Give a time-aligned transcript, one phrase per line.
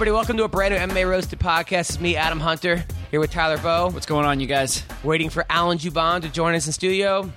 [0.00, 1.90] Everybody, welcome to a brand new MMA Roasted podcast.
[1.90, 3.90] It's me, Adam Hunter, here with Tyler Bowe.
[3.90, 4.82] What's going on, you guys?
[5.04, 7.30] Waiting for Alan Jouban to join us in studio.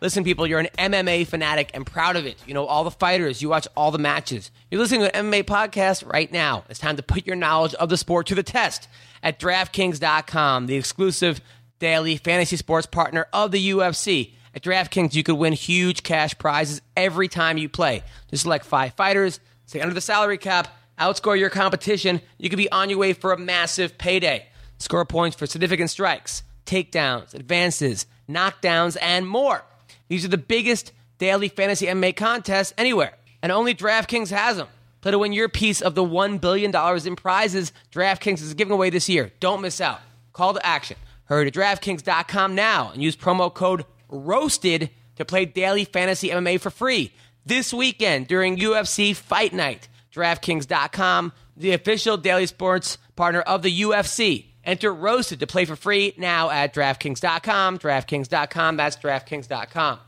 [0.00, 2.36] Listen, people, you're an MMA fanatic and proud of it.
[2.44, 4.50] You know all the fighters, you watch all the matches.
[4.68, 6.64] You're listening to an MMA podcast right now.
[6.68, 8.88] It's time to put your knowledge of the sport to the test
[9.22, 11.40] at DraftKings.com, the exclusive
[11.78, 14.32] daily fantasy sports partner of the UFC.
[14.56, 18.02] At DraftKings, you could win huge cash prizes every time you play.
[18.28, 20.66] Just select five fighters, stay under the salary cap,
[20.98, 22.20] outscore your competition.
[22.38, 24.46] You could be on your way for a massive payday.
[24.78, 29.64] Score points for significant strikes, takedowns, advances, knockdowns, and more.
[30.08, 34.68] These are the biggest daily fantasy MMA contests anywhere, and only DraftKings has them.
[35.00, 36.74] Play to win your piece of the $1 billion
[37.06, 39.32] in prizes DraftKings is giving away this year.
[39.40, 40.00] Don't miss out.
[40.32, 40.96] Call to action.
[41.24, 46.70] Hurry to DraftKings.com now and use promo code ROASTED to play daily fantasy MMA for
[46.70, 47.12] free
[47.44, 49.88] this weekend during UFC Fight Night.
[50.18, 54.46] DraftKings.com, the official daily sports partner of the UFC.
[54.64, 57.78] Enter Roasted to play for free now at DraftKings.com.
[57.78, 60.00] DraftKings.com, that's DraftKings.com.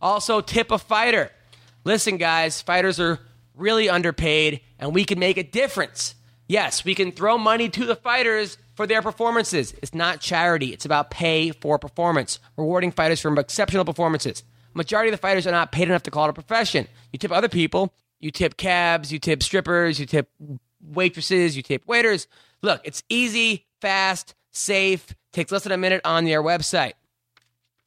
[0.00, 1.30] Also, tip a fighter.
[1.84, 3.18] Listen, guys, fighters are
[3.56, 6.14] really underpaid, and we can make a difference.
[6.46, 9.74] Yes, we can throw money to the fighters for their performances.
[9.82, 14.44] It's not charity, it's about pay for performance, rewarding fighters for exceptional performances.
[14.74, 16.86] Majority of the fighters are not paid enough to call it a profession.
[17.12, 20.30] You tip other people, you tip cabs, you tip strippers, you tip
[20.80, 22.26] waitresses, you tip waiters.
[22.62, 26.94] Look, it's easy, fast, safe, takes less than a minute on their website.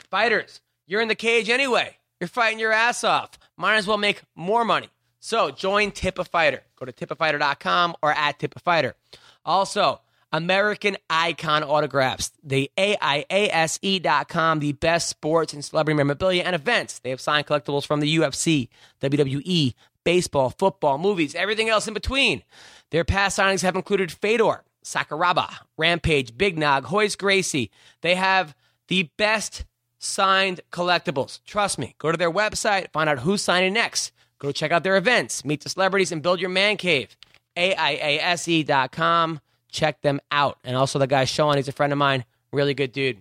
[0.10, 1.98] Fighters, you're in the cage anyway.
[2.20, 3.32] You're fighting your ass off.
[3.58, 4.90] Might as well make more money.
[5.20, 6.64] So join Tip a Fighter.
[6.78, 8.96] Go to tipafighter.com or at Tip a Fighter.
[9.46, 10.02] Also,
[10.32, 17.00] American Icon Autographs, the AIASE.com, the best sports and celebrity memorabilia and events.
[17.00, 18.70] They have signed collectibles from the UFC,
[19.02, 19.74] WWE,
[20.04, 22.44] baseball, football, movies, everything else in between.
[22.92, 27.72] Their past signings have included Fedor, Sakuraba, Rampage, Big Nog, Royce Gracie.
[28.02, 28.56] They have
[28.88, 29.66] the best
[30.00, 31.44] signed collectibles.
[31.46, 31.96] Trust me.
[32.00, 34.12] Go to their website, find out who's signing next.
[34.40, 37.16] Go check out their events, meet the celebrities, and build your man cave.
[37.58, 39.42] AIASE.com.
[39.70, 40.58] Check them out.
[40.64, 43.20] And also the guy Sean, he's a friend of mine, really good dude.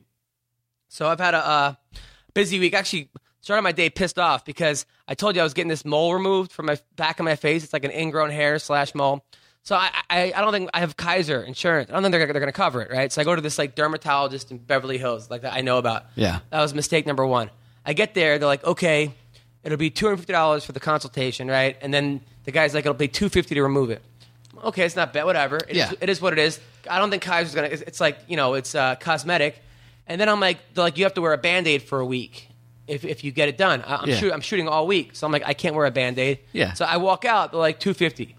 [0.89, 1.75] So I've had a uh,
[2.33, 2.72] busy week.
[2.72, 3.10] Actually,
[3.48, 6.53] started my day pissed off because I told you I was getting this mole removed
[6.53, 7.64] from my back of my face.
[7.64, 9.25] It's like an ingrown hair slash mole.
[9.62, 11.88] So I, I, I don't think I have Kaiser insurance.
[11.88, 13.10] I don't think they're, they're going to cover it, right?
[13.10, 16.04] So I go to this like dermatologist in Beverly Hills, like that I know about.
[16.14, 16.41] Yeah.
[16.50, 17.48] That was mistake number one.
[17.86, 19.14] I get there, they're like, okay,
[19.65, 21.75] it'll be two hundred fifty dollars for the consultation, right?
[21.80, 24.03] And then the guy's like, it'll be two fifty to remove it.
[24.62, 25.25] Okay, it's not bad.
[25.25, 25.56] Whatever.
[25.56, 25.92] It is- Yeah.
[26.03, 26.60] it is what it is.
[26.88, 27.69] I don't think Kaiser's gonna.
[27.69, 29.62] It's, it's like you know, it's uh, cosmetic.
[30.06, 32.06] And then I'm like, they're like, you have to wear a band aid for a
[32.06, 32.47] week
[32.88, 33.82] if, if you get it done.
[33.82, 34.16] I, I'm, Yeah.
[34.16, 36.41] shoot, I'm shooting all week, so I'm like, I can't wear a band aid.
[36.53, 36.72] Yeah.
[36.72, 37.53] So I walk out.
[37.53, 38.34] They're like two fifty.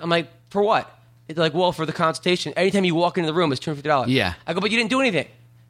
[0.00, 0.92] I'm like, for what?
[1.28, 2.52] They're like, well, for the consultation.
[2.56, 4.10] Anytime you walk into the room, it's two hundred fifty dollars.
[4.10, 4.34] Yeah.
[4.46, 5.26] I go, but you didn't do anything.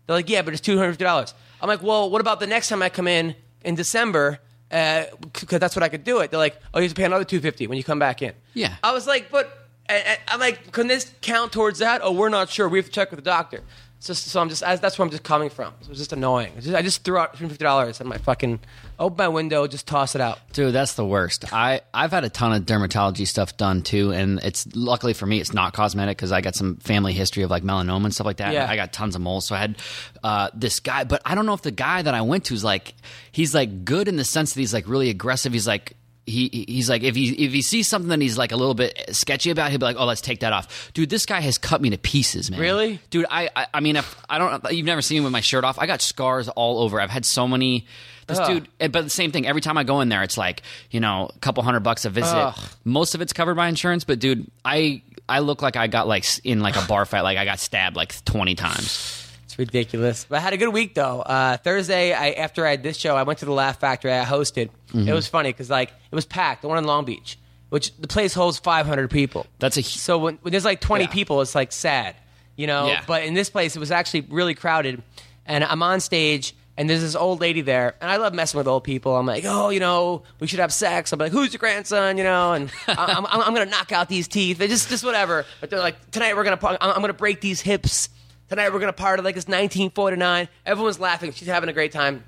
[0.06, 1.34] They're like, yeah, but it's two hundred fifty dollars.
[1.60, 3.34] I'm like, well, what about the next time I come in
[3.64, 4.38] in December?
[4.70, 6.30] Uh, because that's what I could do it.
[6.30, 8.32] They're like, oh, you have to pay another two fifty when you come back in.
[8.52, 8.74] Yeah.
[8.82, 12.00] I was like, but and- and I'm like, can this count towards that?
[12.02, 12.68] Oh, we're not sure.
[12.68, 13.62] We have to check with the doctor.
[14.06, 15.74] So, so I'm just that's where I'm just coming from.
[15.82, 16.52] It was just annoying.
[16.60, 18.60] Just- I just threw out two hundred fifty dollars at my fucking
[18.98, 20.38] open my window, just toss it out.
[20.52, 21.52] Dude, that's the worst.
[21.52, 25.40] I I've had a ton of dermatology stuff done too, and it's luckily for me,
[25.40, 28.36] it's not cosmetic because I got some family history of like melanoma and stuff like
[28.38, 28.52] that.
[28.52, 28.70] Yeah.
[28.70, 29.76] I got tons of moles, so I had
[30.22, 32.62] uh, this guy, but I don't know if the guy that I went to is
[32.64, 32.94] like
[33.32, 35.52] he's like good in the sense that he's like really aggressive.
[35.52, 35.94] He's like.
[36.26, 39.14] He, he's like if he if he sees something that he's like a little bit
[39.14, 41.80] sketchy about, he'll be like, "Oh, let's take that off." Dude, this guy has cut
[41.80, 42.58] me to pieces, man.
[42.58, 43.00] Really?
[43.10, 43.26] dude?
[43.30, 44.72] I I, I mean, if, I don't.
[44.72, 45.78] You've never seen me with my shirt off.
[45.78, 47.00] I got scars all over.
[47.00, 47.86] I've had so many.
[48.26, 48.48] This Ugh.
[48.48, 49.46] dude, eh, but the same thing.
[49.46, 52.10] Every time I go in there, it's like you know a couple hundred bucks a
[52.10, 52.34] visit.
[52.34, 52.58] Ugh.
[52.82, 56.24] Most of it's covered by insurance, but dude, I I look like I got like
[56.44, 59.25] in like a bar fight, like I got stabbed like twenty times.
[59.58, 60.26] It's ridiculous.
[60.28, 61.20] But I had a good week though.
[61.20, 64.12] Uh, Thursday, I after I had this show, I went to the Laugh Factory.
[64.12, 64.70] I hosted.
[64.88, 65.08] Mm-hmm.
[65.08, 66.62] It was funny because like it was packed.
[66.62, 67.38] The one in Long Beach,
[67.70, 69.46] which the place holds 500 people.
[69.58, 71.10] That's a so when, when there's like 20 Yeah.
[71.10, 72.16] people, it's like sad.
[72.56, 72.86] you know.
[72.88, 73.02] Yeah.
[73.06, 75.02] But in this place, it was actually really crowded,
[75.46, 76.54] and I'm on stage.
[76.78, 79.16] And there's this old lady there, and I love messing with old people.
[79.16, 81.10] I'm like, oh, you know, we should have sex.
[81.10, 82.18] I'm like, who's your grandson?
[82.18, 84.58] You know, and I'm, I'm, I'm gonna knock out these teeth.
[84.58, 85.46] They just, just whatever.
[85.62, 88.10] But they're like, tonight we're gonna, I'm I'm gonna break these hips.
[88.48, 90.48] Tonight we're gonna party like it's 1949.
[90.64, 91.32] Everyone's laughing.
[91.32, 92.24] She's having a great time.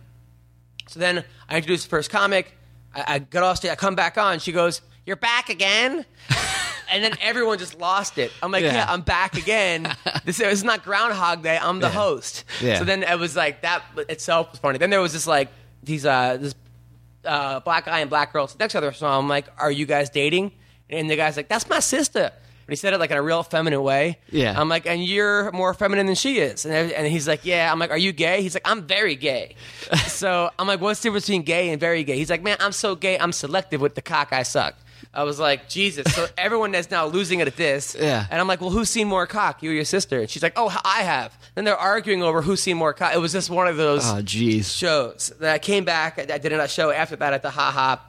[0.88, 2.56] So then I introduce the first comic.
[2.94, 3.70] I, I get off stage.
[3.70, 4.40] I come back on.
[4.40, 6.04] She goes, "You're back again."
[6.90, 8.32] and then everyone just lost it.
[8.42, 8.72] I'm like, Yeah.
[8.74, 9.94] "Yeah, I'm back again."
[10.24, 11.56] This is not Groundhog Day.
[11.56, 12.44] I'm the host.
[12.60, 12.78] Yeah.
[12.78, 14.76] So then it was like that itself was funny.
[14.78, 15.48] Then there was this like
[15.82, 16.54] these uh this
[17.24, 18.92] uh, black guy and black girl next to other.
[18.92, 20.52] So I'm like, "Are you guys dating?"
[20.90, 22.32] And the guy's like, "That's my sister."
[22.68, 24.18] But he said it like in a real feminine way.
[24.30, 24.60] Yeah.
[24.60, 26.66] I'm like, and you're more feminine than she is.
[26.66, 27.72] And, and he's like, yeah.
[27.72, 28.42] I'm like, are you gay?
[28.42, 29.54] He's like, I'm very gay.
[30.06, 32.18] so I'm like, what's the difference between gay and very gay?
[32.18, 33.18] He's like, man, I'm so gay.
[33.18, 34.74] I'm selective with the cock I suck.
[35.14, 36.14] I was like, Jesus.
[36.14, 37.96] So everyone is now losing it at this.
[37.98, 38.26] Yeah.
[38.30, 39.62] And I'm like, well, who's seen more cock?
[39.62, 40.20] You or your sister?
[40.20, 41.34] And she's like, oh, I have.
[41.54, 43.14] Then they're arguing over who's seen more cock.
[43.14, 44.76] It was just one of those Oh, jeez.
[44.76, 45.32] shows.
[45.40, 46.18] Then I came back.
[46.18, 48.04] I I did a show after that at the Ha Ha.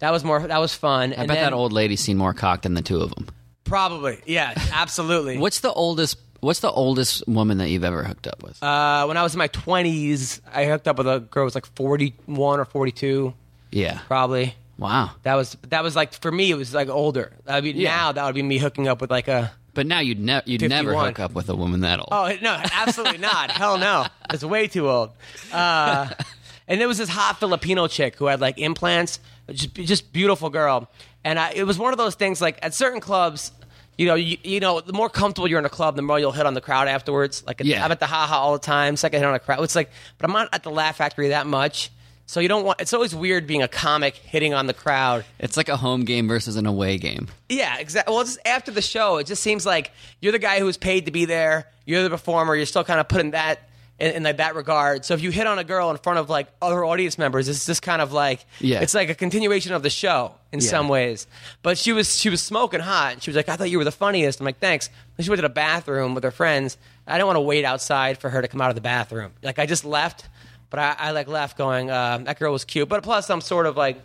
[0.00, 0.40] That was more.
[0.44, 1.12] That was fun.
[1.12, 3.28] I bet that old lady's seen more cock than the two of them.
[3.64, 4.20] Probably.
[4.26, 4.52] Yeah.
[4.72, 5.38] Absolutely.
[5.38, 6.18] What's the oldest?
[6.40, 8.60] What's the oldest woman that you've ever hooked up with?
[8.62, 11.54] Uh, when I was in my twenties, I hooked up with a girl who was
[11.54, 13.32] like forty-one or forty-two,
[13.70, 14.00] yeah.
[14.08, 14.54] probably.
[14.76, 15.12] Wow.
[15.22, 17.32] That was that was like for me, it was like older.
[17.46, 17.90] I mean, Yeah.
[17.96, 19.52] now that would be me hooking up with like a.
[19.74, 22.08] But now you'd never you'd never hook up with a woman that old.
[22.10, 23.52] Oh no, absolutely not.
[23.52, 25.10] Hell no, it's way too old.
[25.52, 26.10] Uh,
[26.72, 29.20] and there was this hot Filipino chick who had like implants,
[29.52, 30.88] just just beautiful girl.
[31.22, 33.52] And I, it was one of those things like at certain clubs.
[33.98, 36.32] You know, you, you know, the more comfortable you're in a club, the more you'll
[36.32, 37.44] hit on the crowd afterwards.
[37.46, 37.84] Like, at- Yeah.
[37.84, 38.96] I'm at the Ha Ha all the time.
[38.96, 39.62] Second hit on a crowd.
[39.62, 41.90] It's like, but I'm not at the Laugh Factory that much.
[42.24, 42.80] So you don't want.
[42.80, 45.26] It's always weird being a comic hitting on the crowd.
[45.38, 47.28] It's like a home game versus an away game.
[47.50, 48.14] Yeah, exactly.
[48.14, 51.12] Well, just after the show, it just seems like you're the guy who's paid to
[51.12, 51.66] be there.
[51.84, 52.56] You're the performer.
[52.56, 55.04] You're still kind of putting that in, in like that regard.
[55.04, 57.66] So if you hit on a girl in front of like other audience members, it's
[57.66, 58.80] just kind of like Yeah.
[58.80, 60.68] it's like a continuation of the show in Yeah.
[60.70, 61.26] some ways.
[61.62, 63.12] But she was she was smoking hot.
[63.14, 65.30] And she was like, "I thought you were the funniest." I'm like, "Thanks." Then she
[65.30, 66.76] went to the bathroom with her friends.
[67.06, 69.32] I didn't want to wait outside for her to come out of the bathroom.
[69.42, 70.28] Like I just left,
[70.70, 73.66] but I, I like left going, uh, "That girl was cute." But plus, I'm sort
[73.66, 74.00] of like.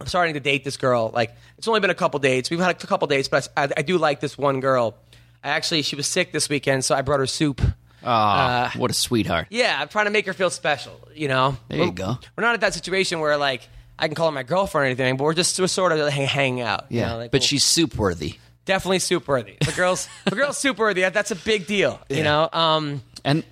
[0.00, 1.10] I'm starting to date this girl.
[1.14, 2.50] Like it's only been a couple dates.
[2.50, 4.96] We've had a couple dates, but I, I do like this one girl.
[5.42, 7.60] I actually she was sick this weekend, so I brought her soup.
[8.04, 9.46] Oh, what a sweetheart.
[9.50, 10.98] Yeah, I'm trying to make her feel special.
[11.14, 12.18] You know, There you We're- go.
[12.36, 13.68] We're not at that situation where like
[13.98, 16.26] I can call her my girlfriend or anything, but we're just we're sort of hang,
[16.26, 16.86] hanging out.
[16.90, 18.34] you Yeah, know, like, but we'll- she's soup worthy.
[18.64, 19.56] definitely soup worthy.
[19.64, 21.02] The girl's the girl's soup worthy.
[21.08, 22.00] That's a big deal.
[22.08, 22.48] You know.
[22.52, 23.44] Um, And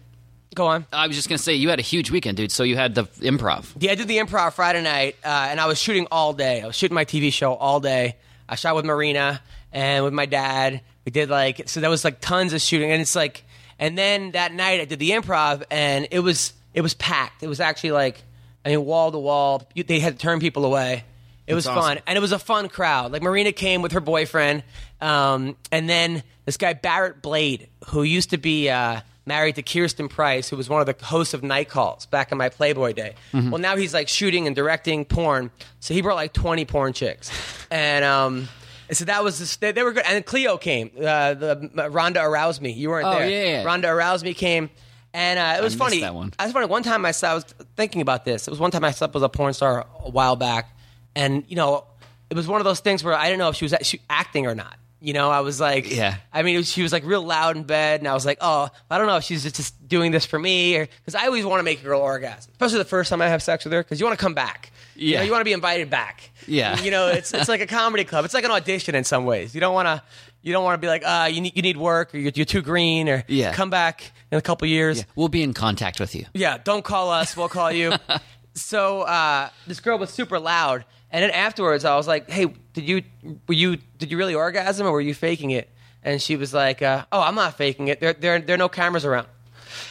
[0.55, 0.85] go on.
[0.93, 2.51] I was just gonna say you had a huge weekend, dude.
[2.53, 3.67] So you had the improv.
[3.79, 6.61] Yeah, I did the improv Friday night, uh, and I was shooting all day.
[6.63, 8.17] I was shooting my TV show all day.
[8.49, 9.41] I shot with Marina
[9.73, 10.81] and with my dad.
[11.07, 11.81] We did like so.
[11.81, 13.45] That was like tons of shooting, and it's like,
[13.83, 17.43] and then that night I did the improv, and it was it was packed.
[17.43, 18.23] It was actually like,
[18.65, 19.69] I mean, wall to wall.
[19.75, 21.03] They had to turn people away.
[21.49, 23.11] It was That's fun, and it was a fun crowd.
[23.11, 24.63] Like Marina came with her boyfriend,
[25.01, 30.07] um, and then this guy Barrett Blade, who used to be uh, married to Kirsten
[30.07, 33.17] Price, who was one of the hosts of Night Calls back in my Playboy day.
[33.33, 33.51] Mm-hmm.
[33.51, 35.51] Well, now he's like shooting and directing porn,
[35.81, 37.33] so he brought like twenty porn chicks,
[37.73, 38.49] and um,
[38.89, 40.05] and so that was just, they, they were good.
[40.07, 42.73] And Cleo came, uh, the uh, Rhonda aroused me.
[42.73, 43.29] You weren't Oh, there.
[43.29, 43.65] yeah, yeah.
[43.65, 44.71] Rhonda aroused me came.
[45.15, 46.01] And uh, it was missed funny.
[46.01, 46.33] that one.
[46.39, 46.67] I was funny.
[46.67, 47.45] One time I, saw, I was
[47.77, 48.47] thinking about this.
[48.49, 50.75] It was one time I slept with a porn star a while back,
[51.15, 51.85] and you know,
[52.31, 54.47] it was one of those things where I didn't know if she was actually acting
[54.47, 54.75] or not.
[55.03, 56.17] You know, I was like, Yeah.
[56.33, 58.39] I mean, it was, she was like real loud in bed, and I was like,
[58.41, 61.27] oh, I don't know if she's just, just doing this for me, or because I
[61.27, 63.73] always want to make a girl orgasm, especially the first time I have sex with
[63.75, 64.72] her, because you want to come back.
[65.03, 65.19] You, Yeah.
[65.19, 66.31] know, you want to be invited back.
[66.47, 66.81] Yeah.
[66.81, 68.25] You know, it's it's like a comedy club.
[68.25, 69.55] It's like an audition in some ways.
[69.55, 70.03] You don't want to.
[70.45, 72.45] You don't want to be like, uh, you need you need work, or you're, you're
[72.47, 73.53] too green, or Yeah.
[73.53, 75.05] come back in a couple years.
[75.15, 76.27] We'll be in contact with you.
[76.35, 77.37] Yeah, don't call us.
[77.37, 77.93] We'll call you.
[78.55, 82.85] so uh, this girl was super loud, and then afterwards, I was like, "Hey, did
[82.89, 83.03] you
[83.47, 85.69] were you did you really orgasm or were you faking it?"
[86.03, 88.01] And she was like, uh, "Oh, I'm not faking it.
[88.01, 89.29] There there there are no cameras around."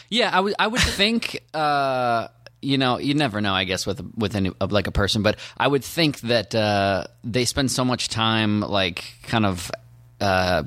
[0.09, 0.53] Yeah, I would.
[0.59, 1.39] I would think.
[2.61, 3.53] You know, you never know.
[3.53, 7.45] I guess with with any like a person, but I would think that uh, they
[7.45, 9.71] spend so much time, like, kind of.
[10.21, 10.63] Uh,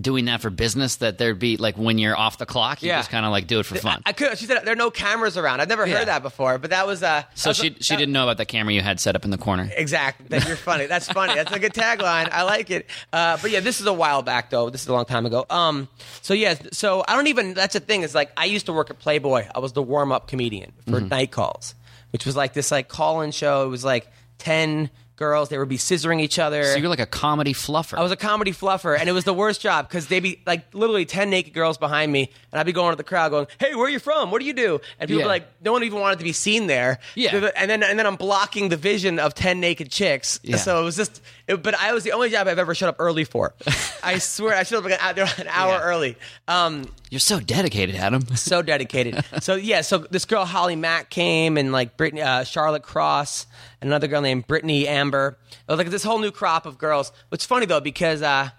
[0.00, 2.98] doing that for business, that there'd be like when you're off the clock, you Yeah.
[3.00, 4.00] just kind of like do it for fun.
[4.06, 4.38] I, I could.
[4.38, 5.60] She said there are no cameras around.
[5.60, 5.98] I've never Yeah.
[5.98, 7.24] heard that before, but that was uh.
[7.34, 9.30] so was- she she that- didn't know about the camera you had set up in
[9.32, 9.68] the corner.
[9.76, 10.26] Exactly.
[10.28, 10.86] That you're funny.
[10.86, 11.34] That's funny.
[11.34, 12.28] That's a good tagline.
[12.32, 12.88] I like it.
[13.12, 14.70] Uh, but yeah, this is a while back though.
[14.70, 15.44] This is a long time ago.
[15.50, 15.88] Um.
[16.22, 16.54] So yeah.
[16.72, 17.54] So I don't even.
[17.54, 18.02] That's the thing.
[18.02, 19.46] Is like I used to work at Playboy.
[19.54, 21.08] I was the warm up comedian for Mm-hmm.
[21.08, 21.74] Night Calls,
[22.10, 23.64] which was like this like call in show.
[23.64, 24.06] It was like
[24.38, 24.90] ten
[25.22, 25.48] girls.
[25.50, 26.64] They would be scissoring each other.
[26.64, 27.96] So you're like a comedy fluffer.
[27.96, 30.62] I was a comedy fluffer, and it was the worst job because they'd be like
[30.74, 33.74] literally ten naked girls behind me, and I'd be going to the crowd, going, "Hey,
[33.74, 34.30] where are you from?
[34.30, 35.26] What do you do?" And people Yeah.
[35.36, 36.98] like, no one even wanted to be seen there.
[37.14, 37.50] Yeah.
[37.56, 40.40] and then and then I'm blocking the vision of ten naked chicks.
[40.42, 40.56] Yeah.
[40.56, 42.96] So it was just, it, but I was the only job I've ever showed up
[42.98, 43.54] early for.
[44.02, 45.82] I swear, I showed up like an, an hour Yeah.
[45.82, 46.16] early.
[46.48, 48.26] Um, you're so dedicated, Adam.
[48.36, 49.24] so dedicated.
[49.40, 53.46] so yeah, so this girl Holly Mack came and like Brittany, uh, Charlotte Cross,
[53.80, 55.38] and another girl named Brittany Amber.
[55.50, 57.12] It was like this whole new crop of girls.
[57.30, 58.50] It's funny though because uh,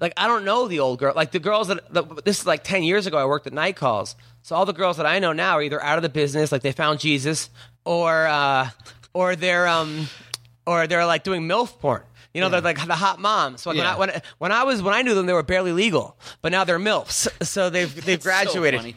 [0.00, 1.12] like I don't know the old girl.
[1.16, 3.16] Like the girls that the, this is like ten years ago.
[3.18, 4.16] I worked at night calls.
[4.42, 6.60] So all the girls that I know now are either out of the business, like
[6.60, 7.48] they found Jesus,
[7.86, 8.68] or uh,
[9.14, 10.08] or they're um,
[10.66, 12.02] or they're like doing milf porn.
[12.34, 13.62] You know, they're like the hot moms.
[13.62, 13.96] So like Yeah.
[13.96, 16.52] when, I, when when I was when I knew them, they were barely legal, but
[16.52, 17.28] now they're milfs.
[17.46, 18.80] So they've they've graduated.
[18.80, 18.96] So funny.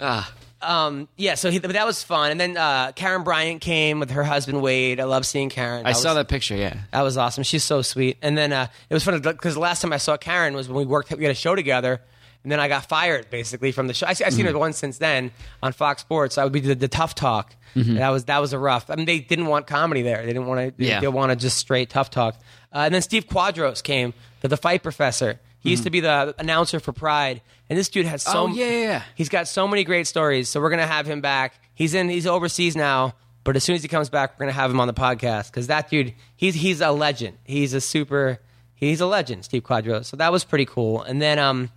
[0.00, 2.32] Ah, Um, yeah, so he, but that was fun.
[2.32, 4.98] And then uh, Karyn Bryant came with her husband Wade.
[4.98, 5.80] I love seeing Karyn.
[5.84, 6.56] I That saw was- that picture.
[6.56, 6.74] Yeah.
[6.92, 7.44] That was awesome.
[7.44, 8.16] She's so sweet.
[8.22, 10.78] And then uh, it was funny because the last time I saw Karyn was when
[10.78, 11.10] we worked.
[11.16, 12.00] We had a show together,
[12.48, 14.06] and then I got fired basically from the show.
[14.06, 16.38] I, have seen her once since then on Fox Sports.
[16.38, 17.54] I would be the, the tough talk.
[17.74, 18.88] And That was that was a rough.
[18.88, 20.22] I mean, they didn't want comedy there.
[20.22, 20.74] They didn't want to.
[20.82, 21.00] They, Yeah.
[21.00, 22.36] they wanted just straight tough talk.
[22.72, 25.40] Uh, and then Steve Quadros came, the, the fight professor.
[25.60, 28.64] He used to be the announcer for Pride, and this dude had so Oh, yeah,
[28.64, 29.02] yeah, yeah.
[29.14, 31.60] He's got so many great stories, so we're gonna have him back.
[31.74, 32.08] He's in.
[32.08, 33.12] He's overseas now,
[33.44, 35.66] but as soon as he comes back, we're gonna have him on the podcast because
[35.66, 37.36] that dude, he's he's a legend.
[37.44, 38.40] He's a super.
[38.74, 40.04] He's a legend, Steve Quadros.
[40.06, 41.02] So that was pretty cool.
[41.02, 41.70] And then um,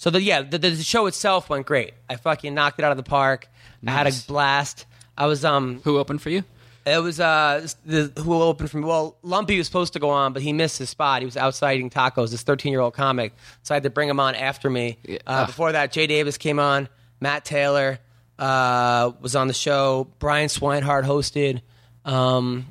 [0.00, 1.92] so the yeah, the, the show itself went great.
[2.08, 3.48] I fucking knocked it out of the park.
[3.86, 4.86] I had a blast.
[5.14, 6.42] I was um, Who opened for you?
[6.86, 8.84] it was uh the who opened for me.
[8.84, 11.20] Well, Lumpy was supposed to go on, but he missed his spot.
[11.20, 12.30] He was outside eating tacos.
[12.30, 14.96] This 13 year old comic, so I had to bring him on after me.
[15.26, 16.88] Uh, before that, Jay Davis came on.
[17.20, 17.98] Matt Taylor
[18.38, 20.08] uh, was on the show.
[20.18, 21.60] Brian Swinehart hosted.
[22.06, 22.68] Um,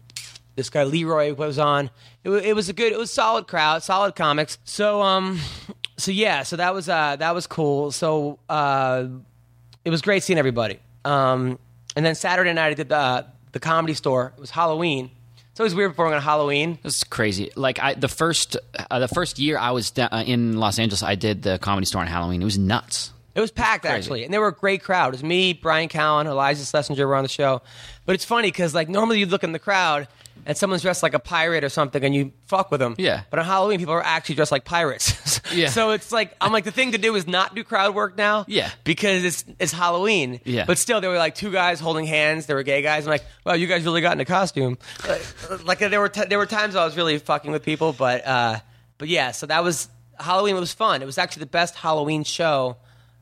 [0.55, 1.91] this guy Leroy was on.
[2.23, 4.57] It, it was a good, it was solid crowd, solid comics.
[4.63, 5.39] So um,
[5.99, 7.91] so yeah, so that was uh that was cool.
[7.91, 9.05] So uh,
[9.85, 10.79] it was great seeing everybody.
[11.05, 11.59] Um,
[11.95, 14.33] and then Saturday night I did the the comedy store.
[14.37, 15.11] It was Halloween.
[15.51, 16.79] It's always weird performing on Halloween.
[16.83, 17.51] That's crazy.
[17.55, 18.55] Like I, the first,
[18.89, 21.85] uh, the first year I was da- uh, in Los Angeles, I did the comedy
[21.85, 22.41] store on Halloween.
[22.41, 23.11] It was nuts.
[23.35, 23.95] It was packed crazy.
[23.97, 25.09] actually, and they were a great crowd.
[25.09, 27.61] It was me, Bryan Callen, Iliza Shlesinger were on the show.
[28.05, 30.07] But it's funny because like normally you'd look in the crowd
[30.45, 32.95] and someone's dressed like a pirate or something, and you fuck with them.
[32.97, 33.21] Yeah.
[33.29, 35.41] But on Halloween, people are actually dressed like pirates.
[35.51, 35.69] Yeah.
[35.69, 38.45] So it's like I'm like the thing to do is not do crowd work now.
[38.47, 38.69] Yeah.
[38.83, 40.41] Because it's it's Halloween.
[40.45, 40.65] Yeah.
[40.65, 42.45] But still, there were like two guys holding hands.
[42.45, 43.07] There were gay guys.
[43.07, 44.77] I'm like, wow, you guys really got into costume.
[45.07, 48.27] Like, like there were t- there were times I was really fucking with people, but
[48.27, 48.59] uh,
[48.99, 49.31] but yeah.
[49.31, 50.55] So that was Halloween.
[50.55, 51.01] It was fun.
[51.01, 52.77] It was actually the best Halloween show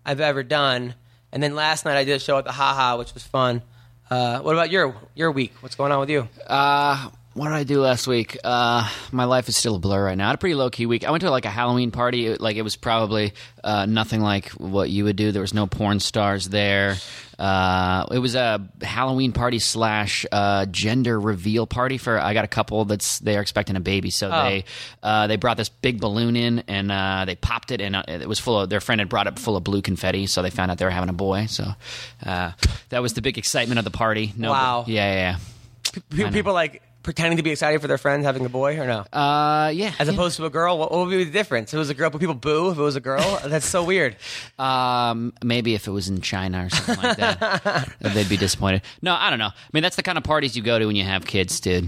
[0.05, 0.95] I've ever done.
[1.31, 3.61] And then last night I did a show at the Haha, which was fun.
[4.09, 5.53] Uh, what about your your week?
[5.61, 6.27] What's going on with you?
[6.45, 8.37] Uh, what did I do last week?
[8.43, 10.25] Uh, my life is still a blur right now.
[10.25, 11.05] I had a pretty low key week.
[11.05, 12.27] I went to like a Halloween party.
[12.27, 15.31] It- like it was probably uh, nothing like what you would do.
[15.31, 16.95] There was no porn stars there.
[17.39, 22.19] Uh, it was a Halloween party slash uh, gender reveal party for.
[22.19, 24.43] I got a couple that's they are expecting a baby, so Oh.
[24.43, 24.65] they
[25.03, 28.27] uh, they brought this big balloon in and uh, they popped it, and uh, it
[28.27, 30.71] was full of their friend had brought it full of blue confetti, so they found
[30.71, 31.45] out they were having a boy.
[31.45, 31.65] So
[32.25, 32.53] uh,
[32.89, 34.33] that was the big excitement of the party.
[34.35, 34.85] No, Wow.
[34.87, 35.37] yeah, yeah.
[36.09, 39.05] Pe- People like pretending to be excited for their friends having a boy or no?
[39.13, 39.17] yeah.
[39.17, 39.93] Uh, yeah.
[39.97, 40.13] As yeah.
[40.13, 41.69] opposed to a girl, what, what would be the difference?
[41.69, 42.69] If it was a girl, but people boo.
[42.69, 44.17] If it was a girl, that's so weird.
[44.59, 48.81] Um, maybe if it was in China or something like that, they'd be disappointed.
[49.01, 49.45] No, I don't know.
[49.45, 51.87] I mean, that's the kind of parties you go to when you have kids, dude.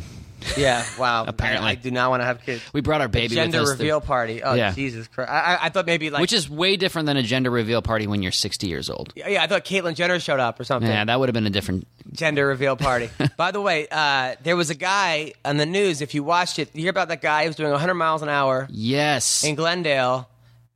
[0.57, 1.25] Yeah, wow.
[1.27, 1.67] Apparently.
[1.67, 2.61] I, I do not want to have kids.
[2.73, 4.41] We brought our baby Gender with us, to- reveal party.
[4.43, 4.71] Oh, Yeah.
[4.71, 5.29] Jesus Christ!
[5.31, 8.07] I, I, I thought maybe like which is way different than a gender reveal party
[8.07, 9.13] when you're 60 years old.
[9.15, 10.89] yeah, yeah, I thought Caitlyn Jenner showed up or something.
[10.89, 11.87] Yeah, that would have been a different.
[12.11, 13.09] Gender reveal party.
[13.37, 16.01] By the way, uh, there was a guy on the news.
[16.01, 18.29] If you watched it, you hear about that guy who was doing 100 miles an
[18.29, 19.43] hour Yes.
[19.43, 20.27] in Glendale,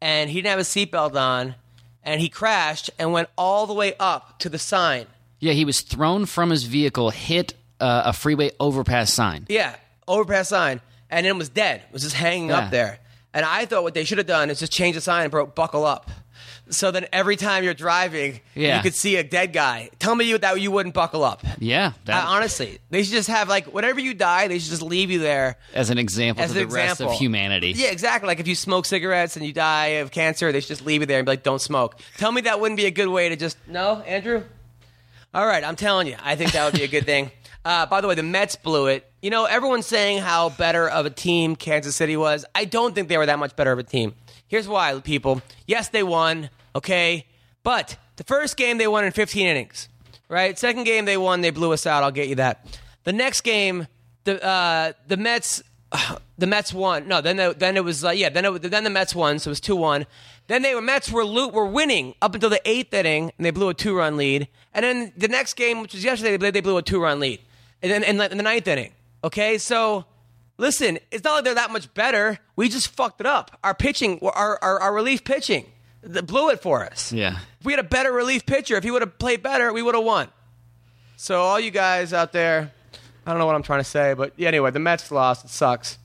[0.01, 1.55] and he didn't have a seatbelt on,
[2.03, 5.07] and he crashed and went all the way up to the sign.
[5.39, 9.45] Yeah, he was thrown from his vehicle, hit uh, a freeway overpass sign.
[9.49, 9.75] Yeah,
[10.07, 11.81] overpass sign, and it was dead.
[11.87, 12.59] It Was just hanging Yeah.
[12.59, 12.99] up there.
[13.35, 15.55] And I thought what they should have done is just change the sign and wrote
[15.55, 16.09] "buckle up."
[16.69, 18.77] So then every time you're driving, Yeah.
[18.77, 19.89] you could see a dead guy.
[19.99, 21.43] Tell me you that you wouldn't buckle up.
[21.59, 24.81] Yeah, that, Uh, honestly, they should just have like whenever you die, they should just
[24.81, 27.73] leave you there as an example as to an the rest example of humanity.
[27.75, 28.27] Yeah, exactly.
[28.27, 31.05] Like if you smoke cigarettes and you die of cancer, they should just leave you
[31.07, 33.35] there and be like, "Don't smoke." Tell me that wouldn't be a good way to
[33.35, 34.43] just no, Andrew.
[35.33, 37.31] All right, I'm telling you, I think that would be a good thing.
[37.65, 39.09] Uh, by the way, the Mets blew it.
[39.21, 42.45] You know, everyone's saying how better of a team Kansas City was.
[42.53, 44.15] I don't think they were that much better of a team.
[44.47, 45.41] Here's why, people.
[45.65, 47.25] Yes, they won, okay?
[47.63, 49.87] But the first game they won in 15 innings,
[50.27, 50.59] right?
[50.59, 52.03] Second game they won, they blew us out.
[52.03, 52.65] I'll get you that.
[53.05, 53.87] The next game,
[54.25, 55.63] the uh, the Mets
[56.37, 57.07] the Mets won.
[57.07, 58.29] No, then the, then it was uh, yeah.
[58.29, 60.05] Then it, then the Mets won, so it was two one.
[60.47, 63.51] Then they were Mets were loot were winning up until the eighth inning, and they
[63.51, 64.47] blew a two run lead.
[64.73, 67.19] And then the next game, which was yesterday, they blew, they blew a two run
[67.19, 67.39] lead.
[67.83, 68.93] And then in, the ninth inning.
[69.23, 70.05] Okay, so
[70.57, 72.39] listen, it's not like they're that much better.
[72.55, 73.59] We just fucked it up.
[73.63, 75.65] Our pitching, our our, our relief pitching,
[76.01, 77.11] that blew it for us.
[77.11, 77.37] Yeah.
[77.59, 79.95] If we had a better relief pitcher, if he would have played better, we would
[79.95, 80.29] have won.
[81.17, 82.71] So all you guys out there,
[83.25, 85.45] I don't know what I'm trying to say, but yeah, anyway, the Mets lost.
[85.45, 85.97] It sucks.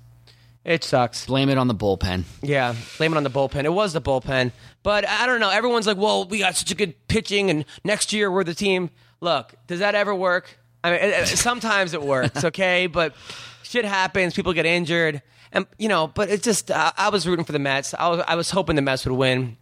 [0.65, 1.27] It sucks.
[1.27, 2.25] Blame it on the bullpen.
[2.43, 3.65] Yeah, blame it on the bullpen.
[3.65, 4.53] It was the bullpen.
[4.83, 5.51] But I don't know.
[5.51, 8.91] Everyone's like, well, we got such a good pitching, and next year we're the team.
[9.21, 10.58] Look, does that ever work?
[10.85, 12.87] I mean, it, it- sometimes it works, okay?
[12.87, 13.15] But
[13.63, 14.35] shit happens.
[14.35, 15.23] People get injured.
[15.53, 17.95] And, you know, but it's just, I, I was rooting for the Mets.
[17.95, 19.57] I was, I was hoping the Mets would win.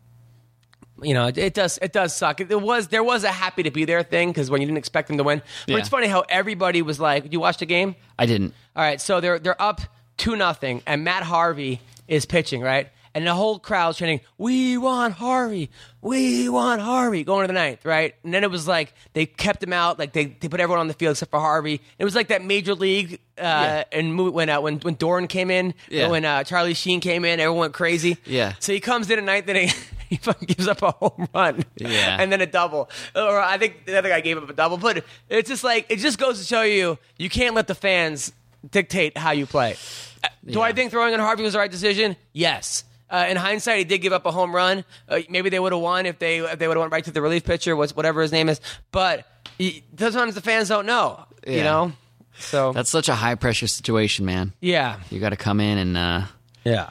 [1.02, 2.40] You know, it, it does it does suck.
[2.40, 5.08] It, was there was a happy to be there thing because when you didn't expect
[5.08, 5.42] them to win.
[5.66, 5.78] But Yeah.
[5.78, 8.54] it's funny how everybody was like, "You watched the game?" I didn't.
[8.74, 9.82] All right, so they're they're up
[10.16, 12.88] two nothing, and Matt Harvey is pitching, right?
[13.16, 15.70] And the whole crowd's chanting, "We want Harvey,
[16.02, 18.14] we want Harvey," going to the ninth, right?
[18.22, 20.88] And then it was like they kept him out, like they, they put everyone on
[20.88, 21.80] the field except for Harvey.
[21.98, 25.50] It was like that major league uh, and mo- when uh, when when Doran came
[25.50, 26.08] in, Yeah.
[26.08, 28.18] when uh, Charlie Sheen came in, everyone went crazy.
[28.26, 28.52] Yeah.
[28.58, 29.70] So he comes in at ninth inning.
[30.08, 32.16] He fucking gives up a home run, Yeah.
[32.20, 32.88] and then a double.
[33.16, 34.76] Or I think the other guy gave up a double.
[34.76, 38.30] But it's just like it just goes to show you you can't let the fans
[38.70, 39.74] dictate how you play.
[40.22, 42.14] Uh, Do I think throwing in Harvey was the right decision?
[42.32, 42.84] Yes.
[43.08, 44.84] Uh, in hindsight, he did give up a home run.
[45.08, 47.10] Uh, maybe they would have won if they if they would have went right to
[47.12, 48.60] the relief pitcher, whatever his name is.
[48.90, 49.26] But
[49.58, 51.92] he, sometimes the fans don't know, you know.
[52.38, 54.52] So That's such a high pressure situation, man.
[54.60, 56.22] yeah, You got to come in and uh,
[56.64, 56.90] yeah.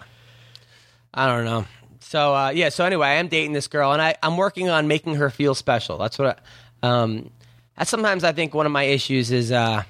[1.14, 1.66] I don't know.
[2.00, 2.70] So uh, yeah.
[2.70, 5.54] So anyway, I am dating this girl, and I I'm working on making her feel
[5.56, 5.98] special.
[5.98, 6.40] That's what.
[6.82, 7.30] I, um,
[7.78, 9.84] that's sometimes I think one of my issues is uh,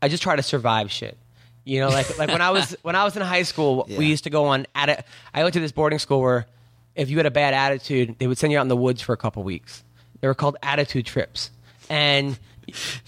[0.00, 1.16] I just try to survive shit.
[1.64, 4.24] You know, like like when I was when I was in high school, we used
[4.24, 4.66] to go on.
[4.74, 5.02] Atti-
[5.32, 6.46] I went to this boarding school where
[6.94, 9.12] if you had a bad attitude, they would send you out in the woods for
[9.12, 9.82] a couple weeks.
[10.20, 11.50] They were called attitude trips,
[11.88, 12.38] and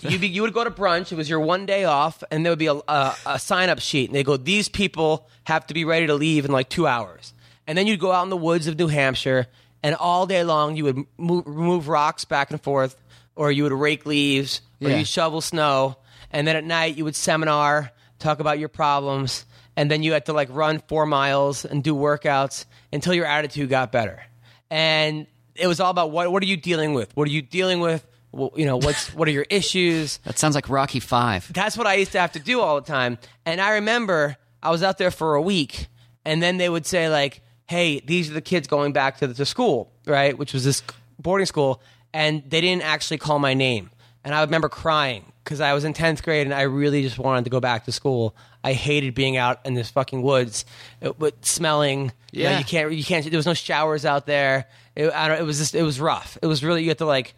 [0.01, 1.11] you you would go to brunch.
[1.13, 3.81] It was your one day off, and there would be a, a, a sign up
[3.81, 6.87] sheet, and they go, "These people have to be ready to leave in like two
[6.87, 7.33] hours."
[7.67, 9.47] And then you'd go out in the woods of New Hampshire,
[9.83, 12.95] and all day long you would move, remove rocks back and forth,
[13.37, 14.99] or you would rake leaves, or Yeah.
[14.99, 15.97] you shovel snow,
[16.31, 17.91] and then at night you would seminar,
[18.25, 21.95] talk about your problems, and then you had to like run four miles and do
[21.95, 24.23] workouts until your attitude got better.
[24.71, 27.15] And it was all about what what are you dealing with?
[27.17, 28.07] What are you dealing with?
[28.33, 30.19] Well, you know, what's what are your issues?
[30.25, 31.53] that sounds like Rocky Five.
[31.53, 33.19] That's what I used to have to do all the time.
[33.47, 35.87] And I remember I was out there for a week,
[36.25, 39.35] and then they would say like, "Hey, these are the kids going back to the
[39.35, 40.83] to school, right?" Which was this
[41.19, 41.83] boarding school,
[42.13, 43.91] and they didn't actually call my name.
[44.25, 47.45] And I remember crying because I was in tenth grade and I really just wanted
[47.45, 48.35] to go back to school.
[48.65, 50.65] I hated being out in this fucking woods,
[51.03, 52.13] it, with smelling.
[52.33, 52.59] You know, Yeah.
[52.59, 52.93] you can't.
[52.93, 53.25] You can't.
[53.31, 54.67] There was no showers out there.
[54.97, 55.75] It, I don't, it was just.
[55.75, 56.39] It was rough.
[56.43, 56.83] It was really.
[56.83, 57.35] You had to like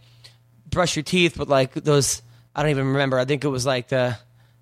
[0.70, 2.22] brush your teeth but like those.
[2.54, 3.18] I don't even remember.
[3.18, 4.16] I think it was like the.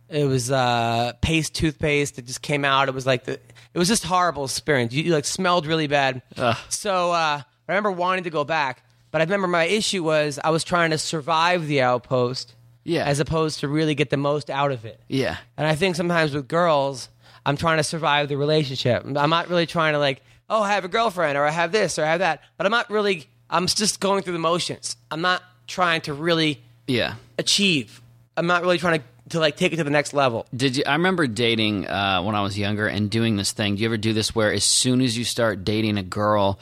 [0.09, 2.89] It was uh, paste toothpaste that just came out.
[2.89, 3.33] It was like the.
[3.33, 4.93] It was just horrible experience.
[4.93, 6.23] You, you like smelled really bad.
[6.37, 6.57] Ugh.
[6.69, 10.51] So uh, I remember wanting to go back, but I remember my issue was I
[10.51, 12.54] was trying to survive the outpost,
[12.85, 13.05] Yeah.
[13.05, 15.01] as opposed to really get the most out of it.
[15.09, 15.37] Yeah.
[15.57, 17.09] And I think sometimes with girls,
[17.47, 19.05] I'm trying to survive the relationship.
[19.05, 21.99] I'm not really trying to like, oh, I have a girlfriend or I have this
[21.99, 22.43] or I have that.
[22.57, 23.27] But I'm not really.
[23.51, 24.97] I'm just going through the motions.
[25.11, 27.15] I'm not trying to really Yeah.
[27.39, 28.01] achieve.
[28.37, 30.45] I'm not really trying to to like take it to the next level.
[30.55, 30.83] Did you?
[30.87, 33.77] I remember dating uh, when I was younger and doing this thing.
[33.77, 36.59] Do you ever do this where, as soon as you start dating a girl,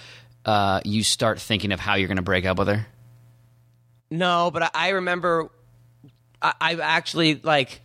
[0.47, 2.87] uh, you start thinking of how you're going to break up with her?
[4.11, 5.51] No, but I, I remember
[6.43, 7.81] I, I've actually like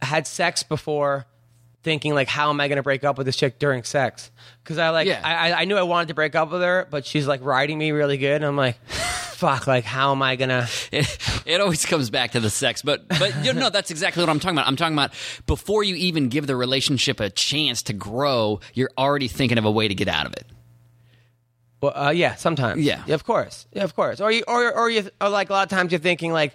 [0.00, 1.26] had sex before,
[1.82, 4.30] thinking like, how am I going to break up with this chick during sex?
[4.62, 5.20] Because I like Yeah.
[5.24, 7.90] I, I- knew I wanted to break up with her, but she's like riding me
[7.92, 10.68] really good, and I'm like, fuck, like how am I gonna?
[10.92, 14.28] It, it always comes back to the sex, but but you know that's exactly what
[14.30, 14.68] I'm talking about.
[14.68, 15.12] I'm talking about
[15.46, 19.70] before you even give the relationship a chance to grow, you're already thinking of a
[19.70, 20.46] way to get out of it.
[21.80, 22.80] Well, uh, yeah, sometimes.
[22.84, 23.02] Yeah.
[23.08, 24.20] of course, yeah, of course.
[24.20, 26.54] Or you, or or you, or like a lot of times you're thinking like,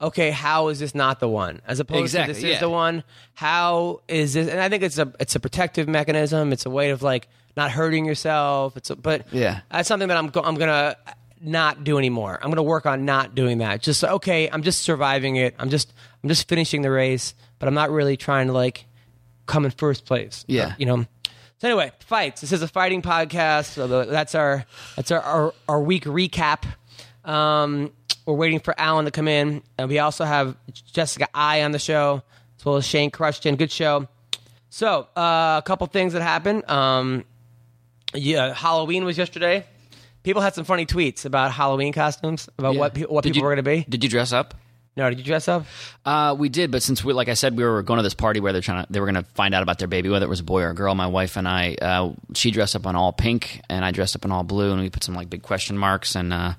[0.00, 1.60] okay, how is this not the one?
[1.66, 3.04] As opposed Exactly, to this is the one.
[3.34, 4.48] How is this?
[4.48, 6.52] And I think it's a it's a protective mechanism.
[6.52, 8.76] It's a way of like not hurting yourself.
[8.76, 9.60] It's a, but Yeah.
[9.70, 10.96] that's something that I'm go- I'm gonna
[11.40, 12.38] not do anymore.
[12.42, 13.82] I'm gonna work on not doing that.
[13.82, 15.54] Just okay, I'm just surviving it.
[15.58, 18.86] I'm just I'm just finishing the race, but I'm not really trying to like
[19.46, 20.44] come in first place.
[20.48, 20.66] Yeah.
[20.66, 21.06] Uh, you know.
[21.58, 22.40] So anyway, fights.
[22.40, 23.72] This is a fighting podcast.
[23.74, 24.64] So the, that's our
[24.96, 26.64] that's our, our our week recap.
[27.24, 27.92] Um,
[28.26, 30.56] we're waiting for Alan to come in, and we also have
[30.92, 32.22] Jessica Eye on the show.
[32.58, 33.56] as well as Shane Kruchten.
[33.56, 34.06] Good show.
[34.68, 36.68] So, uh, a couple things that happened.
[36.70, 37.24] Um,
[38.14, 39.64] yeah, Halloween was yesterday.
[40.22, 43.44] People had some funny tweets about Halloween costumes, about what pe- what Did people you-
[43.48, 43.86] were going to be.
[43.88, 44.54] Did you dress up?
[44.96, 45.64] No, did you dress up?
[46.04, 48.40] Uh, we did, but since we, like I said, we were going to this party
[48.40, 50.28] where they're trying to, they were going to find out about their baby, whether it
[50.28, 50.94] was a boy or a girl.
[50.94, 54.24] My wife and I, uh, she dressed up in all pink, and I dressed up
[54.24, 56.54] in all blue, and we put some like big question marks, and uh,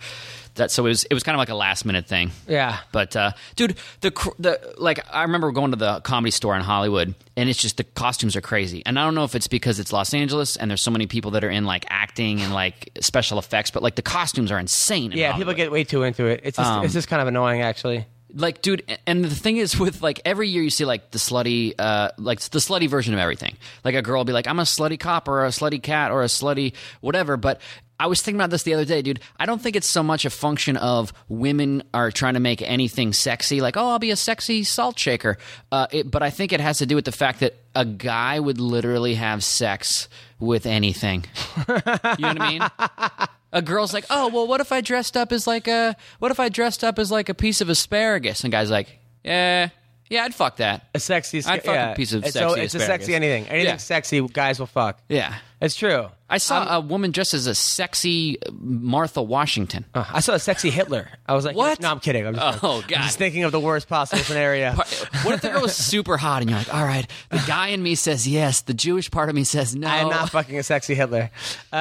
[0.55, 0.71] that.
[0.71, 2.31] So it was, it was kind of like a last minute thing.
[2.47, 2.79] Yeah.
[2.91, 7.15] But uh, dude, the the like, I remember going to the comedy store in Hollywood,
[7.37, 9.91] and it's just the costumes are crazy, and I don't know if it's because it's
[9.93, 13.39] Los Angeles and there's so many people that are in like acting and like special
[13.39, 15.11] effects, but like the costumes are insane.
[15.11, 16.41] in Yeah, people get way too into it.
[16.43, 18.05] It's just, Um, it's just kind of annoying, actually.
[18.33, 21.73] like dude and the thing is with like every year you see like the slutty
[21.77, 24.63] uh like the slutty version of everything like a girl will be like i'm a
[24.63, 27.59] slutty cop or a slutty cat or a slutty whatever but
[28.01, 29.19] I was thinking about this the other day, dude.
[29.39, 33.13] I don't think it's so much a function of women are trying to make anything
[33.13, 35.37] sexy, like, oh, I'll be a sexy salt shaker.
[35.71, 38.39] Uh, it, but I think it has to do with the fact that a guy
[38.39, 40.09] would literally have sex
[40.39, 41.25] with anything.
[41.67, 41.75] you know
[42.17, 43.29] what I mean?
[43.53, 46.39] a girl's like, "Oh, well, what if I dressed up as like a what if
[46.39, 49.69] I dressed up as like a piece of asparagus?" And guy's like, "Yeah,
[50.09, 51.93] yeah, I'd fuck that." A sexy, I'd fuck a yeah.
[51.93, 53.47] piece of sexy So it's a sexy anything.
[53.47, 53.77] Anything Yeah.
[53.77, 54.99] sexy, guys will fuck.
[55.07, 55.35] Yeah.
[55.61, 56.07] It's true.
[56.31, 59.85] I saw a woman dressed as a sexy Martha Washington.
[59.93, 61.09] Uh, I saw a sexy Hitler.
[61.27, 61.81] I was like, What?
[61.81, 62.25] No, I'm kidding.
[62.25, 63.01] I'm just, Oh, I'm God.
[63.03, 64.71] just thinking of the worst possible scenario.
[65.23, 67.83] what if the girl was super hot and you're like, all right, the guy in
[67.83, 69.87] me says yes, the Jewish part of me says no.
[69.87, 71.29] I am not fucking a sexy Hitler.
[71.71, 71.75] Uh,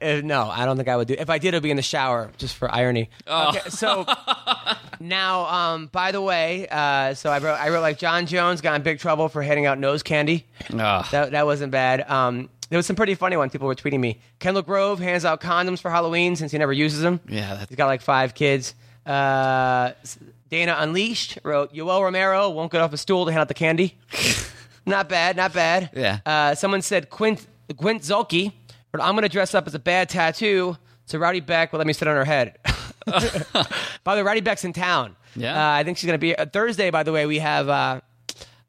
[0.00, 1.16] uh, no, I don't think I would do.
[1.18, 3.10] If I did, it would be in the shower, just for irony.
[3.26, 3.48] Oh.
[3.48, 4.06] Okay, so
[5.00, 8.76] now, um, by the way, uh, so I wrote, I wrote like Jon Jones got
[8.76, 10.46] in big trouble for handing out nose candy.
[10.72, 11.06] Ugh.
[11.10, 12.08] That that wasn't bad.
[12.08, 13.50] Um, there was some pretty funny ones.
[13.50, 14.20] People were tweeting me.
[14.38, 17.20] Kendall Grove hands out condoms for Halloween since he never uses them.
[17.28, 18.74] Yeah, that's- he's got like five kids.
[19.06, 19.92] Uh,
[20.50, 23.96] Dana Unleashed wrote, Yoel Romero won't get off a stool to hand out the candy.
[24.86, 25.90] not bad, not bad.
[25.94, 26.18] Yeah.
[26.26, 28.52] Uh, someone said Quint Quint Zulke,
[28.92, 30.76] but I'm going to dress up as a bad tattoo
[31.10, 32.56] so Rowdy Bec will let me sit on her head.
[34.04, 35.16] by the way, Rowdy Bec's in town.
[35.34, 35.56] Yeah.
[35.56, 36.90] Uh, I think she's going to be uh, Thursday.
[36.90, 37.68] By the way, we have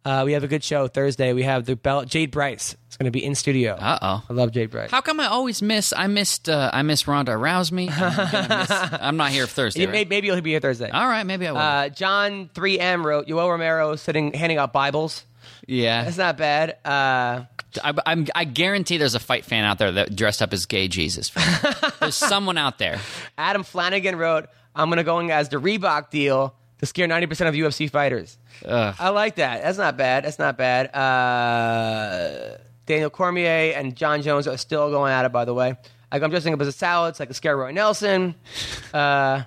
[0.05, 1.33] uh, uh, we have a good show Thursday.
[1.33, 2.75] We have the Bell Jade Bryce.
[2.87, 3.73] It's going to be in studio.
[3.73, 4.23] Uh-oh.
[4.29, 4.91] I love Jade Bryce.
[4.91, 5.93] How come I always miss?
[5.95, 6.49] I missed.
[6.49, 7.89] Uh, I missed Ronda Rouse me.
[7.89, 9.85] I'm, miss, I'm not here Thursday.
[9.85, 9.91] Right?
[9.91, 10.89] may- maybe he'll be here Thursday.
[10.89, 11.59] All right, maybe I will.
[11.59, 15.23] Uh, John 3M wrote Yoel Romero sitting handing out Bibles.
[15.67, 16.77] yeah, That's not bad.
[16.83, 17.45] Uh,
[17.83, 20.87] I, I'm, I guarantee there's a fight fan out there that dressed up as gay
[20.87, 21.31] Jesus.
[21.99, 22.99] there's someone out there.
[23.37, 27.47] Adam Flanagan wrote, I'm going to go in as the Reebok deal to scare 90%
[27.47, 28.37] of UFC fighters.
[28.65, 28.95] Ugh.
[28.99, 29.61] I like that.
[29.61, 30.25] That's not bad.
[30.25, 30.93] That's not bad.
[30.93, 35.75] Uh, Daniel Cormier and Jon Jones are still going at it, by the way.
[36.11, 38.35] Like, I'm dressing up as a salad, it's like a scare Roy Nelson.
[38.93, 39.43] Uh,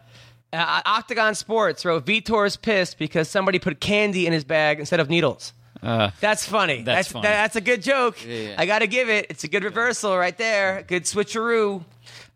[0.55, 5.11] uh, Octagon Sports wrote, Vitor's pissed because somebody put candy in his bag instead of
[5.11, 5.53] needles.
[6.21, 6.83] That's funny.
[6.83, 7.23] that's That's funny.
[7.29, 8.17] that's a good joke.
[8.27, 8.55] yeah.
[8.59, 9.27] I got to give it.
[9.31, 10.83] It's a good reversal right there.
[10.87, 11.85] Good switcheroo.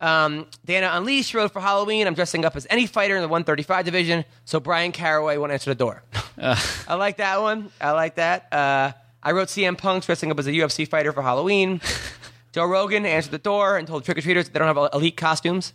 [0.00, 2.06] Um, Dana Unleashed wrote for Halloween.
[2.06, 5.70] I'm dressing up as any fighter in the 135 division, so Bryan Caraway won't answer
[5.70, 6.02] the door.
[6.38, 7.70] I like that one.
[7.80, 8.52] I like that.
[8.52, 11.80] Uh, I wrote CM Punk dressing up as a UFC fighter for Halloween.
[12.52, 15.72] Joe Rogan answered the door and told trick or treaters they don't have elite costumes.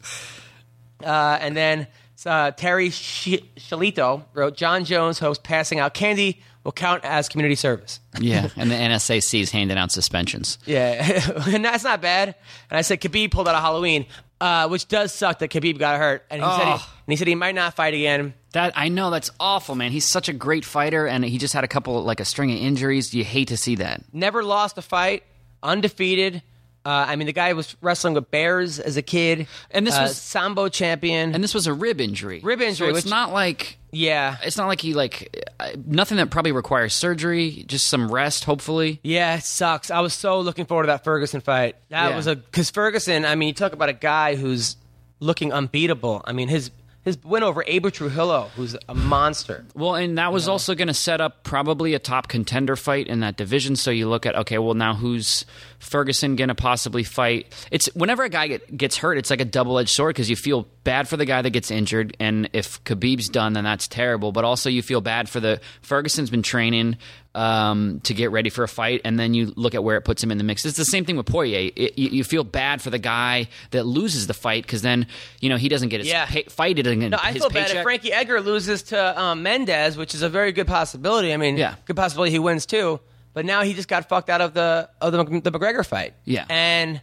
[1.03, 1.87] Uh, and then
[2.25, 7.55] uh, Terry Sh- Shalito wrote Jon Jones hosts passing out candy will count as community
[7.55, 7.99] service.
[8.19, 10.59] Yeah, and the NSAC is handing out suspensions.
[10.65, 12.35] Yeah, and that's not bad.
[12.69, 14.05] And I said Khabib pulled out of Halloween,
[14.39, 16.89] uh, which does suck that Khabib got hurt, and he said he, Oh.
[17.07, 18.33] and he said he might not fight again.
[18.51, 19.91] That I know that's awful, man.
[19.91, 22.57] He's such a great fighter, and he just had a couple like a string of
[22.57, 23.13] injuries.
[23.15, 24.03] You hate to see that.
[24.13, 25.23] Never lost a fight,
[25.63, 26.43] undefeated.
[26.85, 30.01] Uh, I mean, the guy was wrestling with bears as a kid, And this uh,
[30.03, 31.33] was- sambo champion.
[31.33, 32.41] And this was a rib injury.
[32.43, 36.17] Rib injury, So it's which- not like yeah, it's not like he like uh, nothing
[36.17, 37.63] that probably requires surgery.
[37.67, 38.99] Just some rest, hopefully.
[39.03, 39.91] Yeah, it sucks.
[39.91, 41.75] I was so looking forward to that Ferguson fight.
[41.89, 42.15] That Yeah.
[42.15, 43.23] was a because Ferguson.
[43.23, 44.77] I mean, you talk about a guy who's
[45.19, 46.21] looking unbeatable.
[46.25, 46.71] I mean, his
[47.03, 49.65] his win over Abel Trujillo, who's a monster.
[49.75, 53.19] Well, and that was also going to set up probably a top contender fight in
[53.19, 53.75] that division.
[53.75, 55.45] So you look at okay, well now who's
[55.83, 57.53] Ferguson going to possibly fight?
[57.71, 60.35] It's whenever a guy get, gets hurt, it's like a double edged sword because you
[60.35, 64.31] feel bad for the guy that gets injured, and if Khabib's done, then that's terrible.
[64.31, 66.97] But also you feel bad for the Ferguson's been training
[67.35, 70.23] um, to get ready for a fight, and then you look at where it puts
[70.23, 70.65] him in the mix.
[70.65, 71.71] It's the same thing with Poirier.
[71.75, 75.07] It, you, you feel bad for the guy that loses the fight because then
[75.39, 76.25] you know he doesn't get his Yeah.
[76.25, 76.77] pay, fight.
[76.79, 80.29] It No, I feel bad if Frankie Edgar loses to um, Mendes, which is a
[80.29, 81.33] very good possibility.
[81.33, 81.75] I mean, Yeah.
[81.85, 82.99] good possibility he wins too.
[83.33, 86.13] But now he just got fucked out of the of the, the McGregor fight.
[86.25, 86.45] Yeah.
[86.49, 87.01] and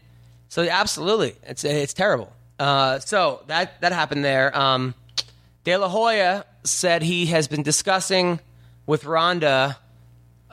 [0.48, 2.32] so absolutely, it's it's terrible.
[2.58, 4.56] Uh, so that that happened there.
[4.56, 4.94] Um,
[5.64, 8.38] De La Hoya said he has been discussing
[8.86, 9.76] with Ronda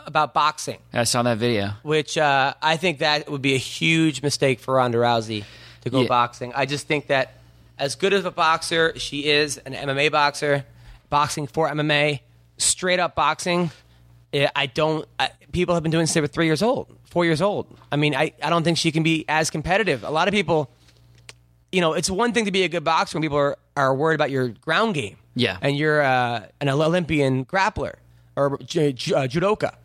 [0.05, 1.71] about boxing, I saw that video.
[1.83, 5.43] which uh, I think that would be a huge mistake for Ronda Rousey
[5.81, 6.07] to go Yeah.
[6.07, 6.53] boxing.
[6.55, 7.33] I just think that
[7.77, 10.63] as good of a boxer she is, an MMA boxer,
[11.09, 12.21] boxing for MMA,
[12.57, 13.69] straight up boxing.
[14.33, 15.05] eh, I don't.
[15.19, 17.65] I, people have been doing this since they were three years old, four years old.
[17.91, 20.03] I mean, I, I don't think she can be as competitive.
[20.03, 20.69] A lot of people,
[21.71, 24.15] you know, it's one thing to be a good boxer when people are, are worried
[24.15, 25.17] about your ground game.
[25.35, 25.57] Yeah.
[25.61, 27.95] And you're uh, an Olympian grappler
[28.35, 29.75] or j- j- uh, judoka.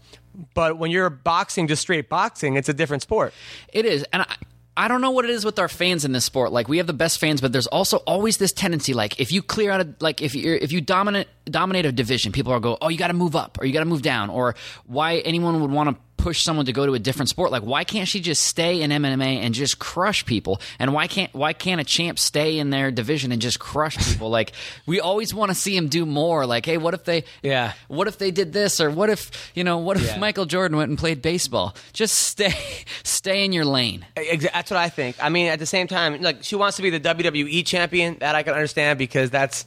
[0.54, 3.35] But when you're boxing, just straight boxing, it's a different sport.
[3.72, 4.37] It is, and I,
[4.76, 6.50] I don't know what it is with our fans in this sport.
[6.50, 8.94] Like we have the best fans, but there's also always this tendency.
[8.94, 12.32] Like if you clear out, a, like if you if you dominate dominate a division,
[12.32, 14.30] people are go, oh, you got to move up or you got to move down,
[14.30, 14.54] or
[14.87, 17.50] why anyone would want to push someone to go to a different sport.
[17.50, 20.61] Like why can't she just stay in MMA and just crush people?
[20.78, 24.30] And why can't why can't a champ stay in their division and just crush people?
[24.30, 24.52] like
[24.87, 26.46] we always want to see him do more.
[26.46, 27.72] Like hey, what if they Yeah.
[27.88, 30.18] what if they did this or what if you know what if Yeah.
[30.18, 31.74] Michael Jordan went and played baseball?
[31.92, 32.54] Just stay
[33.02, 34.06] stay in your lane.
[34.16, 35.16] That's what I think.
[35.22, 38.16] I mean, at the same time, like she wants to be the WWE champion.
[38.20, 39.66] That I can understand because that's.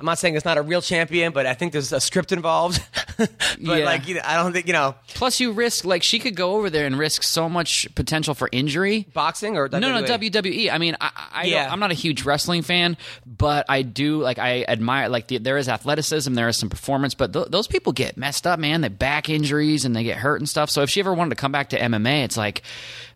[0.00, 2.82] I'm not saying it's not a real champion, but I think there's a script involved.
[3.18, 3.28] but
[3.60, 3.84] Yeah.
[3.84, 6.56] like, you know, I don't think you know Plus, you risk like she could go
[6.56, 9.06] over there and risk so much potential for injury.
[9.12, 9.80] boxing or WWE.
[9.80, 10.72] No, no, WWE.
[10.72, 11.70] I mean, I, I yeah.
[11.70, 15.58] I'm not a huge wrestling fan, but I do like I admire like the, there
[15.58, 18.80] is athleticism, there is some performance, but th- those people get messed up, man.
[18.80, 20.70] They back injuries and they get hurt and stuff.
[20.70, 22.62] So if she ever wanted to come back to MMA, it's like.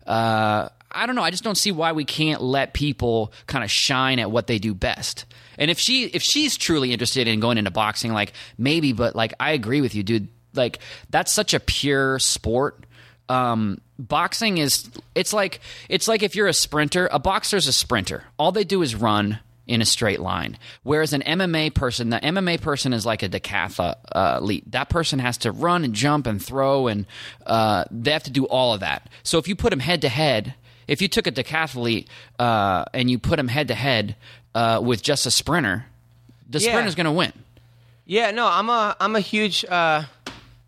[0.05, 1.23] Uh, I don't know.
[1.23, 4.59] I just don't see why we can't let people kind of shine at what they
[4.59, 5.25] do best.
[5.57, 9.33] And if she if she's truly interested in going into boxing, like maybe, but like
[9.39, 10.29] I agree with you, dude.
[10.53, 12.85] Like that's such a pure sport.
[13.27, 18.23] Um, boxing is it's like it's like if you're a sprinter a boxer's a sprinter.
[18.37, 20.57] All they do is run in a straight line.
[20.83, 24.63] Whereas an mma person the mma person is like a decathlete.
[24.67, 27.05] That person has to run and jump and throw and
[27.45, 29.09] uh, they have to do all of that.
[29.23, 30.53] So if you put them head to head
[30.87, 32.07] if you took a decathlete
[32.39, 34.15] uh, and you put them head to head
[34.55, 35.85] uh, with just a sprinter
[36.49, 36.71] the Yeah.
[36.71, 37.31] sprinter's going to win
[38.05, 40.03] Yeah, no, I'm a I'm a huge uh,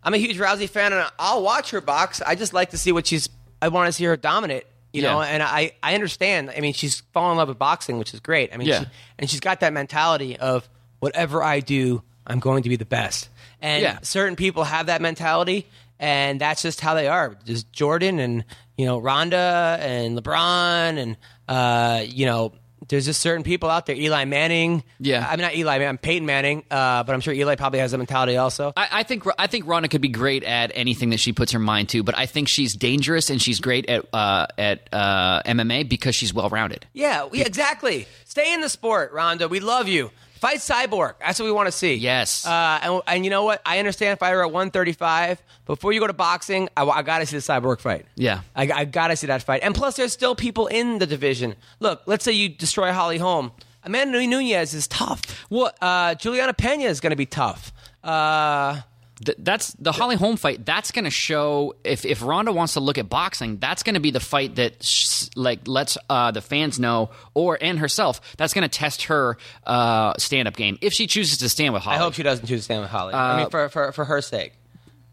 [0.02, 2.22] I'm a huge Rousey fan, and I'll watch her box.
[2.24, 3.28] I just like to see what she's.
[3.60, 5.20] I want to see her dominate, you know.
[5.20, 6.50] And I I understand.
[6.56, 8.52] I mean, she's fallen in love with boxing, which is great.
[8.52, 8.80] I mean, Yeah.
[8.80, 8.86] she,
[9.18, 10.68] and she's got that mentality of
[11.00, 13.28] whatever I do, I'm going to be the best.
[13.60, 13.98] And Yeah.
[14.02, 15.66] certain people have that mentality,
[16.00, 17.36] and that's just how they are.
[17.44, 18.44] Just Jordan and
[18.76, 21.16] you know Ronda and LeBron and
[21.48, 22.52] uh, you know.
[22.88, 23.96] There's just certain people out there.
[23.96, 24.82] Eli Manning.
[24.98, 25.26] Yeah.
[25.28, 25.84] I mean, not Eli.
[25.84, 26.64] I'm Peyton Manning.
[26.70, 28.72] Uh, but I'm sure Eli probably has that mentality also.
[28.76, 31.58] I, I think I think Ronda could be great at anything that she puts her
[31.58, 35.88] mind to, but I think she's dangerous and she's great at uh, at uh, MMA
[35.88, 36.86] because she's well rounded.
[36.92, 38.06] Yeah, yeah, exactly.
[38.24, 39.48] Stay in the sport, Ronda.
[39.48, 40.10] We love you.
[40.38, 41.14] Fight Cyborg.
[41.20, 41.94] That's what we want to see.
[41.94, 42.46] Yes.
[42.46, 43.60] Uh, and, and you know what?
[43.66, 45.42] I understand fighter at 135.
[45.66, 48.06] Before you go to boxing, I, I got to see the Cyborg fight.
[48.16, 48.40] Yeah.
[48.56, 49.62] I, I got to see that fight.
[49.62, 51.54] And plus, there's still people in the division.
[51.80, 53.52] Look, let's say you destroy Holly Holm.
[53.84, 55.22] Amanda Nunes is tough.
[55.48, 57.72] What- Uh, Julianna Pena is going to be tough.
[58.02, 58.80] Uh,
[59.24, 60.64] Th- that's the Holly Holm fight.
[60.64, 64.00] That's going to show if if Ronda wants to look at boxing, that's going to
[64.00, 68.20] be the fight that sh- like lets uh, the fans know, or and herself.
[68.36, 71.82] That's going to test her uh, stand up game if she chooses to stand with
[71.82, 71.96] Holly.
[71.96, 73.14] I hope she doesn't choose to stand with Holly.
[73.14, 74.52] I mean, for, for, for her sake.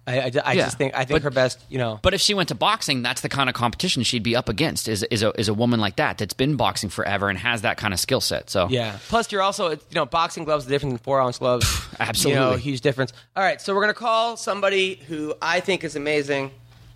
[0.07, 0.65] I, I, I Yeah.
[0.65, 1.99] just think I think But- her best, you know.
[2.01, 4.87] But if she went to boxing, that's the kind of competition she'd be up against.
[4.87, 7.77] Is is a is a woman like that that's been boxing forever and has that
[7.77, 8.49] kind of skill set.
[8.51, 8.97] So Yeah.
[9.09, 11.65] Plus, you're also you know boxing gloves are different than four ounce gloves.
[11.99, 12.39] Absolutely.
[12.43, 13.13] you know, huge difference.
[13.35, 16.51] All right, so we're gonna call somebody who I think is amazing.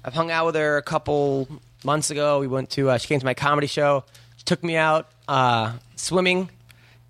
[0.05, 1.47] I've hung out with her a couple
[1.83, 2.39] months ago.
[2.39, 4.03] We went to uh, she came to my comedy show.
[4.37, 6.49] She took me out uh, swimming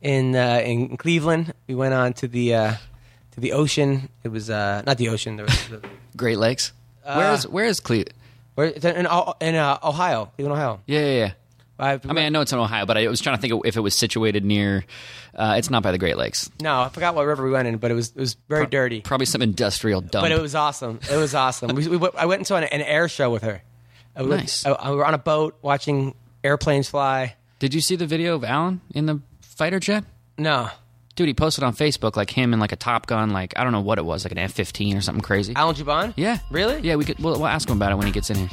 [0.02, 1.54] in uh, in Cleveland.
[1.68, 2.74] We went on to the uh,
[3.40, 4.10] to the ocean.
[4.24, 5.36] It was uh, not the ocean.
[5.38, 5.82] There was, the,
[6.18, 6.72] Great Lakes.
[7.04, 8.04] where's where's Cle?
[8.56, 10.82] where, it's in, in uh, Ohio, Cleveland, Ohio.
[10.86, 11.32] Yeah, yeah, yeah.
[11.82, 13.78] I, I mean, I know it's in Ohio, but I was trying to think if
[13.78, 14.84] it was situated near.
[15.34, 16.52] Uh, it's not by the Great Lakes.
[16.62, 19.00] no, I forgot what river we went in, but it was it was very dirty.
[19.00, 20.26] Probably some industrial dump.
[20.26, 21.00] But it was awesome.
[21.10, 21.74] It was awesome.
[21.76, 23.62] we, we, I went into an, an air show with her.
[24.16, 24.66] I went- Nice.
[24.66, 27.36] I, I- we were on a boat watching airplanes fly.
[27.60, 30.04] Did you see the video of Alan in the fighter jet?
[30.38, 30.70] No,
[31.20, 33.74] Dude, he posted on Facebook like him in like a Top Gun, like I don't
[33.74, 35.52] know what it was, like an F fifteen or something crazy.
[35.54, 36.14] Alan Jouban.
[36.16, 36.80] Yeah, Really?
[36.80, 37.20] Yeah, we could.
[37.20, 38.48] We'll, we'll ask him about it when he gets in here.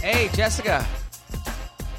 [0.00, 0.82] Hey, Jessica.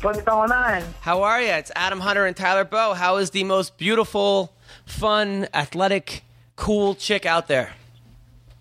[0.01, 0.81] What's going on?
[0.99, 1.49] How are you?
[1.49, 2.95] It's Adam Hunter and Tyler Bow.
[2.95, 4.51] How is the most beautiful,
[4.87, 6.23] fun, athletic,
[6.55, 7.73] cool chick out there?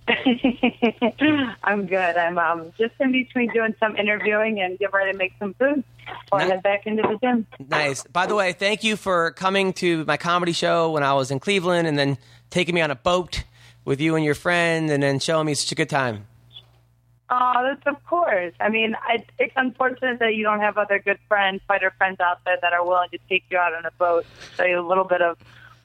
[1.65, 2.17] I'm good.
[2.17, 5.83] I'm um, just in between doing some interviewing and get ready to make some food
[6.25, 6.51] before I Nice.
[6.51, 7.47] head back into the gym.
[7.69, 8.05] Nice.
[8.05, 11.41] By the way, thank you for coming to my comedy show when I was in
[11.41, 12.19] Cleveland and then
[12.51, 13.45] taking me on a boat
[13.85, 16.27] with you and your friend and then showing me such a good time.
[17.31, 18.53] Oh, that's of course.
[18.61, 22.41] I mean, I, it's unfortunate that you don't have other good friends, fighter friends out
[22.45, 25.05] there that are willing to take you out on a boat, show you a little
[25.05, 25.39] bit of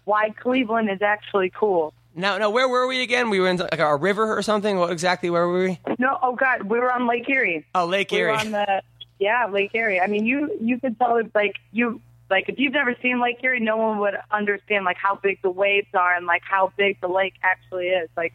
[0.04, 1.94] why Cleveland is actually cool.
[2.20, 3.30] Now, now, where were we again?
[3.30, 4.78] We were in like a river or something.
[4.78, 5.30] What exactly?
[5.30, 5.80] Where were we?
[5.98, 7.66] No, oh God, we were on Lake Erie.
[7.74, 8.32] Oh, Lake We Erie.
[8.32, 8.82] were on the
[9.20, 10.00] yeah Lake Erie.
[10.02, 13.38] I mean, you you could tell it's like you like if you've never seen Lake
[13.44, 17.00] Erie, no one would understand like how big the waves are and like how big
[17.02, 18.10] the lake actually is.
[18.18, 18.34] Like,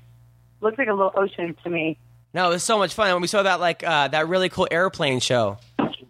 [0.61, 1.99] looks like a little ocean to me.
[2.33, 4.67] no, it was so much fun when we saw that like uh, that really cool
[4.71, 5.59] airplane show.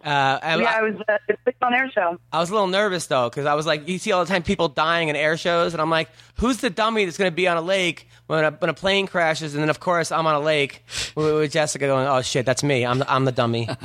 [0.05, 2.19] Uh, and Yeah, I, was uh, it's on air show.
[2.31, 4.43] I was a little nervous though because I was like, you see all the time
[4.43, 7.47] people dying in air shows, and I'm like, who's the dummy that's going to be
[7.47, 9.55] on a lake when a, when a plane crashes?
[9.55, 10.83] And then of course I'm on a lake
[11.15, 12.85] with, with Jessica going, oh shit, that's me.
[12.85, 13.67] I'm the, I'm the dummy.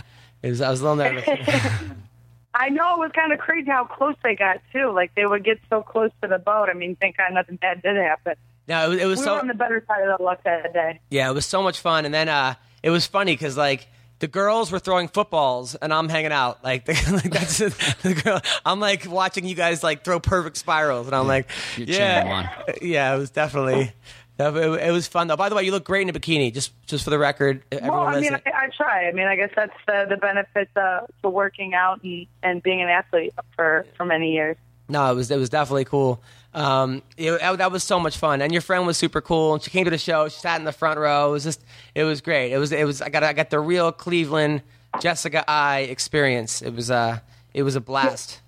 [0.43, 1.29] It was, I was a little nervous.
[2.55, 4.91] I know it was kind of crazy how close they got too.
[4.91, 6.69] Like they would get so close to the boat.
[6.71, 8.37] I mean, thank God nothing bad did happen.
[8.67, 10.43] no, it was, it was We so were on the better side of the luck
[10.45, 11.01] that day.
[11.11, 13.87] Yeah, it was so much fun, and then uh, it was funny because like
[14.21, 18.41] the girls were throwing footballs, and I'm hanging out like, like that's the girl.
[18.65, 23.15] I'm like watching you guys like throw perfect spirals, and I'm like, You're yeah, yeah,
[23.15, 23.93] it was definitely.
[24.39, 25.37] It, it was fun though.
[25.37, 26.53] By the way, you look great in a bikini.
[26.53, 28.35] Just just for the record, everyone Well, I mean.
[28.35, 29.09] I, I try.
[29.09, 32.81] I mean, I guess that's the, the benefit uh, to working out and, and being
[32.81, 34.57] an athlete for, for many years.
[34.89, 36.23] No, it was it was definitely cool.
[36.53, 39.55] Um, it, that, was so much fun, and your friend was super cool.
[39.55, 40.29] And she came to the show.
[40.29, 41.29] She sat in the front row.
[41.29, 42.53] It was just, it was great.
[42.53, 43.01] It was, it was.
[43.01, 44.63] I got, I got the real Cleveland
[45.01, 46.61] Jessica Eye experience.
[46.61, 47.21] It was, uh,
[47.55, 48.41] it was a blast.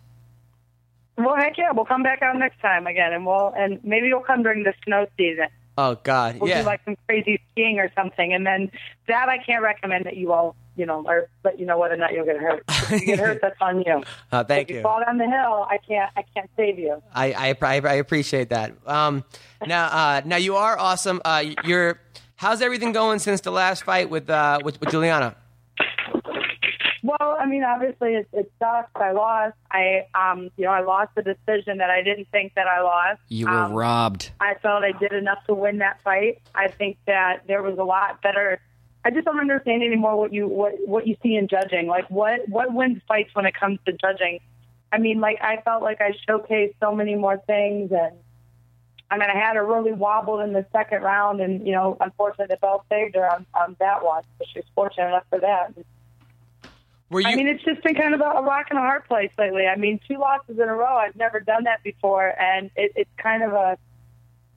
[1.16, 4.20] Well, heck yeah, we'll come back out next time again, and we'll and maybe you'll
[4.20, 5.46] come during the snow season.
[5.76, 6.62] Oh God, We'll yeah.
[6.62, 8.70] do like some crazy skiing or something, and then
[9.08, 11.98] that I can't recommend that you all, you know, or let you know whether or
[11.98, 12.62] not you'll get hurt.
[12.68, 14.02] If you get hurt, that's on you.
[14.30, 14.82] Uh, thank if you, you.
[14.82, 17.02] fall down the hill, I can't, I can't save you.
[17.14, 18.72] I, I, I, I appreciate that.
[18.86, 19.24] Um,
[19.66, 21.20] now, uh, now you are awesome.
[21.24, 22.00] Uh, you're.
[22.36, 25.36] How's everything going since the last fight with uh, with, with Julianna?
[27.04, 28.90] Well, I mean, obviously it, it sucks.
[28.94, 29.56] I lost.
[29.72, 33.20] I, um, you know, I lost a decision that I didn't think that I lost.
[33.28, 34.30] You were Um, robbed.
[34.40, 36.40] I felt I did enough to win that fight.
[36.54, 38.60] I think that there was a lot better.
[39.04, 41.86] I just don't understand anymore what you what what you see in judging.
[41.88, 44.40] Like what what wins fights when it comes to judging.
[44.92, 48.16] I mean, like I felt like I showcased so many more things, and
[49.10, 52.54] I mean, I had her really wobbled in the second round, and you know, unfortunately,
[52.54, 54.22] the bell saved her on, on that one.
[54.38, 55.74] But she was fortunate enough for that.
[57.10, 57.26] Were you?
[57.26, 59.66] I mean, it's just been kind of a, a rock and a hard place lately.
[59.66, 60.96] I mean, two losses in a row.
[60.96, 63.76] I've never done that before, and it, it's kind of a,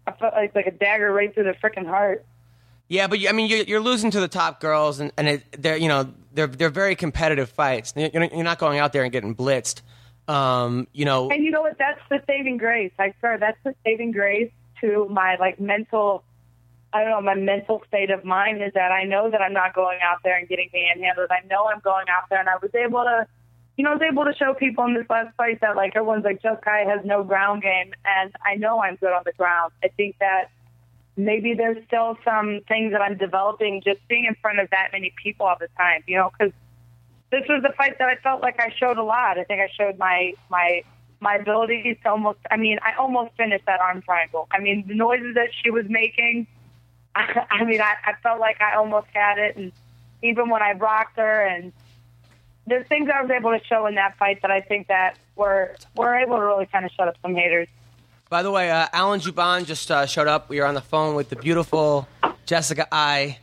[0.06, 2.26] I felt like like a dagger right through the freaking heart.
[2.88, 5.78] Yeah, but I mean, you're, you're losing to the top girls, and, and it, they're
[5.78, 7.94] you know they're they're very competitive fights.
[7.96, 9.82] You're, not going out there and getting blitzed.
[10.28, 11.78] Um, you know, And you know what?
[11.78, 12.92] That's the saving grace.
[12.98, 16.24] I swear, that's the saving grace to my like mental.
[16.94, 17.22] I don't know.
[17.22, 20.38] My mental state of mind is that I know that I'm not going out there
[20.38, 21.30] and getting manhandled.
[21.30, 23.28] I know I'm going out there, and I was able to,
[23.78, 26.24] you know, I was able to show people in this last fight that like everyone's
[26.24, 29.74] like Joe has no ground game, and I know I'm good on the ground.
[29.84, 30.52] I think that
[31.18, 35.14] maybe there's still some things that I'm developing just being in front of that many
[35.22, 36.04] people all the time.
[36.08, 36.54] You know, because
[37.32, 39.38] this was the fight that I felt like I showed a lot.
[39.38, 40.84] I think I showed my my
[41.20, 42.40] my abilities to almost.
[42.52, 44.48] I mean, I almost finished that arm triangle.
[44.52, 46.48] I mean, the noises that she was making.
[47.16, 49.72] I, I mean, I, I felt like I almost had it, and
[50.22, 51.72] even when I rocked her, and
[52.68, 55.76] there's things I was able to show in that fight that I think that were
[55.96, 57.68] were able to really kind of shut up some haters.
[58.28, 60.50] By the way, uh, Alan Jouban just uh, showed up.
[60.50, 62.08] We were on the phone with the beautiful
[62.48, 63.38] Jessica Eye.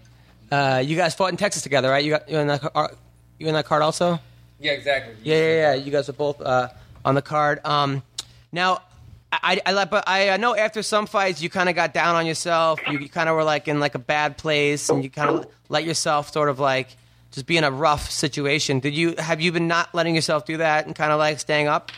[0.51, 2.05] Uh, you guys fought in Texas together, right?
[2.05, 2.92] You got you in that car,
[3.38, 4.18] you in that card also?
[4.59, 5.14] Yeah, exactly.
[5.23, 5.75] Yeah, yeah, yeah.
[5.75, 6.68] You guys are both uh,
[7.05, 7.64] on the card.
[7.64, 8.03] Um,
[8.51, 8.83] now,
[9.33, 12.16] I, I, I, but I, I know after some fights you kind of got down
[12.16, 12.81] on yourself.
[12.90, 15.47] You, you kind of were like in like a bad place, and you kind of
[15.68, 16.97] let yourself sort of like
[17.31, 18.81] just be in a rough situation.
[18.81, 21.68] Did you have you been not letting yourself do that and kind of like staying
[21.68, 21.92] up?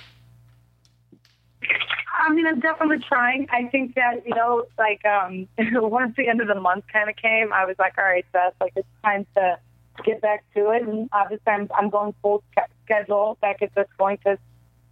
[2.25, 3.47] I mean, I'm definitely trying.
[3.51, 7.17] I think that, you know, like um once the end of the month kind of
[7.17, 9.59] came, I was like, all right, Beth, like it's time to
[10.05, 10.83] get back to it.
[10.83, 12.43] And obviously, I'm, I'm going full
[12.85, 14.39] schedule back at this point because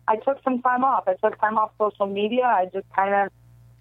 [0.07, 1.05] I took some time off.
[1.09, 2.45] I took time off social media.
[2.45, 3.33] I just kind of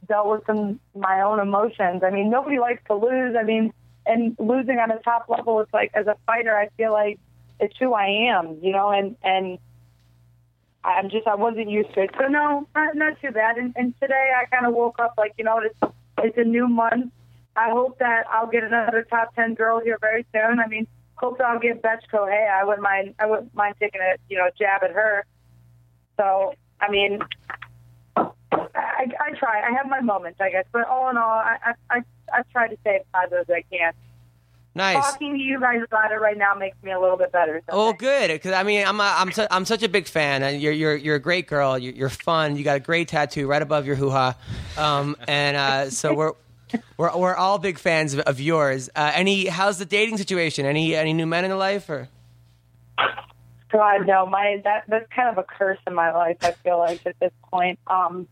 [0.08, 2.04] dealt with some my own emotions.
[2.06, 3.36] I mean, nobody likes to lose.
[3.38, 3.74] I mean,
[4.06, 7.20] and losing on a top level, it's like as a fighter, I feel like
[7.60, 9.60] it's who I am, you know, and and
[10.84, 12.12] I'm just I wasn't used to it.
[12.20, 13.58] So no, not, not too bad.
[13.58, 16.68] And, and today I kind of woke up like you know it's it's a new
[16.68, 17.12] month.
[17.56, 20.60] I hope that I'll get another top ten girl here very soon.
[20.60, 23.16] I mean, hope that I'll get Bethe Hey, I wouldn't mind.
[23.20, 25.26] I wouldn't mind taking a you know jab at her.
[26.18, 27.20] So I mean,
[28.16, 29.62] I, I try.
[29.68, 32.02] I have my moments, I guess, but all in all, I I I,
[32.34, 33.94] I try to stay as positive as I can.
[34.74, 35.12] Nice.
[35.12, 37.62] Talking to you guys about it right now makes me a little bit better.
[37.70, 38.30] So Oh, good.
[38.30, 40.44] Because I mean, I'm a, I'm su- I'm such a big fan.
[40.44, 41.78] And you're you're you're a great girl.
[41.78, 42.56] You're, you're fun.
[42.56, 44.38] You got a great tattoo right above your hoo ha.
[44.78, 46.34] Um, and uh, so we're.
[46.96, 48.90] We're, we're all big fans of, of yours.
[48.96, 50.66] Uh, any how's the dating situation?
[50.66, 52.08] Any any new men in the life or?
[53.72, 56.38] God, no, my that that's kind of a curse in my life.
[56.42, 58.26] I feel like at this point, um,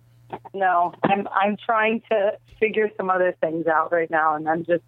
[0.54, 4.84] no, I'm I'm trying to figure some other things out right now, and I'm just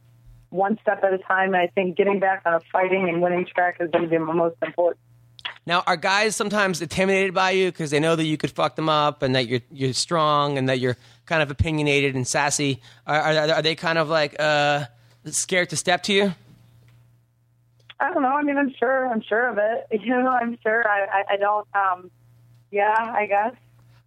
[0.51, 1.53] one step at a time.
[1.53, 4.17] And I think getting back on a fighting and winning track is going to be
[4.17, 4.99] my most important.
[5.65, 8.89] Now, are guys sometimes intimidated by you because they know that you could fuck them
[8.89, 12.81] up and that you're you're strong and that you're kind of opinionated and sassy?
[13.05, 14.85] Are are, are they kind of like uh,
[15.25, 16.33] scared to step to you?
[17.99, 18.29] I don't know.
[18.29, 19.07] I mean, I'm sure.
[19.07, 19.87] I'm sure of it.
[20.03, 20.87] You know, I'm sure.
[20.87, 21.67] I I, I don't.
[21.75, 22.11] Um,
[22.71, 23.53] yeah, I guess.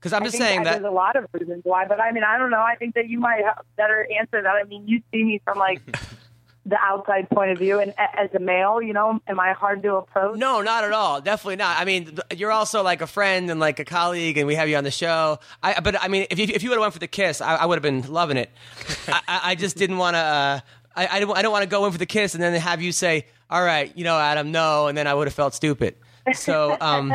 [0.01, 0.89] Because I'm just saying there's that.
[0.89, 2.61] a lot of reasons why, but I mean, I don't know.
[2.61, 4.55] I think that you might have a better answer that.
[4.55, 5.81] I mean, you see me from like
[6.67, 9.97] the outside point of view, and as a male, you know, am I hard to
[9.97, 10.39] approach?
[10.39, 11.21] No, not at all.
[11.21, 11.79] Definitely not.
[11.79, 14.69] I mean, th- you're also like a friend and like a colleague, and we have
[14.69, 15.39] you on the show.
[15.63, 17.57] I, but I mean, if you, if you would have went for the kiss, I,
[17.57, 18.51] I would have been loving it.
[19.09, 20.21] I, I I just didn't want to.
[20.21, 20.61] Uh,
[20.97, 22.81] I, I, don't, I don't want to go in for the kiss and then have
[22.81, 25.97] you say, "All right, you know, Adam, no," and then I would have felt stupid.
[26.33, 27.15] So, um,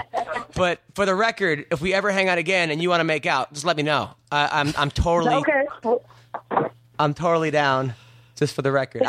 [0.56, 3.26] but for the record, if we ever hang out again and you want to make
[3.26, 4.12] out, just let me know.
[4.32, 5.64] I, I'm I'm totally Okay.
[7.00, 7.96] I'm totally down.
[8.40, 9.04] Just for the record,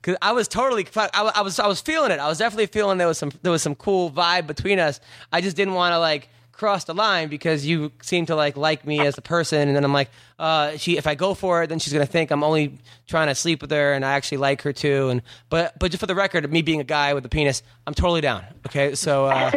[0.00, 2.18] because I, was totally, I, I was, I was feeling it.
[2.18, 5.00] I was definitely feeling there was some, there was some cool vibe between us.
[5.30, 8.86] I just didn't want to like cross the line because you seem to like like
[8.86, 11.66] me as a person, and then I'm like, uh, she, if I go for it,
[11.68, 14.62] then she's gonna think I'm only trying to sleep with her, and I actually like
[14.62, 15.10] her too.
[15.10, 15.20] And
[15.50, 18.22] but, but just for the record, me being a guy with a penis, I'm totally
[18.22, 18.44] down.
[18.66, 19.52] Okay, so uh,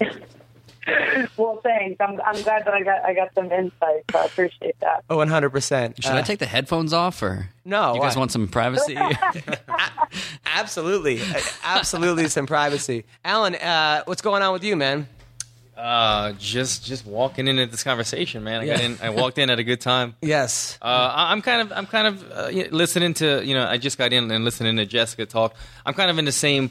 [1.36, 2.00] well, thanks.
[2.00, 4.04] I'm I'm glad that I got I got some insight.
[4.10, 5.04] So I appreciate that.
[5.10, 5.50] oh, 100.
[5.50, 8.20] percent Should I take the headphones off or No, You guys why?
[8.20, 8.96] want some privacy?
[10.54, 11.20] Absolutely,
[11.64, 13.04] absolutely, some privacy.
[13.24, 15.08] Alan, uh, what's going on with you, man?
[15.76, 18.60] Uh, just just walking into this conversation, man.
[18.60, 18.84] I got Yeah.
[18.84, 18.98] in.
[19.02, 20.14] I walked in at a good time.
[20.22, 20.78] Yes.
[20.82, 23.96] Uh, I- I'm kind of I'm kind of uh, listening to you know I just
[23.96, 25.54] got in and listening to Jessica talk.
[25.86, 26.70] I'm kind of in the same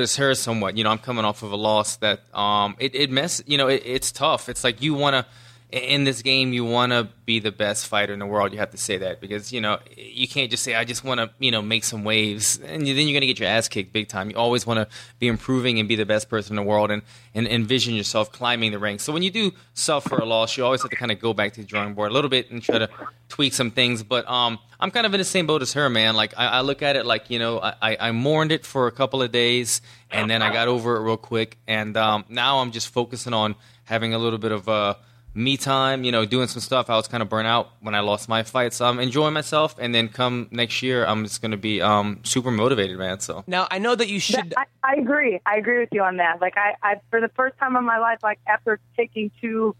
[0.00, 0.76] as her somewhat.
[0.76, 3.68] You know, I'm coming off of a loss that um it it mess you know
[3.68, 4.48] it, it's tough.
[4.48, 5.26] It's like you want to
[5.72, 8.52] in this game you want to be the best fighter in the world.
[8.52, 11.18] You have to say that because you know you can't just say I just want
[11.20, 14.08] to you know make some waves and then you're gonna get your ass kicked big
[14.08, 14.28] time.
[14.30, 17.00] You always want to be improving and be the best person in the world and
[17.34, 19.02] and envision yourself climbing the ranks.
[19.02, 21.54] So when you do suffer a loss, you always have to kind of go back
[21.54, 22.90] to the drawing board a little bit and try to
[23.30, 24.02] tweak some things.
[24.02, 26.14] But um, I'm kind of in the same boat as her, man.
[26.16, 28.88] Like I, I look at it like you know I, I- I mourned it for
[28.88, 32.58] a couple of days and then I got over it real quick, and um, now
[32.58, 33.54] I'm just focusing on
[33.84, 34.94] having a little bit of uh,
[35.34, 36.04] me time.
[36.04, 36.90] You know, doing some stuff.
[36.90, 39.74] I was kind of burnt out when I lost my fight, so I'm enjoying myself.
[39.78, 43.20] And then come next year, I'm just gonna be um, super motivated, man.
[43.20, 43.44] So.
[43.46, 44.54] Now I know that you should.
[44.56, 45.40] I, I agree.
[45.46, 46.40] I agree with you on that.
[46.40, 49.74] Like I, I for the first time in my life, like after taking two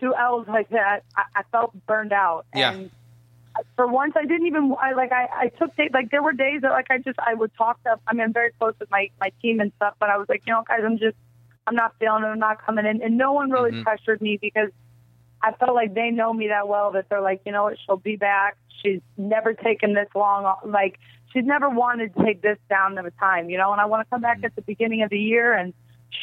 [0.00, 2.46] two L's like that, I, I felt burned out.
[2.54, 2.72] Yeah.
[2.72, 2.90] And
[3.76, 4.74] for once, I didn't even.
[4.80, 5.90] I like I, I took days.
[5.92, 7.98] Like there were days that like I just I would talk to.
[8.06, 9.94] I mean, I'm very close with my my team and stuff.
[9.98, 11.16] But I was like, you know, guys, I'm just
[11.66, 12.28] I'm not feeling it.
[12.28, 13.02] I'm not coming in.
[13.02, 13.82] And no one really Mhm.
[13.84, 14.70] pressured me because
[15.42, 17.96] I felt like they know me that well that they're like, you know what, she'll
[17.96, 18.56] be back.
[18.82, 20.54] She's never taken this long.
[20.64, 20.98] Like
[21.32, 23.72] she's never wanted to take this down of a time, you know.
[23.72, 25.74] And I want to come back at the beginning of the year and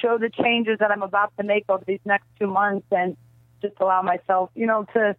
[0.01, 3.17] show the changes that I'm about to make over these next two months, and
[3.61, 5.15] just allow myself, you know, to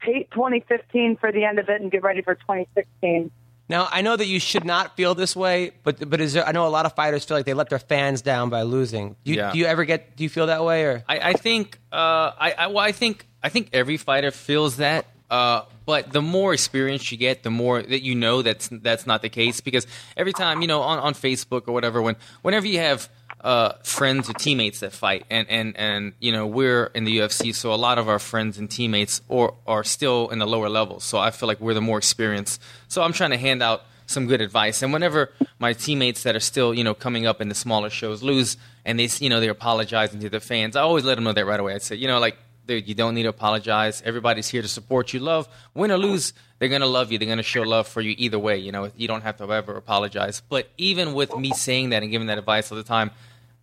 [0.00, 3.30] hate 2015 for the end of it and get ready for 2016.
[3.68, 6.46] Now I know that you should not feel this way, but but is there?
[6.46, 9.16] I know a lot of fighters feel like they let their fans down by losing.
[9.24, 9.52] Do you, Yeah.
[9.52, 10.16] do you ever get?
[10.16, 11.04] Do you feel that way or?
[11.08, 11.96] I, I think uh,
[12.38, 15.06] I, I well, I think I think every fighter feels that.
[15.30, 19.22] Uh, but the more experience you get, the more that you know that's that's not
[19.22, 19.60] the case.
[19.62, 19.86] Because
[20.16, 23.08] every time you know on, on Facebook or whatever, when whenever you have
[23.44, 27.54] uh, friends or teammates that fight, and, and, and you know we're in the UFC,
[27.54, 31.04] so a lot of our friends and teammates or are still in the lower levels.
[31.04, 32.60] So I feel like we're the more experienced.
[32.88, 34.82] So I'm trying to hand out some good advice.
[34.82, 38.22] And whenever my teammates that are still, you know, coming up in the smaller shows
[38.22, 41.32] lose and they, you know, they're apologizing to their fans, I always let them know
[41.32, 41.74] that right away.
[41.74, 42.36] I say, you know, like,
[42.66, 44.02] dude, you don't need to apologize.
[44.04, 45.20] Everybody's here to support you.
[45.20, 47.18] Love, win or lose, they're going to love you.
[47.18, 48.58] They're going to show love for you either way.
[48.58, 50.42] You know, you don't have to ever apologize.
[50.48, 53.10] But even with me saying that and giving that advice all the time,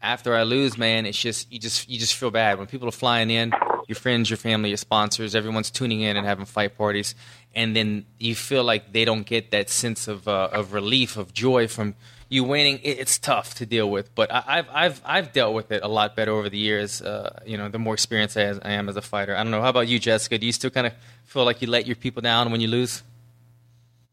[0.02, 2.92] after I lose, man, it's just you just you just feel bad when people are
[2.94, 3.54] flying in.
[3.88, 7.14] your friends, your family, your sponsors, everyone's tuning in and having fight parties,
[7.54, 11.34] and then you feel like they don't get that sense of uh, of relief, of
[11.34, 11.96] joy from
[12.30, 12.80] you winning.
[12.84, 15.88] It, it's tough to deal with, but I, I've I've I've dealt with it a
[15.88, 17.02] lot better over the years.
[17.02, 19.36] Uh, you know, the more experienced I, I am as a fighter.
[19.36, 19.62] I don't know.
[19.62, 20.38] How about you, Jessica?
[20.38, 20.94] Do you still kind of
[21.26, 23.04] feel like you let your people down when you lose?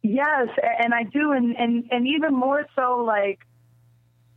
[0.02, 0.48] Yes,
[0.80, 3.40] and I do, and and and even more so, like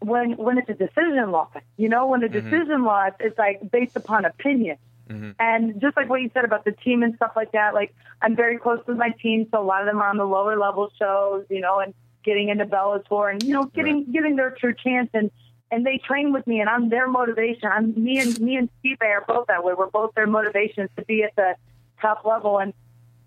[0.01, 1.49] when when it's a decision loss.
[1.77, 2.49] You know, when a mm-hmm.
[2.49, 4.77] decision loss is like based upon opinion.
[5.09, 5.31] Mm-hmm.
[5.39, 8.35] And just like what you said about the team and stuff like that, like I'm
[8.35, 10.89] very close with my team, so a lot of them are on the lower level
[10.97, 11.93] shows, you know, and
[12.23, 15.31] getting into Bellator and you know getting getting their true chance and
[15.71, 17.69] and they train with me and I'm their motivation.
[17.71, 19.73] I'm me and me and Stipe are both that way.
[19.77, 21.55] We're both their motivations to be at the
[22.01, 22.73] top level and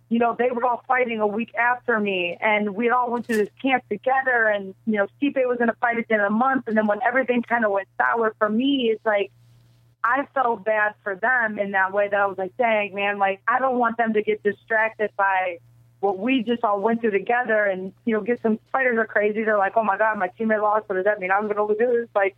[0.08, 3.36] you know, they were all fighting a week after me, and we all went to
[3.36, 4.46] this camp together.
[4.46, 6.76] And you know, Stipe was going to fight at the end of the month, and
[6.76, 9.32] then when everything kind of went sour for me, it's like
[10.02, 12.08] I felt bad for them in that way.
[12.08, 15.58] That I was like, dang man, like I don't want them to get distracted by
[16.00, 17.64] what we just all went through together.
[17.64, 19.42] And you know, get some fighters are crazy.
[19.42, 20.88] They're like, oh my god, my teammate lost.
[20.88, 21.30] What does that mean?
[21.30, 22.08] I'm going to lose.
[22.14, 22.36] Like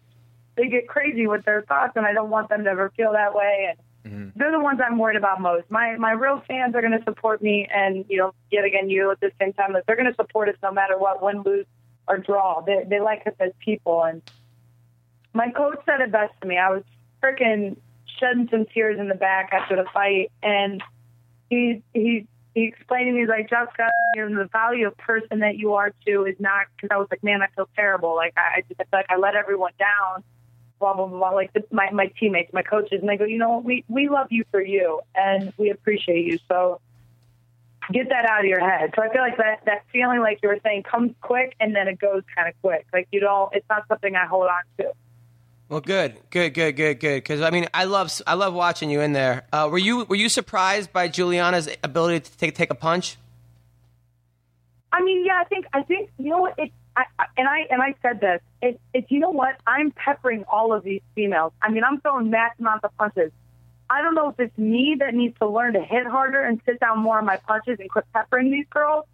[0.56, 3.34] they get crazy with their thoughts, and I don't want them to ever feel that
[3.34, 3.66] way.
[3.70, 4.38] And Mm-hmm.
[4.38, 5.68] they're the ones I'm worried about most.
[5.68, 9.10] My my real fans are going to support me, and you know, yet again, you
[9.10, 11.66] at the same time, they're going to support us no matter what, win, lose,
[12.06, 12.60] or draw.
[12.60, 14.22] They they like us as people, and
[15.32, 16.56] my coach said it best to me.
[16.56, 16.84] I was
[17.22, 17.76] freaking
[18.20, 20.82] shedding some tears in the back after the fight, and
[21.50, 25.40] he he he explained to me he's like Jessica, you know, the value of person
[25.40, 28.14] that you are too is not because I was like, man, I feel terrible.
[28.14, 30.22] Like I, I just I feel like I let everyone down
[30.78, 33.58] blah blah blah like the, my my teammates my coaches and they go you know
[33.58, 36.80] we we love you for you and we appreciate you so
[37.92, 40.48] get that out of your head so i feel like that that feeling like you
[40.48, 43.68] were saying comes quick and then it goes kind of quick like you don't it's
[43.68, 44.92] not something i hold on to
[45.68, 47.16] Well, good, good, good, good, good.
[47.16, 49.46] Because I mean, I love, I love watching you in there.
[49.52, 53.16] Uh, were you, were you surprised by Julianna's ability to take take a punch?
[54.92, 56.70] I mean, yeah, I think I think you know what it.
[56.96, 57.04] I,
[57.36, 58.40] and I and I said this.
[58.92, 61.52] It's you know what I'm peppering all of these females.
[61.60, 63.32] I mean, I'm throwing mass amounts of punches.
[63.88, 66.80] I don't know if it's me that needs to learn to hit harder and sit
[66.80, 69.04] down more on my punches and quit peppering these girls,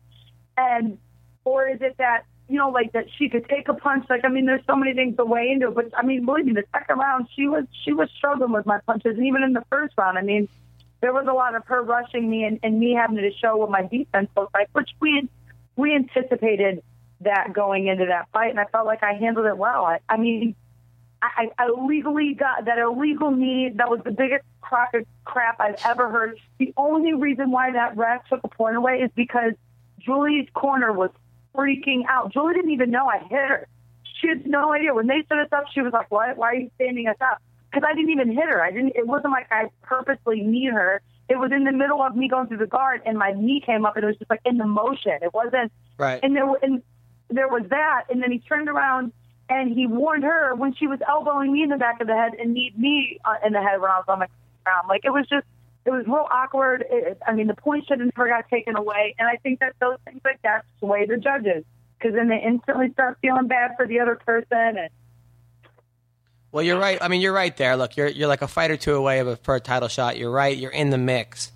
[0.56, 0.98] and
[1.44, 4.06] or is it that you know like that she could take a punch?
[4.08, 5.70] Like I mean, there's so many things to weigh into.
[5.72, 8.78] But I mean, believe me, the second round she was she was struggling with my
[8.86, 10.48] punches, and even in the first round, I mean,
[11.00, 13.70] there was a lot of her rushing me and, and me having to show what
[13.70, 15.28] my defense looks like, which we
[15.74, 16.82] we anticipated
[17.24, 19.84] that going into that fight, and I felt like I handled it well.
[19.84, 20.54] I, I mean,
[21.20, 23.70] I, I illegally got that illegal knee.
[23.74, 26.38] That was the biggest crock of crap I've ever heard.
[26.58, 29.52] The only reason why that ref took a point away is because
[30.00, 31.10] Julie's corner was
[31.54, 32.32] freaking out.
[32.32, 33.68] Julie didn't even know I hit her.
[34.20, 34.94] She had no idea.
[34.94, 36.36] When they stood us up, she was like, "What?
[36.36, 38.62] Why are you standing us up?" Because I didn't even hit her.
[38.62, 38.92] I didn't.
[38.96, 41.00] It wasn't like I purposely kneed her.
[41.28, 43.86] It was in the middle of me going through the guard, and my knee came
[43.86, 45.18] up, and it was just like in the motion.
[45.22, 45.72] It wasn't.
[45.98, 46.20] Right.
[46.22, 46.82] And there, were- and
[47.32, 49.12] there was that, and then he turned around
[49.48, 52.32] and he warned her when she was elbowing me in the back of the head
[52.38, 54.28] and kneed me uh, in the head when I was on the
[54.64, 54.88] ground.
[54.88, 55.46] Like it was just,
[55.84, 56.84] it was real awkward.
[56.88, 59.74] It, I mean, the point should have never got taken away, and I think that
[59.80, 61.64] those things like that sway the judges
[61.98, 64.46] because then they instantly start feeling bad for the other person.
[64.78, 64.90] And
[66.50, 66.98] Well, you're right.
[67.00, 67.76] I mean, you're right there.
[67.76, 70.16] Look, you're you're like a fight or two away of a, for a title shot.
[70.18, 70.56] You're right.
[70.56, 71.52] You're in the mix.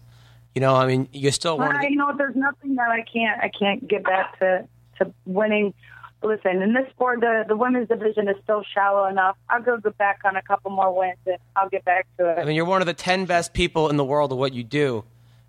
[0.54, 1.76] You know, I mean, you're still one.
[1.76, 4.66] I, the, you know, there's nothing that I can't I can't get back to
[4.98, 5.74] to winning.
[6.22, 9.36] Listen, in this sport, the the women's division is still shallow enough.
[9.48, 12.38] I'll go get back on a couple more wins, and I'll get back to it.
[12.38, 14.64] I mean, you're one of the ten best people in the world at what you
[14.64, 15.04] do,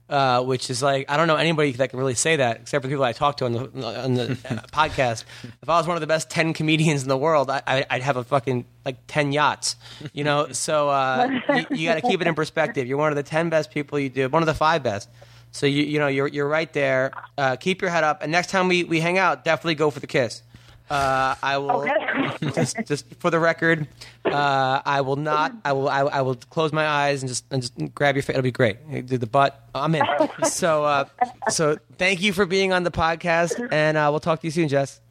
[0.10, 2.88] uh, which is like I don't know anybody that can really say that except for
[2.88, 4.36] the people I talk to on the on the uh,
[4.74, 5.24] podcast.
[5.62, 8.04] If I was one of the best ten comedians in the world, I, I, I'd
[8.04, 9.78] have a fucking like ten yachts,
[10.14, 10.50] you know.
[10.52, 12.88] So uh, you, you got to keep it in perspective.
[12.88, 15.10] You're one of the ten best people you do, one of the five best.
[15.58, 17.12] So you you know you're you're right there.
[17.38, 20.00] Uh, keep your head up, and next time we, we hang out, definitely go for
[20.00, 20.44] the kiss.
[20.90, 22.50] Uh, I will Okay.
[22.56, 23.88] just just for the record,
[24.24, 25.52] uh, I will not.
[25.66, 25.90] I will.
[25.90, 28.36] I, I will close my eyes and just and just grab your face.
[28.36, 29.06] It'll be great.
[29.08, 29.60] Do the butt.
[29.76, 30.04] I'm in.
[30.46, 31.06] So uh,
[31.50, 34.68] so thank you for being on the podcast, and uh, we'll talk to you soon,
[34.70, 35.02] Jess.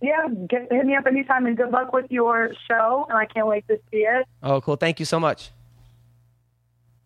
[0.00, 3.04] Yeah, get, hit me up anytime, and good luck with your show.
[3.08, 4.26] And I can't wait to see it.
[4.44, 4.76] Oh, cool.
[4.76, 5.50] Thank you so much.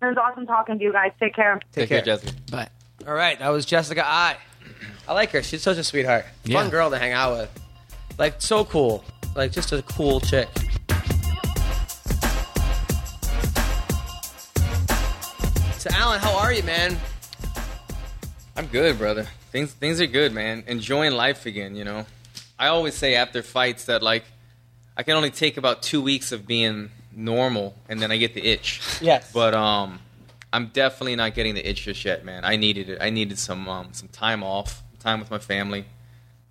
[0.02, 1.12] It was awesome talking to you guys.
[1.20, 1.60] Take care.
[1.70, 2.32] Take, care, Jessica.
[2.50, 2.68] Bye.
[3.06, 4.36] All right, that was Jessica Eye.
[5.06, 5.44] I like her.
[5.44, 6.24] She's such a sweetheart.
[6.50, 7.60] Fun girl to hang out with.
[8.18, 9.04] Like so cool.
[9.36, 10.48] Like just a cool chick.
[15.78, 16.98] So Alan, how are you, man?
[18.56, 19.28] I'm good, brother.
[19.52, 20.64] Things things are good, man.
[20.66, 22.06] Enjoying life again, you know.
[22.58, 24.24] I always say after fights that like
[24.96, 28.44] I can only take about two weeks of being normal and then I get the
[28.44, 28.80] itch.
[29.00, 29.30] Yes.
[29.32, 30.00] But um
[30.52, 32.44] I'm definitely not getting the itch just yet, man.
[32.44, 32.98] I needed it.
[33.00, 35.86] I needed some um, some time off, time with my family.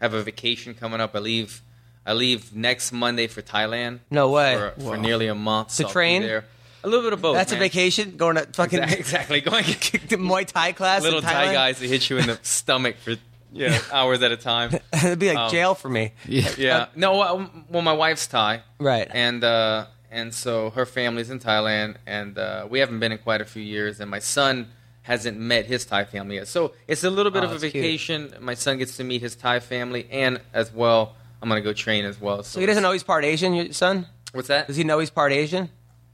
[0.01, 1.15] I have a vacation coming up.
[1.15, 1.61] I leave.
[2.03, 3.99] I leave next Monday for Thailand.
[4.09, 4.55] No way.
[4.55, 5.67] For, for nearly a month.
[5.69, 6.23] To so train?
[6.23, 6.45] there.
[6.83, 7.35] A little bit of both.
[7.35, 8.17] That's a vacation.
[8.17, 9.39] Going to fucking Exactly.
[9.49, 11.03] Going the Muay Thai class.
[11.03, 13.17] little Thai guys that hit you in the stomach for
[13.53, 14.71] yeah hours at a time.
[14.93, 16.13] It'd be like Um, jail for me.
[16.25, 16.49] Yeah.
[16.57, 16.85] Yeah.
[16.95, 17.21] No.
[17.21, 18.63] uh, Well, my wife's Thai.
[18.79, 19.07] Right.
[19.11, 23.41] And uh, and so her family's in Thailand, and uh, we haven't been in quite
[23.41, 24.67] a few years, and my son
[25.03, 26.47] hasn't met his Thai family yet.
[26.47, 27.81] So it's a little bit Oh, of a that's cute.
[27.83, 28.33] vacation.
[28.39, 32.05] My son gets to meet his Thai family, and as well, I'm gonna go train
[32.05, 32.43] as well.
[32.43, 34.05] So he doesn't know he's part Asian, your son?
[34.33, 34.67] What's that?
[34.67, 35.69] Does he know he's part Asian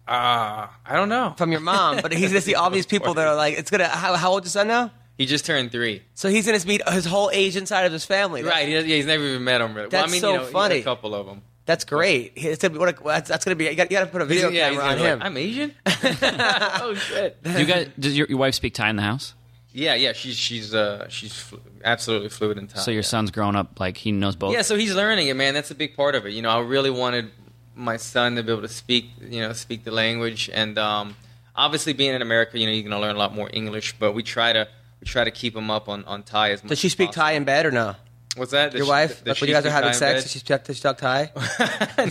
[0.07, 1.33] Uh, I don't know.
[1.37, 1.99] from your mom?
[2.01, 3.87] But he's gonna see all these people that are like, it's gonna.
[3.89, 4.91] How, how old is your son now?
[5.17, 6.03] He just turned three.
[6.13, 8.41] So he's gonna meet his whole Asian side of his family.
[8.43, 8.67] That's- Right.
[8.69, 9.73] He, yeah, he's never even met them.
[9.75, 9.87] Really.
[9.91, 10.75] well, I That's mean, so you know, he's funny.
[10.79, 11.41] a couple of them.
[11.68, 12.32] That's great.
[12.38, 13.65] It's gonna be, what a, that's, that's gonna be.
[13.65, 15.20] You got, you got to put a video yeah, camera on gonna him.
[15.20, 15.76] like, I'm Asian.
[15.86, 17.38] oh shit.
[17.45, 19.34] You guys, does your, your wife speak Thai in the house?
[19.74, 20.13] Yeah, yeah.
[20.13, 22.80] She's she's uh she's flu- absolutely fluid in Thai.
[22.80, 23.07] So your yeah.
[23.07, 24.53] son's grown up like he knows both.
[24.53, 25.53] Yeah, so he's learning it, man.
[25.53, 26.32] That's a big part of it.
[26.32, 27.32] You know, I really wanted
[27.76, 31.18] my son to be able to speak, you know, speak the language, and um,
[31.53, 33.93] obviously being in America, you know, you're going to learn a lot more English.
[33.99, 34.70] But we try to
[35.01, 36.70] we try to keep him up on, on Thai as much.
[36.70, 37.24] Does she as speak possible.
[37.24, 37.95] Thai in bed or no?
[38.38, 38.71] What's that?
[38.71, 39.23] Does Your she- wife?
[39.25, 41.31] Like when you guys are having sex, does she does she talk Thai?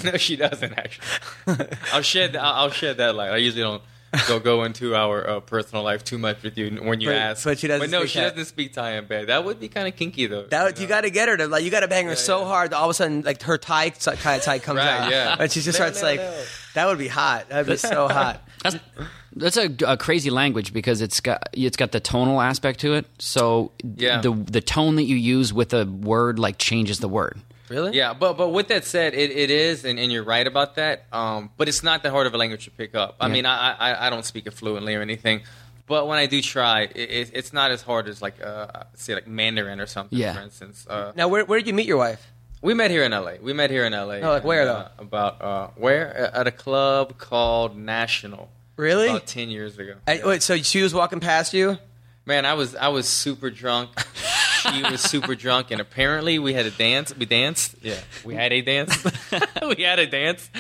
[0.05, 1.67] no, she doesn't actually.
[1.93, 2.29] I'll share.
[2.29, 3.83] that, I'll, I'll shed that Like I usually don't
[4.29, 7.45] go go into our uh, personal life too much with you when you But- ask.
[7.45, 8.29] but she doesn't But no, speak she Thai.
[8.31, 9.27] doesn't speak Thai in bed.
[9.29, 10.45] That would be kind of kinky though.
[10.45, 10.89] That you know?
[10.89, 12.47] got to get her to like you got to bang her so yeah.
[12.47, 15.37] hard that all of a sudden like her Thai Thai, Thai comes Right, out yeah.
[15.39, 16.43] and she just No, starts no, like no.
[16.75, 17.49] that would be hot.
[17.49, 18.43] That'd be so hot.
[18.63, 18.77] That's
[19.37, 23.07] that's a, a crazy language because it's got it's got the tonal aspect to it.
[23.19, 24.21] So Yeah.
[24.21, 27.39] the the tone that you use with a word like changes the word.
[27.69, 27.97] Really?
[27.97, 31.05] Yeah, but but with that said, it, it is, and, and you're right about that.
[31.13, 33.17] Um, but it's not that hard of a language to pick up.
[33.21, 33.33] I Yeah.
[33.33, 35.43] mean, I, I I don't speak it fluently or anything,
[35.89, 39.15] but when I do try, it, it, it's not as hard as like uh, say
[39.15, 40.17] like Mandarin or something.
[40.17, 40.35] Yeah.
[40.35, 42.23] For instance, uh, Now where where did you meet your wife?
[42.63, 43.39] we met here in L.A.
[43.41, 44.21] We met here in L.A.
[44.23, 44.75] Oh, like where, and, though?
[44.75, 48.49] uh, about uh, where at a club called National.
[48.77, 49.09] Really?
[49.09, 49.95] About ten years ago.
[50.07, 51.79] I, wait, so she was walking past you?
[52.27, 53.91] Man, I was I was super drunk.
[54.73, 57.17] she was super drunk, and apparently we had a dance.
[57.17, 57.77] We danced.
[57.83, 59.03] Yeah, we had a dance.
[59.77, 60.51] we had a dance.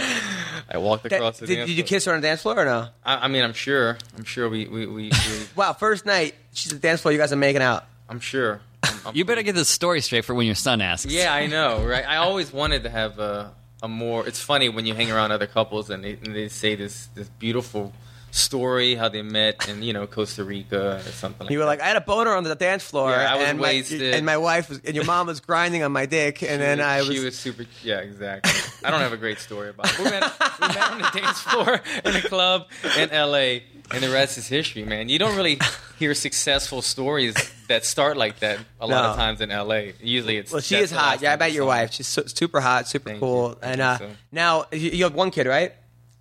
[0.71, 1.69] I walked That- across the did, dance.
[1.69, 2.89] did you kiss her on the dance floor or no?
[3.05, 3.99] I, I mean, I'm sure.
[4.17, 5.11] I'm sure we we, we, we
[5.57, 7.13] Wow, first night she's at the dance floor.
[7.13, 7.85] You guys are making out.
[8.09, 8.61] I'm sure.
[8.85, 11.11] I'm- I'm You better pretty- get this story straight for when your son asks.
[11.13, 12.07] Yeah, I know, right?
[12.07, 13.53] I always wanted to have a,
[13.83, 14.27] a more.
[14.27, 17.29] It's funny when you hang around other couples and they, and they say this this
[17.29, 17.93] beautiful
[18.37, 21.47] story how they met in you know Costa Rica or something.
[21.47, 21.69] like You were that.
[21.69, 24.01] like, I had a boner on the dance floor, Yeah, I was and, wasted.
[24.01, 26.81] My, and my wife was, and your mom was grinding on my dick, and then
[26.81, 27.09] I was.
[27.09, 27.65] She was super.
[27.83, 28.53] Yeah, exactly.
[28.85, 29.99] I don't have a great story about it.
[29.99, 30.23] We met,
[30.61, 32.67] we met on the dance floor in a club
[32.99, 33.65] in L.A.
[33.93, 35.09] And the rest is history, man.
[35.09, 35.61] You don't really
[35.97, 37.35] hear successful stories
[37.69, 39.95] that start like that a lot of times in L.A.
[40.03, 41.23] Usually, it's well, she is hot.
[41.23, 41.93] Yeah, I bet your wife.
[41.93, 43.51] She's super hot, super Thank cool.
[43.51, 43.57] you.
[43.63, 44.11] And uh, so.
[44.33, 45.73] now you have one kid, right?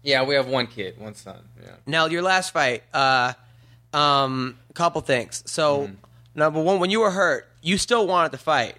[0.06, 1.39] Yeah, we have one kid, one son.
[1.62, 1.72] Yeah.
[1.86, 3.34] Now your last fight, uh,
[3.93, 5.43] um, couple things.
[5.45, 5.93] So Mm-hmm.
[6.36, 8.76] number one, when you were hurt, you still wanted to fight.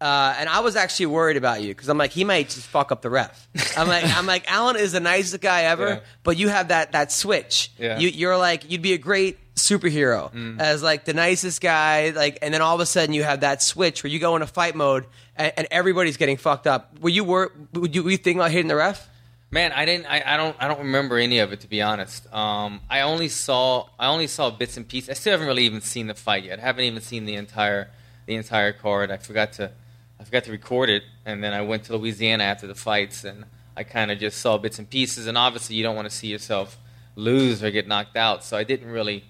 [0.00, 2.90] Uh, and I was actually worried about you because I'm like he might just fuck
[2.90, 3.48] up the ref.
[3.76, 6.00] I'm like I'm like Alan is the nicest guy ever, Yeah.
[6.22, 7.70] but you have that that switch.
[7.78, 7.98] Yeah.
[7.98, 10.58] You, you're like you'd be a great superhero Mm.
[10.58, 13.62] as like the nicest guy, like, and then all of a sudden you have that
[13.62, 15.04] switch where you go into fight mode
[15.36, 16.98] and, and everybody's getting fucked up.
[17.00, 19.06] Were you were would you, were you thinking about hitting the ref?
[19.52, 20.06] Man, I didn't.
[20.06, 20.56] I, I don't.
[20.60, 22.32] I don't remember any of it to be honest.
[22.32, 23.88] Um, I only saw.
[23.98, 25.10] I only saw bits and pieces.
[25.10, 26.60] I still haven't really even seen the fight yet.
[26.60, 27.90] I haven't even seen the entire,
[28.26, 29.10] the entire card.
[29.10, 29.72] I forgot to,
[30.20, 33.44] I forgot to record it, and then I went to Louisiana after the fights, and
[33.76, 35.26] I kind of just saw bits and pieces.
[35.26, 36.78] And obviously, you don't want to see yourself
[37.16, 38.44] lose or get knocked out.
[38.44, 39.24] So I didn't really,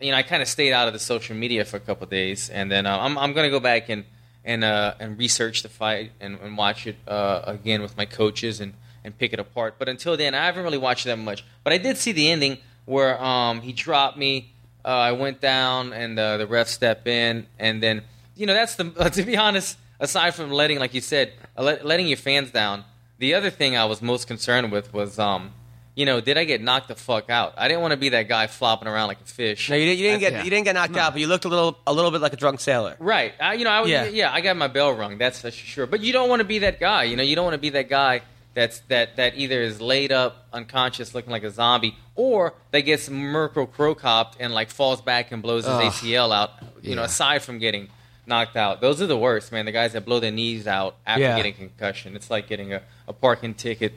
[0.00, 2.48] you know, I kind of stayed out of the social media for a couple days,
[2.48, 4.04] and then uh, I'm I'm gonna go back and
[4.46, 8.60] and uh, and research the fight and, and watch it uh, again with my coaches
[8.60, 8.72] and,
[9.08, 9.74] and pick it apart.
[9.78, 11.44] But until then, I haven't really watched that much.
[11.64, 14.52] But I did see the ending where um, he dropped me.
[14.84, 18.02] Uh, I went down and uh, the ref stepped in, and then
[18.36, 18.84] you know that's the
[19.14, 19.76] to be honest.
[20.00, 22.84] Aside from letting, like you said, uh, let, letting your fans down,
[23.18, 25.50] the other thing I was most concerned with was, um,
[25.96, 27.54] you know, did I get knocked the fuck out?
[27.56, 29.68] I didn't want to be that guy flopping around like a fish.
[29.68, 30.44] No, you didn't, you didn't get yeah.
[30.44, 32.36] you didn't get knocked out, but you looked a little a little bit like a
[32.36, 32.94] drunk sailor.
[33.00, 33.34] Right.
[33.40, 34.04] I, you know, I was, Yeah.
[34.04, 34.32] yeah.
[34.32, 35.18] I got my bell rung.
[35.18, 35.86] That's for sure.
[35.86, 37.02] But you don't want to be that guy.
[37.02, 38.22] You know, you don't want to be that guy
[38.58, 43.08] that's that that either is laid up unconscious, looking like a zombie, or that gets
[43.08, 45.82] Mirko Cro Copped and like falls back and blows his Ugh.
[45.92, 46.50] ACL out.
[46.82, 47.86] You know, aside from getting
[48.26, 49.64] knocked out, those are the worst, man.
[49.64, 51.36] The guys that blow their knees out after Yeah.
[51.36, 52.16] getting concussion.
[52.16, 53.92] It's like getting a, a parking ticket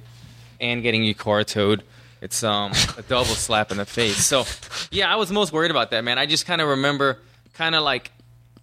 [0.60, 1.84] and getting your car towed.
[2.22, 4.18] it's um a double slap in the face.
[4.24, 4.46] So
[4.92, 6.20] yeah, I was most worried about that, man.
[6.20, 7.18] I just kind of remember
[7.56, 8.12] kind of like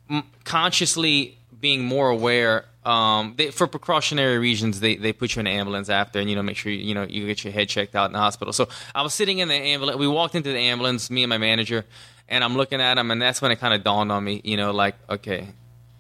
[0.09, 2.67] m- consciously being more aware.
[2.89, 6.35] Um, they, for precautionary reasons, they, they put you in an ambulance after, and you
[6.37, 8.53] know, make sure you, you know you get your head checked out in the hospital.
[8.55, 9.99] So I was sitting in the ambulance.
[9.99, 11.85] We walked into the ambulance, me and my manager,
[12.31, 14.57] and I'm looking at him, and that's when it kind of dawned on me, you
[14.57, 15.49] know, like okay,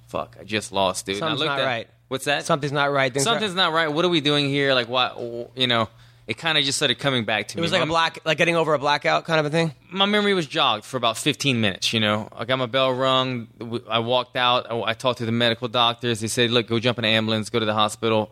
[0.07, 1.19] fuck, I just lost, dude.
[1.19, 1.89] Something's not at- right.
[2.09, 2.47] What's that?
[2.47, 3.13] Something's not right.
[3.13, 3.93] Things Something's are- not right.
[3.93, 4.73] What are we doing here?
[4.73, 5.21] Like what?
[5.57, 5.91] You know,
[6.29, 7.61] it kind of just started coming back to me.
[7.61, 9.73] It was like a My- black, like getting over a blackout kind of a thing.
[9.91, 11.93] my memory was jogged for about 15 minutes.
[11.93, 13.49] You know, I got my bell rung.
[13.89, 14.71] I walked out.
[14.71, 16.21] I, I talked to the medical doctors.
[16.21, 17.51] They said, "Look, go jump in an ambulance.
[17.51, 18.31] Go to the hospital."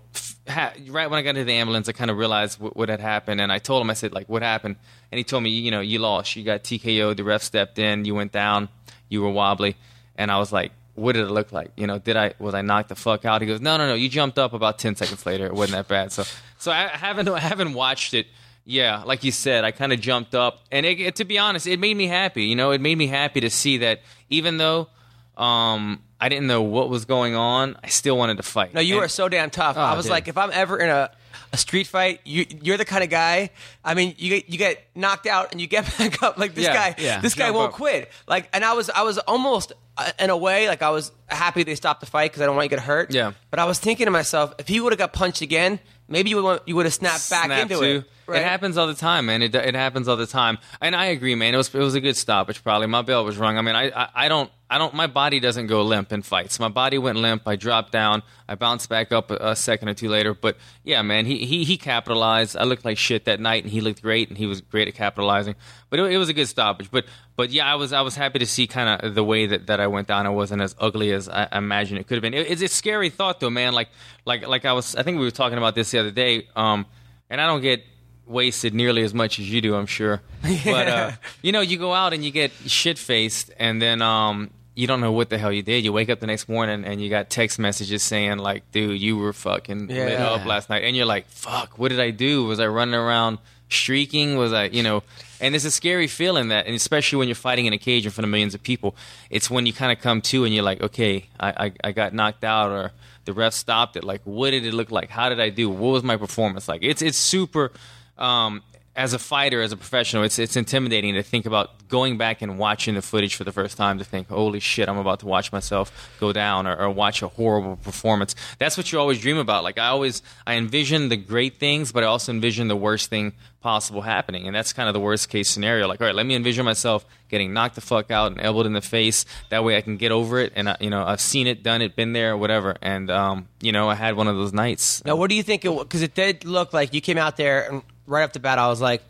[0.88, 3.40] Right when I got into the ambulance, I kind of realized what, what had happened,
[3.40, 4.76] and I told him, "I said, like, what happened?"
[5.10, 6.36] And he told me, "You know, you lost.
[6.36, 7.16] You got TKO.
[7.16, 8.04] The ref stepped in.
[8.04, 8.68] You went down.
[9.08, 9.76] You were wobbly."
[10.16, 10.72] And I was like.
[10.98, 11.72] What did it look like?
[11.76, 13.42] You know, did I was I knocked the fuck out?
[13.42, 13.92] He goes, no, no, no.
[13.92, 15.44] You jumped up about ten seconds later.
[15.44, 16.10] It wasn't that bad.
[16.10, 16.24] So,
[16.66, 18.26] so I haven't I haven't watched it
[18.68, 21.68] yeah, like you said, I kind of jumped up, and it, it- to be honest,
[21.68, 22.46] it made me happy.
[22.46, 24.88] You know, it made me happy to see that even though
[25.36, 28.74] um, I didn't know what was going on, I still wanted to fight.
[28.74, 29.76] No, you And- are so damn tough.
[29.76, 30.10] I was dude.
[30.10, 31.10] like, if I'm ever in a,
[31.52, 33.50] a street fight, you, you're the kind of guy.
[33.84, 36.36] I mean, you get you get knocked out and you get back up.
[36.36, 37.20] Like this Yeah, guy, yeah.
[37.20, 37.74] this guy Jump won't up.
[37.76, 38.10] quit.
[38.26, 41.62] Like, and I was I was almost uh, in a way like I was happy
[41.62, 43.12] they stopped the fight because I don't want you to get hurt.
[43.14, 43.32] Yeah.
[43.50, 45.78] But I was thinking to myself, if he would have got punched again,
[46.08, 47.84] maybe you would you would have snapped back snap into to.
[47.98, 48.04] it.
[48.26, 48.40] Right?
[48.40, 49.42] It happens all the time, man.
[49.42, 51.54] It, it happens all the time, and I agree, man.
[51.54, 52.62] It was it was a good stoppage.
[52.62, 53.56] Probably my bell was wrong.
[53.56, 56.58] I mean, I, I I don't I don't my body doesn't go limp in fights.
[56.58, 57.42] My body went limp.
[57.46, 58.24] I dropped down.
[58.48, 60.34] I bounced back up a, a second or two later.
[60.34, 62.56] But yeah, man, he, he he capitalized.
[62.56, 64.94] I looked like shit that night, and he looked great, and he was great at
[64.94, 65.54] capitalizing.
[65.88, 66.90] But it, it was a good stoppage.
[66.90, 67.04] But
[67.36, 69.78] but yeah, I was I was happy to see kind of the way that, that
[69.78, 70.26] I went down.
[70.26, 72.34] It wasn't as ugly as I imagined it could have been.
[72.34, 73.72] It, it's a scary thought though, man.
[73.72, 73.90] Like
[74.24, 76.48] like like I was I think we were talking about this the other day.
[76.56, 76.86] Um,
[77.30, 77.84] and I don't get
[78.26, 80.20] wasted nearly as much as you do, I'm sure.
[80.64, 81.12] But uh,
[81.42, 85.00] you know, you go out and you get shit faced, and then um, you don't
[85.00, 85.84] know what the hell you did.
[85.84, 89.16] You wake up the next morning and you got text messages saying like, "Dude, you
[89.16, 92.44] were fucking lit up last night," and you're like, "Fuck, what did I do?
[92.44, 94.36] Was I running around streaking?
[94.36, 95.02] Was I, you know?"
[95.40, 98.10] And it's a scary feeling that, and especially when you're fighting in a cage in
[98.12, 98.96] front of millions of people,
[99.28, 102.14] it's when you kind of come to and you're like, "Okay, I, I, I got
[102.14, 102.92] knocked out," or
[103.26, 104.04] the ref stopped it.
[104.04, 105.10] Like, what did it look like?
[105.10, 105.68] How did I do?
[105.68, 106.82] What was my performance like?
[106.82, 107.72] It's it's super.
[108.18, 108.62] Um,
[108.96, 112.58] as a fighter, as a professional, it's it's intimidating to think about going back and
[112.58, 115.52] watching the footage for the first time to think, holy shit, I'm about to watch
[115.52, 118.34] myself go down or, or watch a horrible performance.
[118.58, 119.64] That's what you always dream about.
[119.64, 123.34] Like I always, I envision the great things, but I also envision the worst thing
[123.60, 125.86] possible happening, and that's kind of the worst case scenario.
[125.86, 128.72] Like, all right, let me envision myself getting knocked the fuck out and elbowed in
[128.72, 129.26] the face.
[129.50, 131.82] That way, I can get over it, and I, you know, I've seen it, done
[131.82, 132.76] it, been there, whatever.
[132.80, 135.04] And um, you know, I had one of those nights.
[135.04, 135.66] Now, what do you think?
[135.66, 138.58] it Because it did look like you came out there and right off the bat,
[138.58, 139.02] I was like,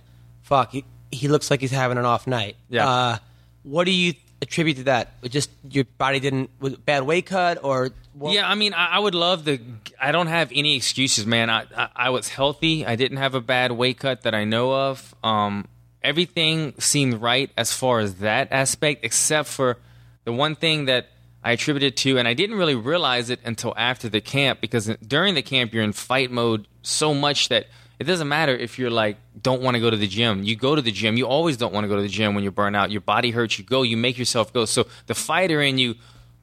[0.43, 2.89] "Fuck, he, he looks like he's having an off night." Yeah.
[2.89, 3.19] Uh,
[3.63, 5.23] what do you attribute to that?
[5.25, 7.91] Just your body didn't was bad weight cut or?
[8.15, 8.33] What?
[8.33, 9.61] Yeah, I mean, I, I would love the.
[10.01, 11.51] I don't have any excuses, man.
[11.51, 12.87] I, I I was healthy.
[12.87, 15.15] I didn't have a bad weight cut that I know of.
[15.23, 15.67] Um,
[16.03, 19.77] everything seemed right as far as that aspect, except for
[20.25, 21.09] the one thing that
[21.47, 25.35] I attributed to, and I didn't really realize it until after the camp because during
[25.35, 27.67] the camp you're in fight mode so much that
[27.99, 30.43] it doesn't matter if you're like don't want to go to the gym.
[30.43, 31.17] You go to the gym.
[31.17, 32.91] You always don't want to go to the gym when you're burnt out.
[32.91, 33.59] Your body hurts.
[33.59, 33.83] You go.
[33.83, 34.65] You make yourself go.
[34.65, 35.95] So the fighter in you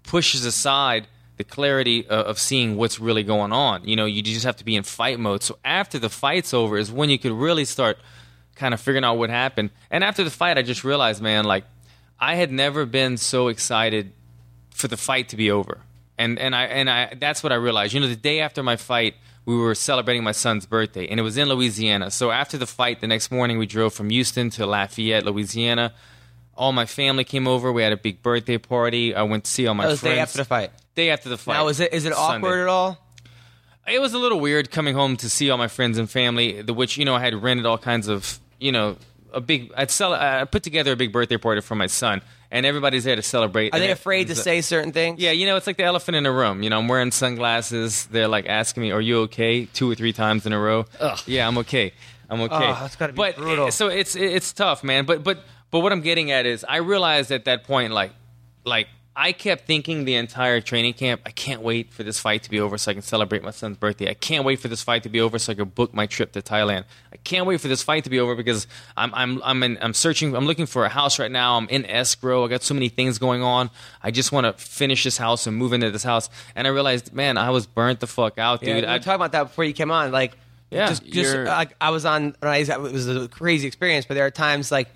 [0.04, 3.88] pushes aside the clarity of, of seeing what's really going on.
[3.88, 5.44] You know, you just have to be in fight mode.
[5.44, 7.98] So after the fight's over is when you could really start
[8.56, 9.72] kind of figuring out what happened.
[9.90, 11.66] And after the fight, I just realized, man, like
[12.20, 14.14] I had never been so excited
[14.70, 15.82] for the fight to be over.
[16.18, 17.94] And and I and I that's what I realized.
[17.94, 19.16] You know, the day after my fight,
[19.46, 22.12] we were celebrating my son's birthday, and it was in Louisiana.
[22.12, 25.94] So after the fight, the next morning, we drove from Houston to Lafayette, Louisiana.
[26.56, 27.72] All my family came over.
[27.72, 29.14] We had a big birthday party.
[29.14, 30.16] I went to see all my that was friends.
[30.16, 30.72] day after the fight.
[30.96, 31.54] Day after the fight.
[31.56, 32.48] Now, is it is it Sunday.
[32.48, 33.00] awkward at all?
[33.88, 36.74] It was a little weird coming home to see all my friends and family, the
[36.74, 38.96] which you know I had rented all kinds of you know
[39.34, 39.72] a big.
[39.76, 40.14] I'd sell.
[40.14, 42.22] I put together a big birthday party for my son,
[42.52, 43.74] and everybody's there to celebrate.
[43.74, 45.20] Are they afraid to say certain things?
[45.20, 46.64] Yeah, you know, it's like the elephant in the room.
[46.64, 48.06] You know, I'm wearing sunglasses.
[48.08, 50.86] They're like asking me, "Are you okay?" Two or three times in a row.
[51.26, 51.94] Yeah, I'm okay.
[52.30, 52.56] I'm ah, okay.
[52.56, 53.72] Oh, that's gotta be but, brutal.
[53.72, 55.06] So it's it's tough, man.
[55.06, 58.12] But but but what I'm getting at is, I realized at that point, like
[58.66, 62.50] like I kept thinking the entire training camp, I can't wait for this fight to
[62.50, 64.10] be over so I can celebrate my son's birthday.
[64.10, 66.32] I can't wait for this fight to be over so I can book my trip
[66.32, 66.86] to Thailand.
[67.12, 68.66] I can't wait for this fight to be over because
[68.98, 71.58] I'm I'm I'm in, I'm searching I'm looking for a house right now.
[71.58, 72.44] I'm in escrow.
[72.44, 73.70] I got so many things going on.
[74.02, 76.30] I just want to finish this house and move into this house.
[76.56, 78.84] And I realized, man, I was burnt the fuck out, Yeah, dude.
[78.86, 80.12] we I, talked about that before you came on.
[80.12, 80.36] Like
[80.72, 82.36] Yeah, just just like I was on.
[82.42, 84.90] I- It was a crazy experience, but there are times like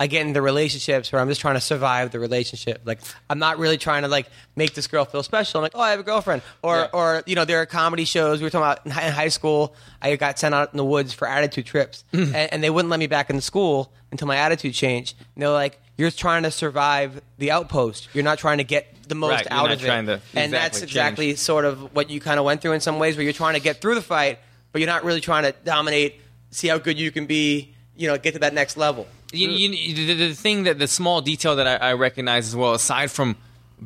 [0.00, 2.80] I get into relationships where I'm just trying to survive the relationship.
[2.86, 4.26] Like I'm not really trying to like
[4.56, 5.58] make this girl feel special.
[5.58, 6.88] I'm like, oh, I have a girlfriend, or Yeah.
[6.94, 9.74] or you know, there are comedy shows we were talking about in high school.
[10.00, 12.26] I got sent out in the woods for attitude trips, Mm.
[12.34, 15.16] and, and they wouldn't let me back into school until my attitude changed.
[15.36, 18.08] And they're like, you're trying to survive the outpost.
[18.14, 20.22] You're not trying to get the most Right, out of it.
[20.34, 21.38] and that's exactly exactly change.
[21.40, 23.60] sort of what you kind of went through in some ways, where you're trying to
[23.60, 24.38] get through the fight,
[24.72, 26.20] but you're not really trying to dominate,
[26.50, 29.06] see how good you can be, you know, get to that next level.
[29.32, 32.74] You, you, the, the thing that the small detail that I, I recognize as well,
[32.74, 33.36] aside from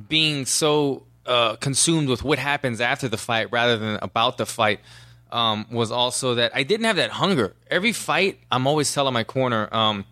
[0.08, 4.80] being so uh, consumed with what happens after the fight rather than about the fight,
[5.30, 7.54] um, was also that I didn't have that hunger.
[7.70, 10.04] Every fight, I'm always telling my corner, um,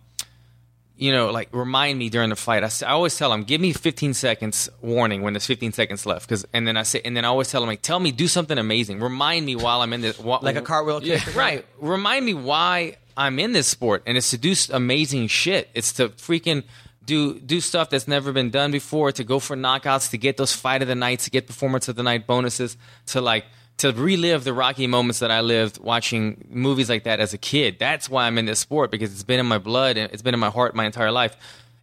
[0.97, 2.63] you know, like remind me during the fight.
[2.83, 6.45] I always tell them, give me 15 seconds warning when there's 15 seconds left, because
[6.53, 8.57] and then I say, and then I always tell them, like, tell me, do something
[8.57, 8.99] amazing.
[8.99, 11.65] Remind me while I'm in this, wh- Like a cartwheel Yeah, right.
[11.79, 15.69] Remind me why I'm in this sport, and it's to do amazing shit.
[15.73, 16.63] It's to freaking
[17.05, 19.11] do do stuff that's never been done before.
[19.11, 21.95] To go for knockouts, to get those fight of the nights, to get performance of
[21.95, 23.45] the night bonuses, to like
[23.77, 27.77] to relive the rocky moments that I lived watching movies like that as a kid.
[27.79, 30.33] That's why I'm in this sport because it's been in my blood and it's been
[30.33, 31.35] in my heart my entire life.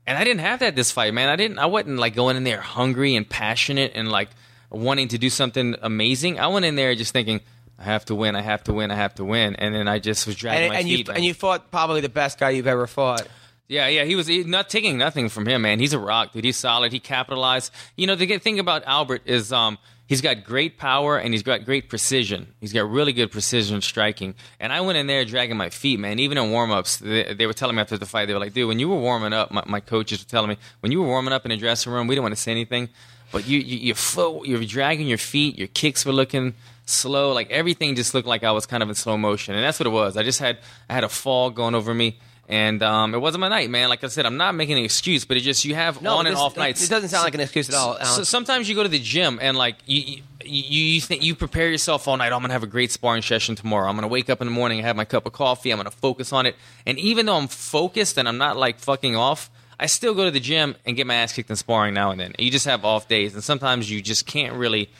[0.07, 1.28] And I didn't have that this fight, man.
[1.28, 1.59] I didn't.
[1.59, 4.31] I wasn't like going in there hungry and passionate and like
[4.70, 6.39] wanting to do something amazing.
[6.39, 7.41] I went in there just thinking,
[7.81, 8.37] I have to win.
[8.37, 8.91] I have to win.
[8.91, 9.57] I have to win.
[9.57, 11.09] And then I just was dragging And, my and you feet.
[11.09, 11.16] man.
[11.16, 13.26] and you fought probably the best guy you've ever fought.
[13.68, 15.78] Yeah, yeah, he was he, not taking nothing from him, man.
[15.78, 16.45] He's a rock, dude.
[16.45, 16.93] He's solid.
[16.93, 17.72] He capitalized.
[17.97, 19.78] You know, the good thing about Albert is um,
[20.09, 22.53] he's got great power and he's got great precision.
[22.61, 24.35] He's got really good precision striking.
[24.59, 26.18] And I went in there dragging my feet, man.
[26.18, 28.53] Even in warm ups, they, they were telling me after the fight, they were like,
[28.55, 31.07] dude, when you were warming up, my, my coaches were telling me, when you were
[31.07, 32.89] warming up in the dressing room, we didn't want to say anything,
[33.31, 36.55] but you, you your foot, you were dragging your feet, your kicks were looking
[36.91, 39.78] slow, like everything just looked like I was kind of in slow motion, and that's
[39.80, 40.16] what it was.
[40.16, 42.18] I just had I had a fall going over me.
[42.49, 43.88] And um, it wasn't my night, man.
[43.88, 46.26] Like I said, I'm not making an excuse, but it just you have No, on
[46.26, 46.84] and off nights.
[46.84, 47.95] It doesn't sound like an excuse at all.
[47.95, 48.07] Alan.
[48.07, 51.70] So sometimes you go to the gym and like you you, you think you prepare
[51.70, 52.32] yourself all night.
[52.32, 53.88] "Oh, I'm gonna have a great sparring session tomorrow.
[53.88, 55.70] I'm gonna wake up in the morning have my cup of coffee.
[55.70, 56.57] I'm gonna focus on it.
[56.86, 60.32] And even though I'm focused and I'm not like fucking off, I still go to
[60.32, 62.34] the gym and get my ass kicked in sparring now and then.
[62.36, 64.91] You just have off days, and sometimes you just can't really.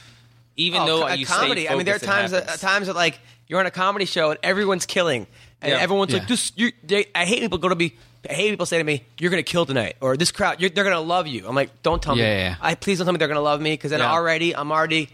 [0.61, 1.63] Even Oh, though co- you comedy.
[1.65, 2.61] stay I mean, there are times that, happens.
[2.61, 5.27] times that like you're on a comedy show and everyone's killing,
[5.63, 5.79] and Yeah.
[5.79, 6.19] everyone's Yeah.
[6.21, 7.97] like, "This." You, they, I hate people go to be.
[8.29, 10.69] I hate people say to me, "You're going to kill tonight," or "This crowd, you're,
[10.71, 12.57] they're going to love you." I'm like, "Don't tell me." Yeah, yeah, yeah.
[12.61, 14.13] I please don't tell me they're going to love me because then Yeah.
[14.13, 15.09] already I'm already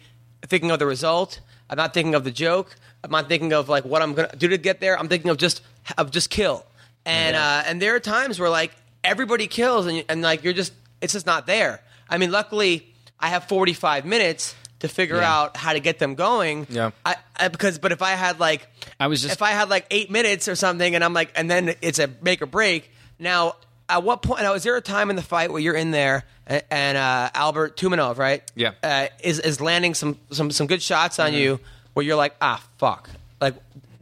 [0.46, 1.40] thinking of the result.
[1.70, 2.74] I'm not thinking of the joke.
[3.04, 4.98] I'm not thinking of like what I'm going to do to get there.
[4.98, 5.62] I'm thinking of just
[5.96, 6.64] of just kill.
[7.04, 8.72] And uh, and there are times where like
[9.04, 11.80] everybody kills and you- and like you're just it's just not there.
[12.08, 15.32] I mean, luckily I have 45 minutes to figure Yeah.
[15.34, 16.66] out how to get them going.
[16.70, 16.90] Yeah.
[17.04, 18.68] I, I because but if I had like
[19.00, 21.50] I was just- if I had like eight minutes or something and I'm like and
[21.50, 22.90] then it's a make or break.
[23.18, 23.56] Now
[23.88, 26.24] at what point now is there a time in the fight where you're in there
[26.46, 28.72] and, and uh, Albert Tumenov right Yeah.
[28.82, 31.60] uh, is is landing some some some good shots on you
[31.94, 33.08] where you're like ah fuck
[33.40, 33.54] like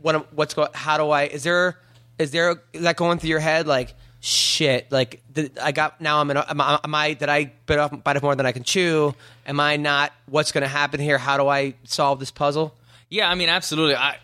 [0.03, 1.79] what what's going how do I is there
[2.19, 3.95] is there is that going through your head like
[4.25, 7.79] shit like did, I got now I'm in am, I, am I did I bite
[7.79, 9.15] off bite off more than I can chew
[9.47, 12.75] am I not what's going to happen here how do I solve this puzzle
[13.11, 13.97] Yeah, I mean, absolutely.
[13.97, 14.17] I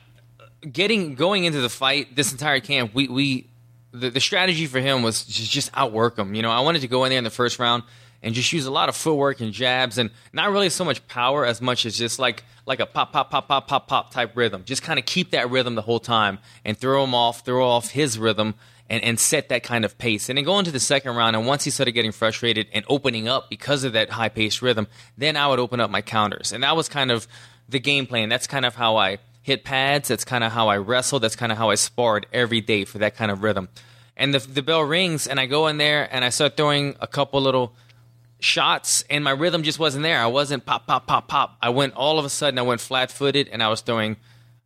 [0.63, 3.47] getting going into the fight this entire camp, we we
[3.93, 6.35] the, the strategy for him was just, just outwork him.
[6.35, 7.83] You know, I wanted to go in there in the first round
[8.23, 11.47] and just use a lot of footwork and jabs and not really so much power
[11.47, 14.65] as much as just like like a pop pop pop pop pop pop type rhythm.
[14.65, 17.91] Just kind of keep that rhythm the whole time and throw him off, throw off
[17.91, 18.55] his rhythm.
[18.93, 20.29] And, and set that kind of pace.
[20.29, 23.29] And then go into the second round, and once he started getting frustrated and opening
[23.29, 26.53] up because of that high paced rhythm, then I would open up my counters.
[26.53, 27.29] And that was kind of
[27.69, 28.29] the game plan.
[28.29, 30.09] That's kind of how I hit pads.
[30.09, 31.23] That's kind of how I wrestled.
[31.23, 33.69] That's kind of how I sparred every day for that kind of rhythm.
[34.17, 37.07] And the the bell rings, and I go in there and I start throwing a
[37.07, 37.77] couple little
[38.41, 40.19] shots, and my rhythm just wasn't there.
[40.19, 41.57] I wasn't pop pop pop pop.
[41.63, 42.59] I went all of a sudden.
[42.59, 44.17] I went flat footed, and I was throwing.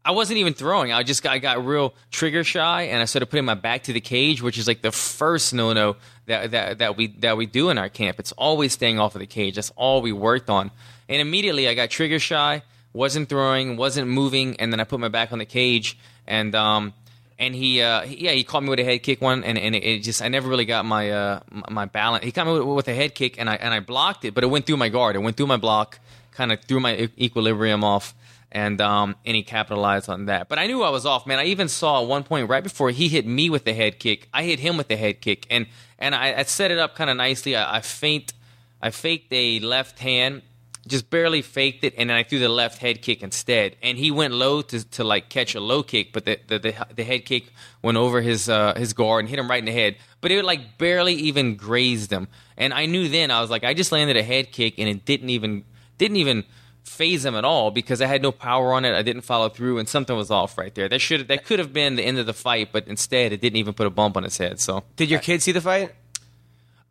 [0.05, 0.93] I wasn't even throwing.
[0.93, 3.93] I just got, I got real trigger shy, and I started putting my back to
[3.93, 5.97] the cage, which is like the first no no
[6.27, 8.21] that, that that we that we do in our camp.
[8.21, 9.55] It's always staying off of the cage.
[9.55, 10.71] That's all we worked on.
[11.09, 15.09] And immediately I got trigger shy, wasn't throwing, wasn't moving, and then I put my
[15.09, 16.93] back on the cage, and um,
[17.39, 19.83] and he, uh, yeah, he caught me with a head kick one, and, and it,
[19.85, 21.41] it just I never really got my uh
[21.71, 22.25] my- balance.
[22.25, 24.45] He caught me with, with a head kick, and I and I blocked it, but
[24.45, 25.17] it went through my guard.
[25.17, 25.99] It went through my block,
[26.33, 28.15] kind of threw my equilibrium off,
[28.55, 30.49] and um and he capitalized on that.
[30.49, 31.39] But I knew I was off, man.
[31.39, 34.29] I even saw at one point right before he hit me with the head kick,
[34.33, 35.67] I hit him with the head kick, and
[35.99, 37.57] and I, I set it up kind of nicely.
[37.57, 38.33] I, I feint,
[38.81, 40.43] I faked a left hand
[40.87, 43.77] just barely faked it, and then I threw the left head kick instead.
[43.83, 46.87] And he went low to, to like catch a low kick, but the the, the,
[46.95, 47.53] the head kick
[47.83, 49.97] went over his uh, his guard and hit him right in the head.
[50.21, 52.29] But it like barely even grazed him.
[52.57, 55.05] And I knew then I was like, I just landed a head kick, and it
[55.05, 55.65] didn't even
[55.99, 56.45] didn't even
[56.85, 58.95] phase him at all because I had no power on it.
[58.95, 60.89] I didn't follow through, and something was off right there.
[60.89, 63.57] That should that could have been the end of the fight, but instead it didn't
[63.57, 64.61] even put a bump on his head.
[64.61, 65.93] So Did your kid see the fight?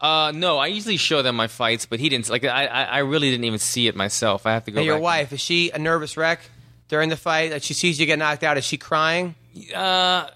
[0.01, 2.29] uh, no, I usually show them my fights, but he didn't.
[2.29, 4.45] Like I, I I really didn't even see it myself.
[4.45, 4.79] I have to go.
[4.79, 6.41] And your wife is she a nervous wreck
[6.89, 7.51] during the fight?
[7.51, 9.35] Like she sees you get knocked out, is she crying?
[9.73, 10.27] Uh,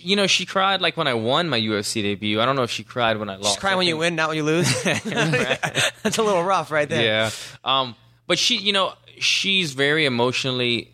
[0.00, 2.40] you know, she cried like when I won my UFC debut.
[2.40, 3.50] I don't know if she cried when I lost.
[3.50, 4.82] She's crying when you win, not when you lose.
[4.84, 7.04] That's a little rough, right there.
[7.04, 7.30] Yeah.
[7.62, 7.94] Um,
[8.26, 10.92] but she, you know, she's very emotionally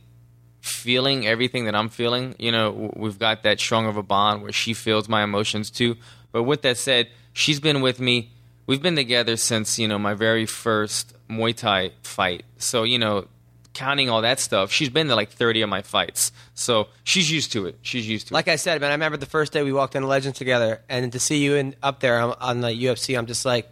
[0.60, 2.34] feeling everything that I'm feeling.
[2.38, 5.96] You know, we've got that strong of a bond where she feels my emotions too.
[6.32, 8.30] But with that said, she's been with me.
[8.66, 12.44] We've been together since, you know, my very first Muay Thai fight.
[12.58, 13.26] So, you know,
[13.72, 16.32] counting all that stuff, she's been to like 30 of my fights.
[16.54, 17.78] So she's used to it.
[17.82, 18.34] She's used to it.
[18.34, 21.10] Like I said, man, I remember the first day we walked into Legends together, and
[21.12, 23.68] to see you in up there on, on the UFC, I'm just like,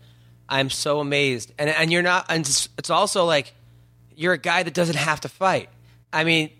[0.49, 1.53] I'm so amazed.
[1.59, 3.53] And and you're not, and it's, it's also like,
[4.17, 5.69] you're a guy that doesn't have to fight.
[6.13, 6.51] I mean,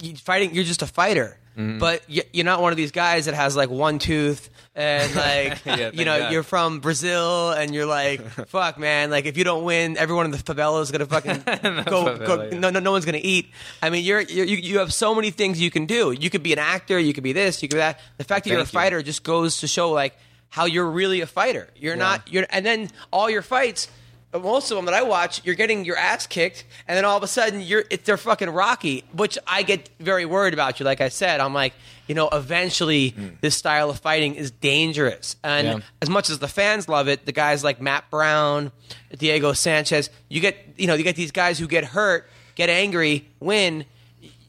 [0.00, 1.80] you fighting, you're just a fighter, Mm-hmm.
[1.80, 4.48] but you, you're not one of these guys that has like one tooth.
[4.74, 6.32] And like Yeah, you know, God.
[6.32, 9.10] you're from Brazil, and you're like, "Fuck, man!
[9.10, 11.42] Like, if you don't win, everyone in the favela is gonna fucking
[11.84, 11.84] go.
[11.84, 12.58] go favela, yeah.
[12.58, 13.50] no, no, no one's gonna eat.
[13.82, 16.12] I mean, you're, you're you you have so many things you can do.
[16.12, 16.98] You could be an actor.
[16.98, 17.62] You could be this.
[17.62, 18.00] You could be that.
[18.16, 18.78] The fact that you're a Thank you.
[18.80, 20.16] fighter just goes to show like
[20.52, 21.66] how you're really a fighter.
[21.74, 22.30] You're not.
[22.30, 23.88] You're and then all your fights.
[24.34, 27.22] Most of them that I watch, you're getting your ass kicked, and then all of
[27.22, 30.84] a sudden you're it, they're fucking Rocky, which I get very worried about you.
[30.84, 31.72] Like I said, I'm like,
[32.06, 33.28] you know, eventually hmm.
[33.40, 35.78] this style of fighting is dangerous, and Yeah.
[36.02, 38.72] as much as the fans love it, the guys like Matt Brown,
[39.16, 43.28] Diego Sanchez, you get you know you get these guys who get hurt, get angry,
[43.40, 43.86] win.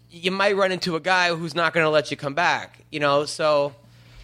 [0.09, 2.79] You might run into a guy who's not going to let you come back.
[2.91, 3.73] You know, so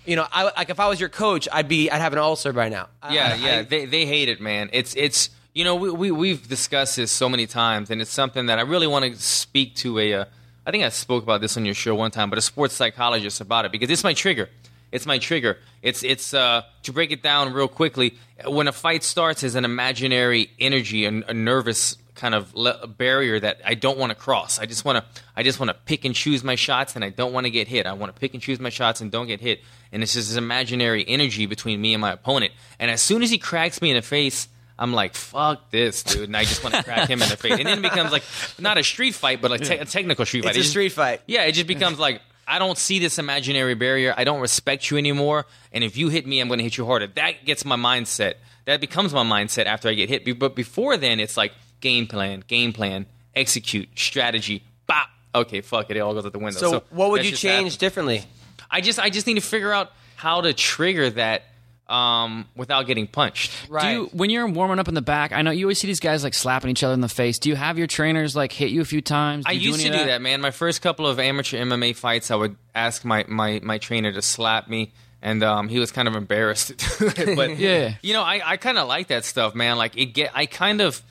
[0.09, 2.51] you know, I like if I was your coach, I'd be I'd have an ulcer
[2.53, 2.87] by now.
[3.09, 4.69] Yeah, I- yeah, I- they they hate it, man.
[4.73, 8.47] It's it's you know we, we we've discussed this so many times, and it's something
[8.47, 10.13] that I really want to speak to a.
[10.13, 10.25] Uh,
[10.65, 13.41] I think I spoke about this on your show one time, but a sports psychologist
[13.41, 14.49] about it because it's my trigger.
[14.91, 15.57] It's my trigger.
[15.83, 18.17] It's it's uh, to break it down real quickly.
[18.47, 23.39] When a fight starts, is an imaginary energy, a, a nervous kind of le- barrier
[23.39, 24.59] that I don't want to cross.
[24.59, 27.09] I just want to I just want to pick and choose my shots, and I
[27.09, 27.85] don't want to get hit.
[27.85, 29.61] I want to pick and choose my shots and don't get hit.
[29.91, 32.51] And it's just this imaginary energy between me and my opponent.
[32.79, 34.47] And as soon as he cracks me in the face.
[34.81, 37.51] I'm like, fuck this, dude, and I just want to crack him in the face,
[37.59, 38.23] and then it becomes like
[38.59, 40.51] not a street fight, but like te- a technical street fight.
[40.51, 41.19] It's a It just- street fight.
[41.27, 44.13] yeah, it just becomes like I don't see this imaginary barrier.
[44.15, 45.47] I don't respect you anymore.
[45.73, 47.07] And if you hit me, I'm going to hit you harder.
[47.07, 48.35] That gets my mindset.
[48.63, 50.39] That becomes my mindset after I get hit.
[50.39, 51.51] But before then, it's like
[51.81, 53.05] game plan, game plan,
[53.35, 54.63] execute, strategy.
[54.87, 55.07] Bop.
[55.33, 55.97] Okay, fuck it.
[55.97, 56.59] It all goes out the window.
[56.59, 57.77] So, what would you change happens.
[57.77, 58.23] differently?
[58.71, 61.43] I just I just need to figure out how to trigger that
[61.87, 63.51] um, without getting punched.
[63.69, 63.93] Right.
[63.93, 65.99] Do you, when you're warming up in the back, I know you always see these
[65.99, 67.39] guys like slapping each other in the face.
[67.39, 69.45] Do you have your trainers like hit you a few times?
[69.45, 70.39] Do I you used any to of do that, man.
[70.41, 74.21] My first couple of amateur MMA fights, I would ask my, my, my trainer to
[74.21, 77.35] slap me, and um, he was kind of embarrassed to do it.
[77.35, 77.95] But Yeah.
[78.03, 79.77] you know, I, I kind of like that stuff, man.
[79.77, 81.01] Like it get, I kind of.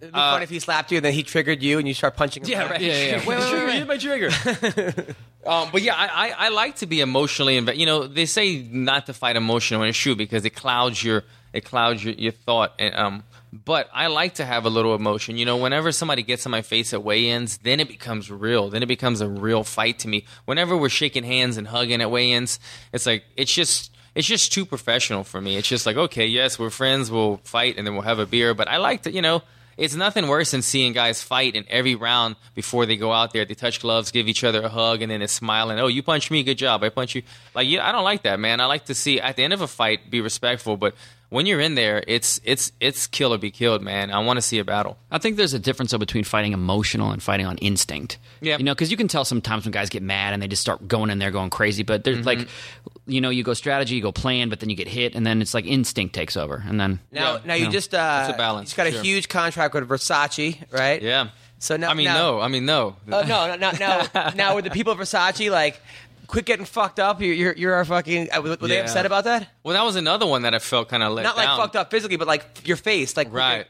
[0.00, 2.16] It'd be fun if he slapped you and then he triggered you and you start
[2.16, 2.50] punching him.
[2.50, 2.70] Yeah, back.
[2.72, 2.80] right.
[2.80, 3.16] Yeah, yeah.
[3.26, 3.74] Wait, wait, wait, wait.
[3.74, 5.14] Hit my trigger.
[5.46, 7.80] um, but yeah, I, I, I like to be emotionally invested.
[7.80, 11.24] You know, they say not to fight emotion when it's true because it clouds your
[11.52, 12.74] it clouds your, your thought.
[12.78, 15.36] And, um, but I like to have a little emotion.
[15.36, 18.68] You know, whenever somebody gets in my face at weigh-ins, then it becomes real.
[18.68, 20.26] Then it becomes a real fight to me.
[20.44, 22.60] Whenever we're shaking hands and hugging at weigh-ins,
[22.92, 25.56] it's like it's just it's just too professional for me.
[25.56, 28.54] It's just like okay, yes, we're friends, we'll fight, and then we'll have a beer.
[28.54, 29.42] But I like to, you know
[29.78, 33.44] it's nothing worse than seeing guys fight in every round before they go out there.
[33.44, 35.78] They touch gloves, give each other a hug, and then it's smiling.
[35.78, 36.82] Oh, you punched me, good job.
[36.82, 37.22] I punch you.
[37.54, 38.60] Like, yeah, I don't like that, man.
[38.60, 40.94] I like to see at the end of a fight be respectful, but
[41.30, 44.10] when you're in there, it's it's it's kill or be killed, man.
[44.10, 44.96] I want to see a battle.
[45.10, 48.18] I think there's a difference though between fighting emotional and fighting on instinct.
[48.40, 48.56] Yeah.
[48.58, 50.86] you know, because you can tell sometimes when guys get mad and they just start
[50.88, 51.82] going in there going crazy.
[51.82, 53.10] But there's like, Mm-hmm.
[53.10, 55.42] you know, you go strategy, you go plan, but then you get hit, and then
[55.42, 57.70] it's like instinct takes over, and then Now, Yeah, now you no.
[57.70, 59.02] just uh, It's a balance, He's got a sure.
[59.02, 61.02] huge contract with Versace, right?
[61.02, 61.28] Yeah.
[61.60, 62.40] So now, I mean, now, no.
[62.40, 62.94] I mean, no.
[63.10, 63.72] Uh, no, no, no,
[64.14, 64.30] no.
[64.36, 65.80] now, with the people of Versace, like,
[66.28, 67.20] quit getting fucked up.
[67.20, 68.28] You're, you're, you're a fucking.
[68.32, 68.82] Uh, were they Yeah.
[68.82, 69.48] upset about that?
[69.64, 71.90] Well, that was another one that I felt kind of let Not like fucked up
[71.90, 73.66] physically, but like your face, like Right.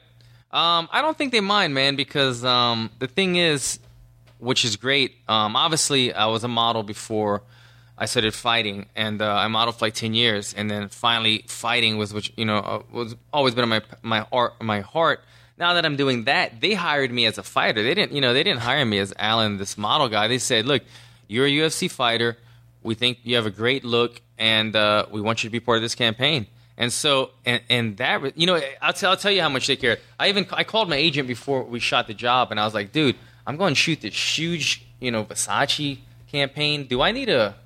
[0.51, 3.79] Um, I don't think they mind, man, because um, the thing is,
[4.39, 5.17] which is great.
[5.29, 7.43] Um, obviously, I was a model before
[7.99, 11.99] I started fighting, and uh, I modeled for like ten years, and then finally fighting
[11.99, 15.21] was, which you know, uh, was always been in my my heart, my heart.
[15.59, 17.83] now that I'm doing that, they hired me as a fighter.
[17.83, 20.29] They didn't, you know, they didn't hire me as Alan, this model guy.
[20.29, 20.83] They said, look,
[21.27, 22.39] you're a UFC fighter.
[22.83, 25.77] We think you have a great look, and uh, we want you to be part
[25.77, 26.47] of this campaign.
[26.77, 29.77] And so, and, and that, you know, I'll tell, I'll tell you how much they
[29.77, 29.99] cared.
[30.19, 32.93] I even, I called my agent before we shot the job, and I was like,
[32.93, 33.17] dude,
[33.47, 35.99] I'm going to shoot this huge, you know, Versace
[36.31, 36.87] campaign.
[36.87, 37.57] Do I need a,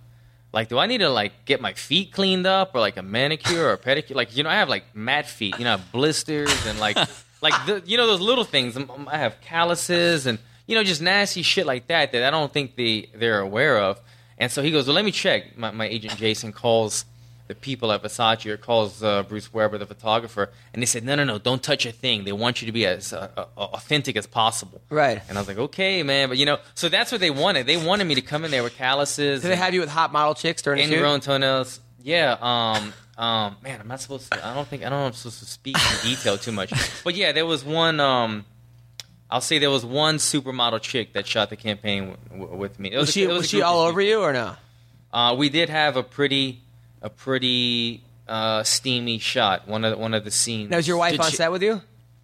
[0.52, 3.66] like, do I need to like get my feet cleaned up or like a manicure
[3.66, 4.14] or a pedicure?
[4.14, 5.58] Like, you know, I have like matte feet.
[5.58, 6.96] You know, I have blisters and like,
[7.42, 8.76] like the, you know, those little things.
[8.76, 12.52] Um, I have calluses and you know, just nasty shit like that that I don't
[12.52, 14.00] think they they're aware of.
[14.42, 15.56] And so he goes, well, let me check.
[15.56, 17.04] My, my agent Jason calls
[17.46, 21.14] the people at Versace or calls uh, Bruce Weber, the photographer, and they said, no,
[21.14, 22.24] no, no, don't touch a thing.
[22.24, 24.80] They want you to be as uh, uh, authentic as possible.
[24.90, 25.22] Right.
[25.28, 27.68] And I was like, okay, man, but you know, so that's what they wanted.
[27.68, 29.42] They wanted me to come in there with calluses.
[29.42, 30.98] Did they have you with hot model chicks during the and shoot?
[30.98, 31.78] your own toenails.
[32.02, 32.36] Yeah.
[32.40, 32.92] Um.
[33.16, 33.56] Um.
[33.62, 34.44] Man, I'm not supposed to.
[34.44, 34.84] I don't think.
[34.84, 35.06] I don't know.
[35.06, 36.72] if I'm supposed to speak in detail too much.
[37.04, 38.00] But yeah, there was one.
[38.00, 38.44] Um.
[39.32, 42.92] I'll say there was one supermodel chick that shot the campaign w- w- with me.
[42.92, 43.88] It was a- she it a was she group of all people.
[43.88, 44.54] over you or no?
[45.12, 46.60] Uh, we did have a pretty,
[47.00, 49.66] a pretty uh, steamy shot.
[49.66, 50.70] One of the, one of the scenes.
[50.70, 51.80] Now was your wife Did on she- set with you?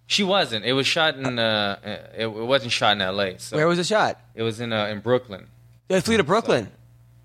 [0.07, 0.65] She wasn't.
[0.65, 1.37] It was shot in.
[1.37, 1.77] Uh,
[2.17, 3.37] it, it wasn't shot in L.A.
[3.39, 4.19] So Where was the shot?
[4.33, 5.47] it was in uh, in Brooklyn.
[5.87, 6.71] They flew to Brooklyn.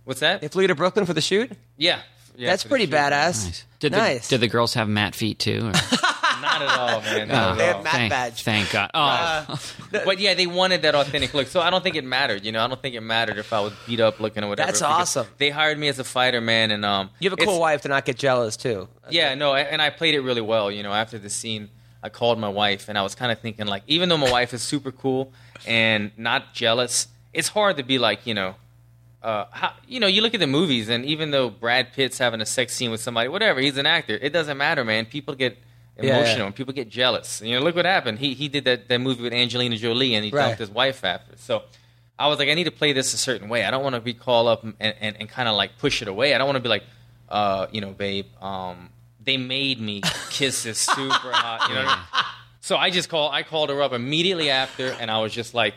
[0.05, 0.41] What's that?
[0.43, 1.51] They flew to Brooklyn for the shoot.
[1.79, 2.01] yeah.
[2.37, 2.51] yeah.
[2.51, 3.45] That's pretty badass.
[3.47, 3.65] Nice.
[3.81, 4.29] Did nice.
[4.29, 5.73] the did the girls have matte feet too?
[6.45, 7.29] or- Not at all, man.
[7.29, 7.83] Not They at have all.
[7.83, 8.43] matte thank, badge.
[8.43, 8.91] Thank God.
[8.95, 11.47] Oh, But yeah, they wanted that authentic look.
[11.49, 12.45] So I don't think it mattered.
[12.45, 14.67] You know, I don't think it mattered if I was beat up looking or whatever.
[14.67, 15.27] That's awesome.
[15.39, 17.89] They hired me as a fighter, man, and um, You have a cool wife to
[17.89, 18.89] not get jealous too.
[19.11, 20.71] Yeah, no, and I played it really well.
[20.71, 21.71] You know, after the scene,
[22.03, 24.53] I called my wife, and I was kind of thinking, like, even though my wife
[24.53, 25.33] is super cool
[25.67, 28.55] and not jealous, it's hard to be like, you know.
[29.23, 32.43] Uh, how, you know, you look at the movies, and even though Brad Pitt's having
[32.43, 34.19] a sex scene with somebody, whatever, he's an actor.
[34.21, 35.07] It doesn't matter, man.
[35.07, 35.59] People get Yeah,
[35.97, 36.47] emotional, yeah.
[36.47, 37.41] and people get jealous.
[37.43, 38.19] You know, look what happened.
[38.19, 40.47] He he did that, that movie with Angelina Jolie, and he Right.
[40.47, 41.37] dumped his wife after.
[41.37, 41.63] So
[42.19, 43.65] I was like, I need to play this a certain way.
[43.65, 46.09] I don't want to be called up and, and, and kind of like push it
[46.09, 46.35] away.
[46.35, 46.85] I don't want to be like,
[47.29, 48.91] uh, you know, babe, um,
[49.23, 51.69] they made me kiss this super hot.
[51.69, 52.25] You know I mean?
[52.61, 55.75] So I just call I called her up immediately after, and I was just like,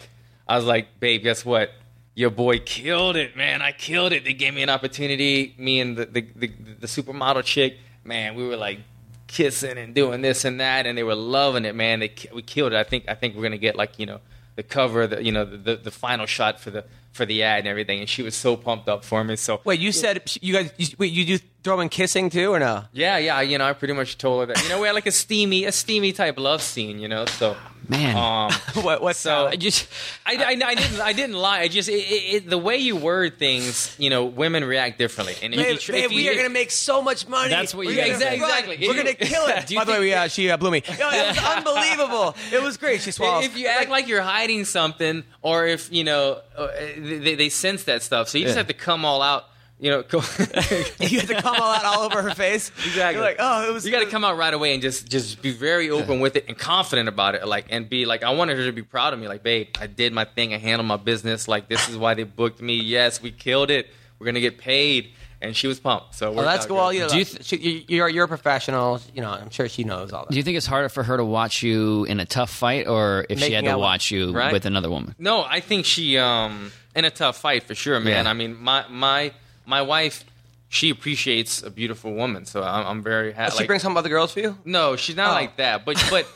[0.48, 1.72] I was like, babe, guess what?
[2.16, 3.62] Your boy killed it, man.
[3.62, 4.24] I killed it.
[4.24, 5.54] They gave me an opportunity.
[5.58, 6.48] Me and the the, the,
[6.80, 8.80] the supermodel chick, man, we were like
[9.28, 12.00] kissing and doing this and that, and they were loving it, man.
[12.00, 12.78] They we killed it.
[12.78, 14.20] I think I think we're gonna get like you know
[14.56, 17.60] the cover, the you know the, the, the final shot for the for the ad
[17.60, 18.00] and everything.
[18.00, 19.36] And she was so pumped up for me.
[19.36, 20.72] So Wait, you said you guys?
[20.78, 22.84] You, wait, you do throw in kissing too or no?
[22.94, 24.64] yeah, yeah, you know, I pretty much told her that.
[24.64, 27.00] You know, we had like a steamy, a steamy type love scene.
[27.00, 27.58] You know, so
[27.90, 28.16] man.
[28.16, 28.52] um,
[28.84, 29.02] What?
[29.02, 29.88] What's So- I just
[30.26, 31.60] I, I, I didn't I didn't lie.
[31.62, 35.36] I just it, it, it, the way you word things, you know, women react differently.
[35.42, 37.50] And if Babe, you babe, if you we are going to make so much money.
[37.50, 38.40] That's what you gonna gotta say.
[38.40, 38.50] run.
[38.50, 38.88] Exactly.
[38.88, 39.76] We're going to kill it.
[39.76, 40.84] By the way, we, uh, she uh, blew me.
[41.00, 42.36] No, it was unbelievable.
[42.52, 43.02] It was great.
[43.02, 43.44] She swallowed.
[43.46, 46.68] if you act like you're hiding something, or if you know uh,
[47.16, 48.60] they, they sense that stuff, so you just Yeah.
[48.60, 49.46] have to come all out.
[49.80, 50.18] You know, go,
[51.00, 52.70] you have to come all out all over her face.
[52.78, 53.14] Exactly.
[53.18, 53.86] You're like, oh, it was.
[53.86, 56.46] you got to come out right away and just just be very open with it
[56.48, 57.48] and confident about it.
[57.48, 59.28] Like and be like, I wanted her to be proud of me.
[59.28, 60.52] Like, babe, I did my thing.
[60.56, 61.48] I handled my business.
[61.48, 62.74] Like, this is why they booked me.
[62.74, 63.88] Yes, we killed it.
[64.18, 65.10] We're gonna get paid.
[65.40, 66.16] And she was pumped.
[66.16, 66.88] So it Well, worked that's out cool.
[66.88, 66.94] good.
[66.96, 69.00] You know, Do you she, you, you're you're a professional.
[69.14, 70.32] You know, I'm sure she knows all that.
[70.32, 73.28] do you think it's harder for her to watch you in a tough fight, or
[73.30, 74.52] if she had out to with- watch you Right.
[74.52, 75.14] with another woman?
[75.20, 78.26] No, I think she um in a tough fight for sure, man.
[78.26, 78.32] Yeah.
[78.32, 79.32] I mean, my my
[79.66, 80.26] my wife,
[80.68, 83.56] she appreciates a beautiful woman, so I'm, I'm very happy.
[83.58, 84.58] she brings home other girls for you.
[84.66, 85.34] no, she's not Oh.
[85.34, 86.28] like that, but but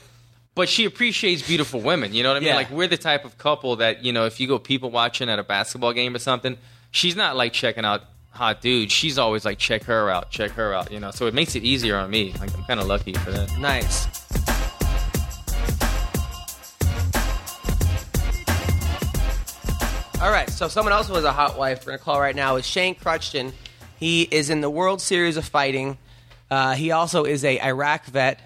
[0.55, 2.13] but she appreciates beautiful women.
[2.13, 2.49] You know what I mean?
[2.49, 2.55] Yeah.
[2.55, 5.39] Like we're the type of couple that you know, if you go people watching at
[5.39, 6.57] a basketball game or something,
[6.91, 8.91] she's not like checking out hot dudes.
[8.93, 10.91] She's always like check her out, check her out.
[10.91, 12.33] You know, so it makes it easier on me.
[12.39, 13.57] Like I'm kind of lucky for that.
[13.59, 14.07] Nice.
[20.21, 22.57] All right, so someone else who was a hot wife we're gonna call right now
[22.57, 23.53] is Shane Kruchten.
[23.99, 25.97] He is in the World Series of Fighting.
[26.51, 28.39] Uh, he also is a Iraq vet.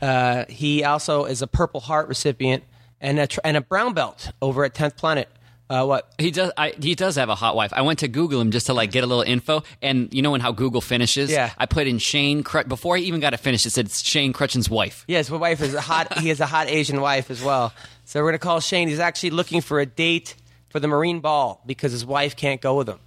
[0.00, 2.64] Uh, he also is a Purple Heart recipient
[3.02, 5.28] and a tr- and a brown belt over at Tenth Planet.
[5.68, 6.10] Uh, what?
[6.18, 6.52] He does.
[6.56, 7.74] I, he does have a hot wife.
[7.74, 10.30] I went to Google him just to like get a little info, and you know
[10.30, 11.30] when how Google finishes.
[11.30, 11.50] Yeah.
[11.58, 13.66] I put in Shane Crut before I even got it finished.
[13.66, 15.04] It said Shane Kruchten's wife.
[15.06, 16.18] Yes, my wife is a hot.
[16.18, 17.74] he has a hot Asian wife as well.
[18.06, 18.88] So we're gonna call Shane.
[18.88, 20.34] He's actually looking for a date
[20.70, 22.98] for the Marine Ball because his wife can't go with him.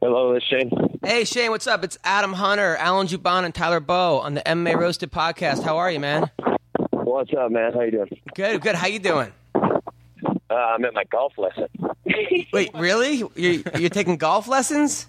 [0.00, 0.70] Hello, this is Shane.
[1.02, 1.82] Hey Shane, what's up?
[1.82, 5.62] It's Adam Hunter, Alan Jouban, and Tyler Bow on the MMA Roasted podcast.
[5.62, 6.30] How are you, man?
[6.90, 7.72] What's up, man?
[7.72, 8.20] How you doing?
[8.34, 8.74] Good, good.
[8.74, 9.32] How you doing?
[9.54, 11.68] Uh, I'm at my golf lesson.
[12.52, 13.24] Wait, really?
[13.34, 15.06] You're, you're taking golf lessons?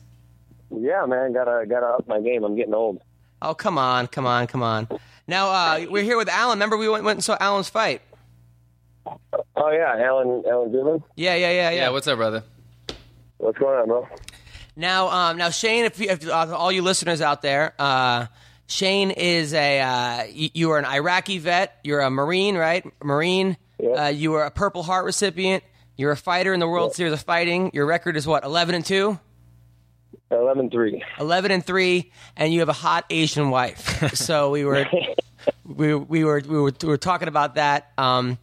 [0.72, 2.44] Yeah, man, gotta gotta up my game.
[2.44, 3.02] I'm getting old.
[3.42, 4.88] Oh, come on, come on, come on.
[5.28, 6.58] Now uh, we're here with Alan.
[6.58, 8.02] Remember we went, went and saw Alan's fight.
[9.56, 11.04] Oh yeah, Alan Alan Jouban.
[11.16, 11.76] Yeah, yeah, yeah, yeah.
[11.76, 12.44] Yeah, what's up, brother?
[13.38, 14.08] What's going on, bro?
[14.76, 18.28] Now, um, now Shane, if, you, if uh, all you listeners out there, uh,
[18.68, 21.80] Shane is a uh, you, you are an Iraqi vet.
[21.84, 22.86] You're a Marine, right?
[23.04, 23.58] Marine.
[23.80, 23.98] Yep.
[23.98, 25.64] Uh, you were a Purple Heart recipient.
[25.96, 27.72] You're a fighter in the World Series of Fighting.
[27.74, 28.44] Your record is what?
[28.44, 29.20] Eleven and two.
[30.30, 31.04] Eleven three.
[31.20, 34.86] 11 and 3 and you have a hot asian wife so we were
[35.64, 38.38] we, we were we were we were talking about that um,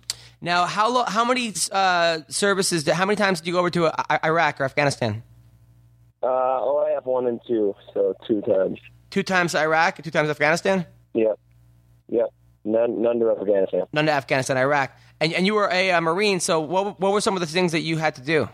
[0.44, 3.86] now how lo- how many uh, services how many times did you go over to
[3.86, 5.22] uh, iraq or afghanistan
[6.22, 6.26] Uh,
[6.66, 8.78] oh, I have one and two, so two times.
[9.10, 11.38] two times iraq two times afghanistan Yep.
[12.08, 12.28] Yep.
[12.64, 13.82] None none to Afghanistan.
[13.92, 17.20] none to afghanistan iraq and, and you were a, uh marine so what, what were
[17.20, 18.48] some of the things that you had to do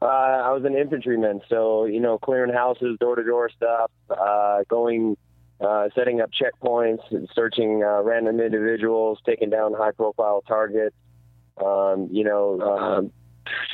[0.00, 4.62] Uh, I was an infantryman, so you know, clearing houses, door to door stuff, uh,
[4.68, 5.16] going,
[5.60, 7.00] uh, setting up checkpoints,
[7.34, 10.94] searching uh, random individuals, taking down high profile targets.
[11.64, 13.12] Um, you know, um,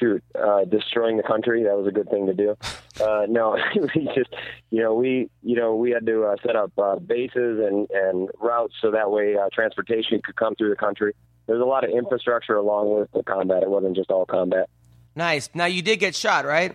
[0.00, 1.64] shoot, uh, destroying the country.
[1.64, 2.56] That was a good thing to do.
[2.98, 3.58] Uh, no,
[3.94, 4.34] we just,
[4.70, 8.30] you know, we, you know, we had to uh, set up uh, bases and and
[8.40, 11.14] routes so that way uh, transportation could come through the country.
[11.46, 13.62] There's a lot of infrastructure along with the combat.
[13.62, 14.70] It wasn't just all combat.
[15.14, 16.74] nice now you did get shot right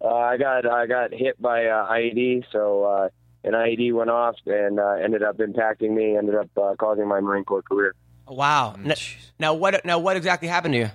[0.00, 3.08] Uh, I got I got hit by uh, IED, so uh,
[3.44, 6.16] an IED went off and uh, ended up impacting me.
[6.16, 7.94] Ended up uh, causing my Marine Corps career.
[8.26, 8.94] wow N-
[9.38, 10.90] now what now what exactly happened to you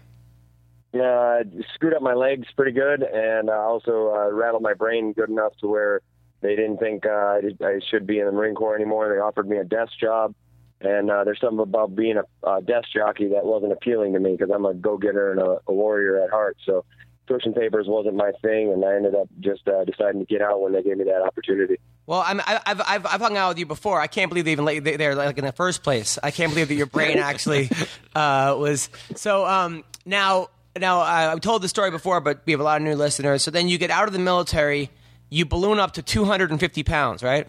[0.93, 1.43] Yeah, I
[1.75, 5.53] screwed up my legs pretty good, and uh, also uh, rattled my brain good enough
[5.61, 6.01] to where
[6.41, 9.13] they didn't think uh, I, I should be in the Marine Corps anymore.
[9.13, 10.33] They offered me a desk job,
[10.81, 14.31] and uh, there's something about being a, a desk jockey that wasn't appealing to me
[14.31, 16.57] because I'm a go-getter and a, a warrior at heart.
[16.65, 16.85] So
[17.29, 20.59] pushing papers wasn't my thing, and I ended up just uh, deciding to get out
[20.61, 21.77] when they gave me that opportunity.
[22.05, 24.01] Well, I'm, I- I've, I've, I've hung out with you before.
[24.01, 26.19] I can't believe they even let you there, like in the first place.
[26.21, 27.69] I can't believe that your brain actually
[28.15, 28.89] uh, was.
[29.15, 32.81] So um, now, now uh, I've told the story before, but we have a lot
[32.81, 33.43] of new listeners.
[33.43, 34.89] So then you get out of the military,
[35.29, 37.47] you balloon up to 250 pounds, right?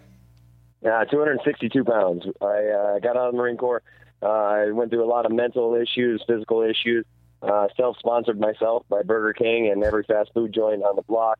[0.82, 2.24] Yeah, 262 pounds.
[2.40, 3.82] I uh, got out of the Marine Corps.
[4.22, 7.04] Uh, I went through a lot of mental issues, physical issues.
[7.42, 11.38] Uh, self-sponsored myself by Burger King and every fast food joint on the block.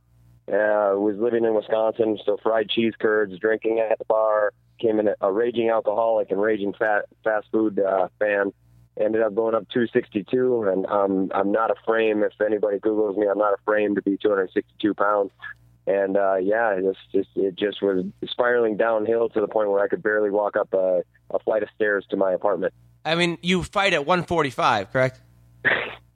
[0.49, 4.53] Uh, was living in Wisconsin, so fried cheese curds, drinking at the bar.
[4.81, 8.53] Came in a, a raging alcoholic and raging fat fast food uh, fan.
[8.99, 12.25] Ended up going up 262, and um, I'm not a frame.
[12.25, 15.31] If anybody Googles me, I'm not a frame to be 262 pounds
[15.87, 19.83] and uh, yeah, it just, just it just was spiraling downhill to the point where
[19.83, 22.75] I could barely walk up a, a flight of stairs to my apartment.
[23.05, 25.21] I mean, you fight at 145, correct?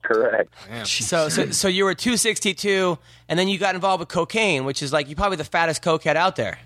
[0.01, 0.53] Correct.
[0.85, 2.97] So, so, so you were 262,
[3.27, 6.15] and then you got involved with cocaine, which is like you probably the fattest cokehead
[6.15, 6.59] out there.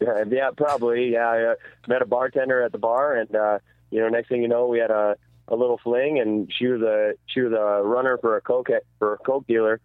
[0.00, 1.12] Yeah, yeah, probably.
[1.12, 1.54] Yeah, I uh,
[1.86, 3.58] met a bartender at the bar, and uh,
[3.90, 5.16] you know, next thing you know, we had a
[5.48, 8.68] a little fling, and she was a she was a runner for a coke
[8.98, 9.80] for a coke dealer,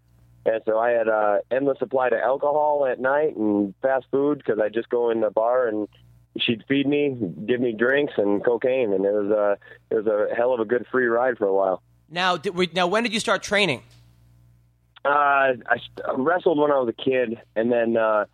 [0.46, 4.60] and so I had uh, endless supply to alcohol at night and fast food because
[4.60, 5.88] I just go in the bar and
[6.40, 7.16] she'd feed me,
[7.46, 9.58] give me drinks and cocaine, and it was a
[9.94, 11.82] it was a hell of a good free ride for a while.
[12.12, 13.82] Now, we- now, when did you start training?
[15.04, 15.78] Uh, I
[16.16, 18.26] wrestled when I was a kid, and then uh,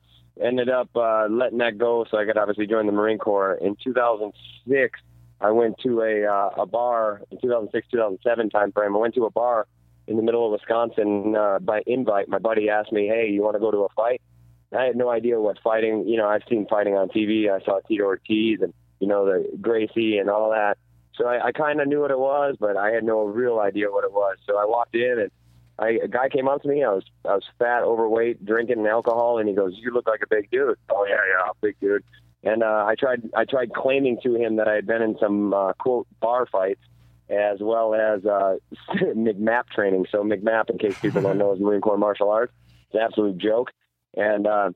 [0.44, 2.06] ended up uh, letting that go.
[2.10, 3.54] So I could obviously join the Marine Corps.
[3.54, 5.00] In 2006,
[5.40, 8.96] I went to a uh, a bar in 2006 2007 time frame.
[8.96, 9.68] I went to a bar
[10.08, 12.28] in the middle of Wisconsin uh, by invite.
[12.28, 14.22] My buddy asked me, "Hey, you want to go to a fight?"
[14.78, 16.06] I had no idea what fighting.
[16.08, 17.50] You know, I've seen fighting on TV.
[17.50, 20.78] I saw Tito Ortiz and you know the Gracie and all that.
[21.18, 23.92] So I, I kind of knew what it was, but I had no real idea
[23.92, 24.38] what it was.
[24.46, 25.32] So I walked in and
[25.80, 26.84] I, a guy came up to me.
[26.84, 30.28] I was I was fat, overweight, drinking alcohol, and he goes, "You look like a
[30.28, 32.04] big dude." Oh yeah, yeah, big dude.
[32.44, 35.54] And uh, I tried I tried claiming to him that I had been in some
[35.54, 36.82] uh, quote bar fights,
[37.30, 38.58] as well as uh,
[38.96, 40.08] MCMAP training.
[40.12, 42.54] So MCMAP, in case people don't know, is Marine Corps martial arts.
[42.88, 43.72] It's an absolute joke.
[44.16, 44.72] And uh,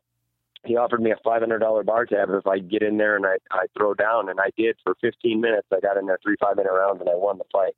[0.65, 3.25] he offered me a five hundred dollar bar tab if I get in there and
[3.25, 5.67] I I throw down, and I did for fifteen minutes.
[5.71, 7.73] I got in there three five minute rounds and I won the fight.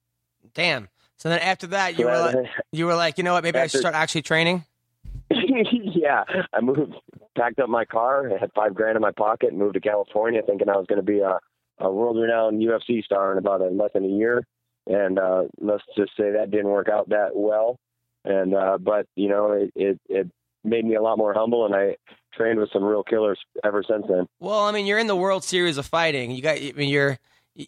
[0.54, 0.90] Damn.
[1.18, 3.44] So then after that, you So were like, you were like, you know what?
[3.44, 4.66] Maybe I should start actually training.
[5.30, 6.24] yeah,
[6.54, 6.94] I moved,
[7.38, 10.42] packed up my car, I had five grand in my pocket, and moved to California,
[10.46, 11.40] thinking I was going to be a,
[11.80, 14.46] a world-renowned UFC star in about a, less than a year.
[14.86, 17.80] And uh, let's just say that didn't work out that well.
[18.26, 20.32] And uh, but you know, it, it it
[20.64, 21.98] made me a lot more humble, and I
[22.34, 24.28] trained with some real killers ever since then.
[24.40, 26.32] Well, I mean, you're in the World Series of Fighting.
[26.32, 27.20] You got, I mean, you're,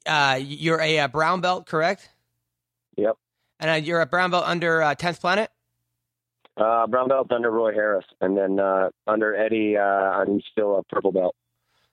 [0.06, 2.10] uh, you're a, uh brown belt, correct?
[2.98, 3.16] Yep.
[3.60, 5.52] And uh, you're a brown belt under uh, 10th Planet.
[6.58, 10.84] Uh, brown belt under Roy Harris, and then uh, under Eddie, uh, I'm still a
[10.84, 11.36] purple belt.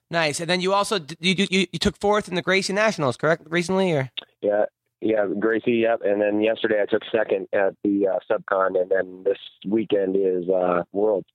[0.09, 0.39] Nice.
[0.39, 3.43] And then you also you, you you took fourth in the Gracie Nationals, correct?
[3.49, 4.09] Recently, or
[4.41, 4.65] Yeah,
[5.03, 5.83] yeah, Gracie.
[5.83, 6.01] Yep.
[6.03, 10.49] And then yesterday I took second at the uh, subcon, and then this weekend is
[10.49, 11.27] uh, Worlds.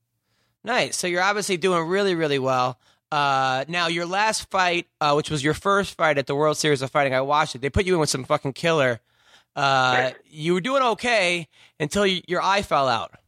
[0.64, 0.96] Nice.
[0.96, 2.78] So you're obviously doing really, really well.
[3.10, 6.82] Uh, now your last fight, uh, which was your first fight at the World Series
[6.82, 7.60] of Fighting, I watched it.
[7.60, 9.00] They put you in with some fucking killer.
[9.56, 11.48] Uh, you were doing okay
[11.80, 13.12] until you, your eye fell out.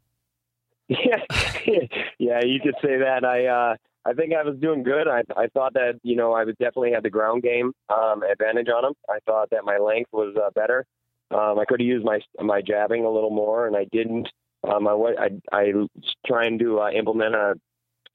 [0.89, 1.23] Yeah,
[2.19, 3.25] yeah, you could say that.
[3.25, 5.09] I uh, I think I was doing good.
[5.09, 8.69] I I thought that you know I was definitely had the ground game um, advantage
[8.69, 8.95] on him.
[9.09, 10.87] I thought that my length was uh, better.
[11.31, 14.29] Um, I could have used my my jabbing a little more, and I didn't.
[14.65, 15.73] Um, I I I
[16.27, 17.55] trying to uh, implement a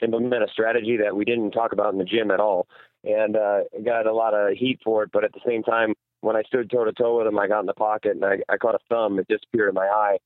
[0.01, 2.67] implement a strategy that we didn't talk about in the gym at all,
[3.03, 5.11] and uh, got a lot of heat for it.
[5.13, 7.59] But at the same time, when I stood toe to toe with him, I got
[7.59, 9.19] in the pocket and I, I caught a thumb.
[9.19, 10.17] It disappeared in my eye.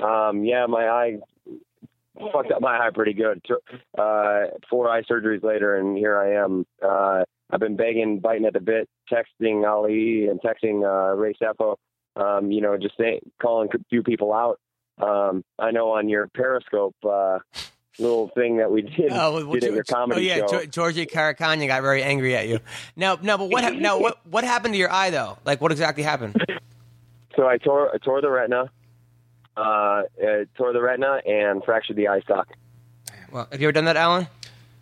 [0.00, 1.18] Um, yeah, my eye
[2.32, 3.44] fucked up my eye pretty good.
[3.96, 6.66] Uh, four eye surgeries later, and here I am.
[6.82, 11.76] Uh, I've been begging, biting at the bit, texting Ali and texting uh, Ray Sefo.
[12.16, 14.58] Um, you know, just saying, calling a few people out.
[14.98, 17.40] Um, I know on your Periscope uh,
[17.98, 20.64] little thing that we did, oh, did at your comedy oh, yeah, show.
[20.64, 22.60] Georgie Karakhanyan got very angry at you.
[22.94, 23.74] Now, now, but what?
[23.74, 24.24] now, what?
[24.26, 25.38] What happened to your eye though?
[25.44, 26.40] Like, what exactly happened?
[27.36, 28.70] So I tore I tore the retina
[29.56, 30.02] uh, uh,
[30.56, 32.56] tore the retina and fractured the eye socket.
[33.32, 34.28] Well, have you ever done that, Alan?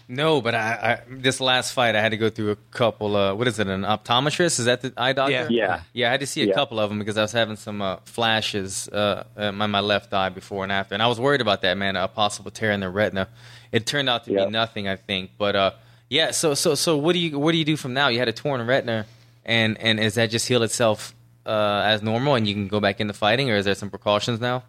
[0.08, 3.16] No, but I, I this last fight I had to go through a couple.
[3.16, 3.66] Uh, what is it?
[3.68, 4.58] An optometrist?
[4.58, 5.32] Is that the eye doctor?
[5.32, 5.48] Yeah.
[5.50, 5.80] Yeah.
[5.94, 6.54] Yeah, I had to see a Yeah.
[6.54, 10.12] couple of them because I was having some uh, flashes uh, in my, my left
[10.12, 12.80] eye before and after, and I was worried about that, man, a possible tear in
[12.80, 13.28] the retina.
[13.70, 14.44] It turned out to Yeah.
[14.46, 15.30] be nothing, I think.
[15.38, 15.70] But uh,
[16.10, 18.08] yeah, so so so what do you what do you do from now?
[18.08, 19.06] You had a torn retina,
[19.46, 21.14] and and is that just heal itself
[21.46, 24.40] uh, as normal, and you can go back into fighting, or is there some precautions
[24.40, 24.64] now?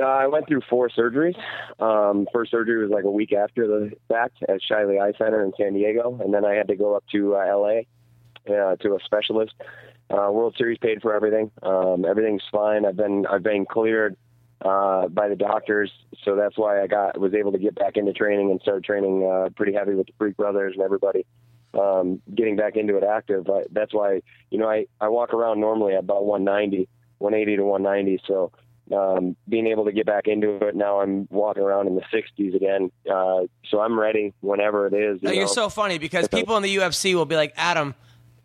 [0.00, 1.36] Uh, I went through four surgeries.
[1.80, 5.52] Um, first surgery was like a week after the fact at Shiley Eye Center in
[5.58, 7.80] San Diego, and then I had to go up to uh, LA
[8.52, 9.54] uh, to a specialist.
[10.10, 11.50] Uh, World Series paid for everything.
[11.62, 12.86] Um, everything's fine.
[12.86, 14.16] I've been I've been cleared
[14.64, 15.90] uh, by the doctors,
[16.24, 19.28] so that's why I got was able to get back into training and start training
[19.28, 21.26] uh, pretty heavy with the Freak Brothers and everybody.
[21.74, 23.48] Um, getting back into it active.
[23.50, 26.88] I, that's why you know I I walk around normally at about 190,
[27.18, 28.22] 180 to 190.
[28.26, 28.52] So
[28.96, 32.54] um, being able to get back into it now, I'm walking around in the 60s
[32.54, 32.90] again.
[33.10, 35.20] Uh, so I'm ready whenever it is.
[35.22, 35.46] You No, know?
[35.46, 37.94] so funny because people in the UFC will be like, Adam,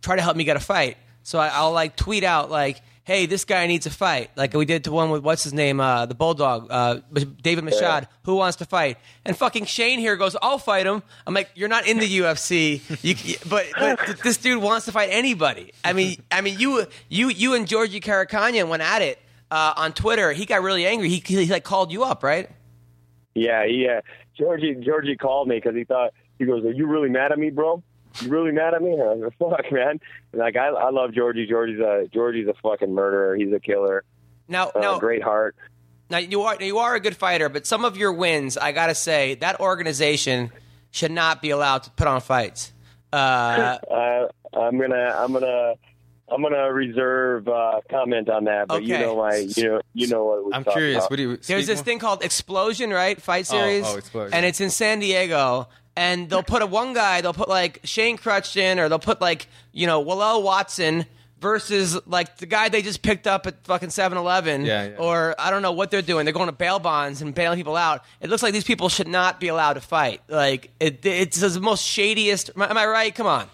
[0.02, 0.98] try to help me get a fight.
[1.24, 4.32] So I, I'll like tweet out like, hey, this guy needs a fight.
[4.36, 7.00] Like we did to one with what's his name, uh, the Bulldog, uh,
[7.42, 8.98] David Machad, who wants to fight?
[9.26, 11.04] And fucking Shane here goes, I'll fight him.
[11.28, 15.10] I'm like, you're not in the UFC, you, but, but this dude wants to fight
[15.12, 15.74] anybody.
[15.84, 19.20] I mean, I mean, you, you, you and Georgie Karakhanyan went at it.
[19.52, 21.10] Uh, on Twitter, he got really angry.
[21.10, 22.50] He, he like called you up, right?
[23.36, 24.02] Yeah, yeah.
[24.36, 27.52] Georgie Georgie called me because he thought he goes, "Are you really mad at me,
[27.52, 27.84] bro?
[28.22, 30.00] You really mad at me?" And I was like, "Fuck, man!"
[30.32, 31.48] And like I, I love Georgie.
[31.48, 33.36] Georgie's a Georgie's a fucking murderer.
[33.36, 34.04] He's a killer.
[34.48, 35.56] Now, Uh, now, great heart.
[36.10, 38.94] Now you are you are a good fighter, but some of your wins, I gotta
[38.96, 40.52] say, that organization
[40.92, 42.74] should not be allowed to put on fights.
[43.12, 45.74] Uh, Uh, I'm gonna I'm gonna
[46.30, 48.68] I'm gonna reserve uh, comment on that.
[48.68, 50.98] But you know my you know you know what we I'm curious.
[50.98, 51.10] About.
[51.12, 51.38] What do you?
[51.38, 51.84] there's this more?
[51.86, 53.20] thing called Explosion, right?
[53.20, 54.34] Fight Oh, series, oh, Explosion.
[54.34, 55.68] and it's in San Diego.
[55.96, 59.48] And they'll put a one guy, they'll put like Shane Kruchten, or they'll put like
[59.72, 61.06] you know Willel Watson
[61.40, 64.96] versus like the guy they just picked up at fucking 7-Eleven, Yeah, yeah.
[64.98, 66.24] or I don't know what they're doing.
[66.26, 68.06] They're going to bail bonds and bailing people out.
[68.22, 70.22] It looks like these people should not be allowed to fight.
[70.30, 72.50] Like it, it's the most shadiest.
[72.56, 73.14] Am I- right?
[73.14, 73.50] Come on.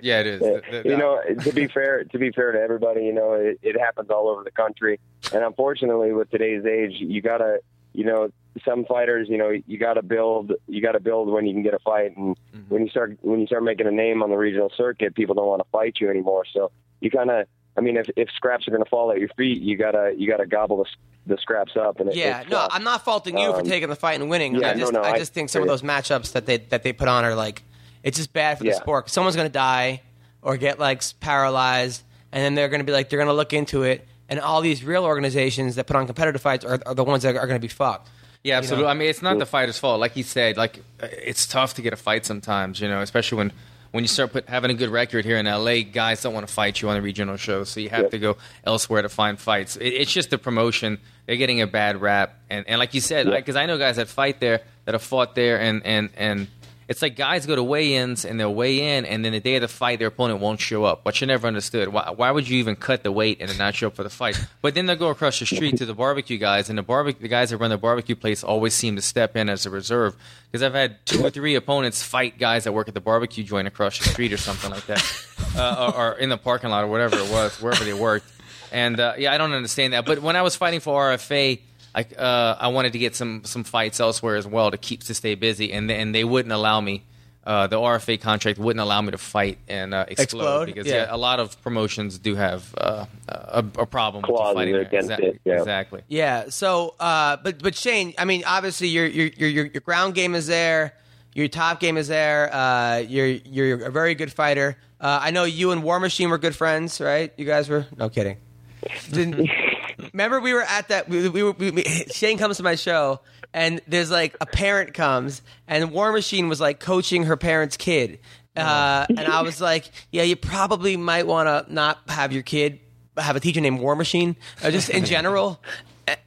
[0.00, 0.42] Yeah, it is.
[0.42, 0.50] Yeah.
[0.70, 3.60] The- the- you know, to be fair, to be fair to everybody, you know, it,
[3.62, 4.98] it happens all over the country,
[5.32, 7.60] and unfortunately, with today's age, you gotta,
[7.94, 8.28] you know,
[8.64, 11.78] some fighters, you know, you gotta build, you gotta build when you can get a
[11.78, 12.36] fight, and
[12.68, 15.46] when you start, when you start making a name on the regional circuit, people don't
[15.46, 16.44] want to fight you anymore.
[16.52, 17.46] So you kind of,
[17.76, 20.46] I mean, if if scraps are gonna fall at your feet, you gotta, you gotta
[20.46, 22.68] gobble the, the scraps up, and it, Yeah, no, tough.
[22.72, 24.54] I'm not faulting you for Um, taking the fight and winning.
[24.54, 26.58] yeah, I just, no, no, I I- just think some of those matchups that they
[26.58, 27.62] that they put on are like,
[28.02, 28.76] it's just bad for the Yeah.
[28.76, 29.08] sport.
[29.10, 30.02] Someone's gonna die
[30.42, 34.06] or get like paralyzed, and then they're gonna be like, they're gonna look into it,
[34.28, 37.36] and all these real organizations that put on competitive fights are, are the ones that
[37.36, 38.08] are gonna be fucked.
[38.42, 38.88] Yeah, absolutely.
[38.88, 40.00] I mean, it's not the fighter's fault.
[40.00, 42.80] Like he said, like uh, it's tough to get a fight sometimes.
[42.80, 43.52] You know, especially when
[43.92, 46.52] when you start put, having a good record here in LA, guys don't want to
[46.52, 48.10] fight you on the regional shows, so you have Yep.
[48.10, 49.76] to go elsewhere to find fights.
[49.76, 53.26] It, it's just the promotion; they're getting a bad rap, and and like you said,
[53.26, 53.34] Yep.
[53.36, 56.48] because I know guys that fight there that have fought there, and and and.
[56.88, 59.62] It's like guys go to weigh-ins and they'll weigh in, and then the day of
[59.62, 61.04] the fight, their opponent won't show up.
[61.04, 63.74] What you never understood: why, why would you even cut the weight and then not
[63.74, 64.38] show up for the fight?
[64.62, 67.28] But then they'll go across the street to the barbecue guys, and the barbecue the
[67.28, 70.16] guys that run the barbecue place always seem to step in as a reserve.
[70.50, 73.68] Because I've had two or three opponents fight guys that work at the barbecue joint
[73.68, 75.26] across the street or something like that.
[75.56, 78.26] uh, or, or in the parking lot or whatever it was, wherever they worked.
[78.72, 80.04] And uh, yeah, I don't understand that.
[80.04, 81.60] But when I was fighting for RFA,
[81.94, 85.14] I uh, I wanted to get some some fights elsewhere as well to keep to
[85.14, 87.04] stay busy, and they, and they wouldn't allow me.
[87.46, 90.64] Uh, the RFA contract wouldn't allow me to fight and uh, explode, Explode?
[90.66, 90.94] because Yeah.
[91.04, 91.06] yeah.
[91.14, 95.40] a lot of promotions do have uh, a, a problem with fighting against Exa- it,
[95.44, 95.58] yeah.
[95.58, 96.00] Exactly.
[96.08, 96.48] Yeah.
[96.48, 100.34] So, uh, but but Shane, I mean, obviously your your your your your ground game
[100.34, 100.94] is there.
[101.34, 102.48] Your top game is there.
[102.54, 104.78] Uh, you're you're a very good fighter.
[104.98, 107.30] Uh, I know you and War Machine were good friends, right?
[107.36, 107.86] You guys were.
[107.98, 108.38] No kidding.
[110.12, 111.08] Remember we were at that.
[111.08, 111.52] We, we were.
[111.52, 113.20] We, we, Shane comes to my show,
[113.52, 118.18] and there's like a parent comes, and War Machine was like coaching her parent's kid.
[118.56, 122.78] Uh, and I was like, yeah, you probably might want to not have your kid
[123.16, 125.60] have a teacher named War Machine, uh, just in general.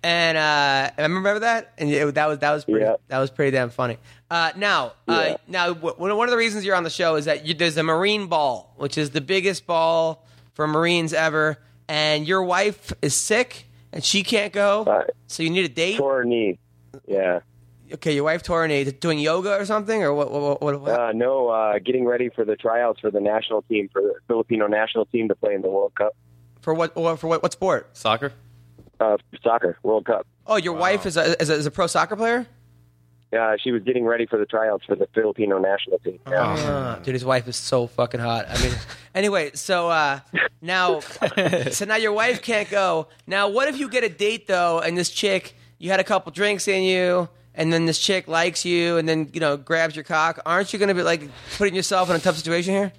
[0.02, 2.96] And uh, I remember that, and it, that was that was pretty Yeah.
[3.10, 4.00] that was pretty damn funny.
[4.28, 5.38] Uh, now, uh, Yeah.
[5.48, 7.78] now w- one one of the reasons you're on the show is that you, there's
[7.78, 10.26] a Marine Ball, which is the biggest ball
[10.56, 15.10] for Marines ever, and your wife is sick and she can't go, Right.
[15.28, 15.98] so you need a date.
[15.98, 16.60] Tore her knee.
[17.08, 17.40] Yeah.
[17.94, 20.30] Okay, your wife tore a knee doing yoga or something, or what?
[20.30, 20.62] What?
[20.62, 21.00] what, what?
[21.00, 24.68] Uh, no, uh, getting ready for the tryouts for the national team, for the Filipino
[24.68, 26.14] national team to play in the World Cup.
[26.60, 26.94] for what?
[26.96, 27.42] For what?
[27.42, 27.96] What sport?
[27.96, 28.34] Soccer.
[29.00, 30.28] Uh, soccer, World Cup.
[30.46, 32.46] Oh, your wife is a, is a is a pro soccer player.
[33.34, 36.20] Uh, she was getting ready for the tryouts for the Filipino national team.
[36.30, 36.56] Yeah.
[36.58, 38.46] Ah, dude, his wife is so fucking hot.
[38.50, 38.74] I mean,
[39.16, 40.22] anyway, so uh,
[40.62, 41.02] now,
[41.72, 43.08] so now your wife can't go.
[43.26, 46.32] Now, what if you get a date though, and this chick, you had a couple
[46.32, 50.06] drinks in you, and then this chick likes you, and then you know grabs your
[50.06, 50.40] cock?
[50.46, 51.24] Aren't you going to be like
[51.58, 52.94] putting yourself in a tough situation here?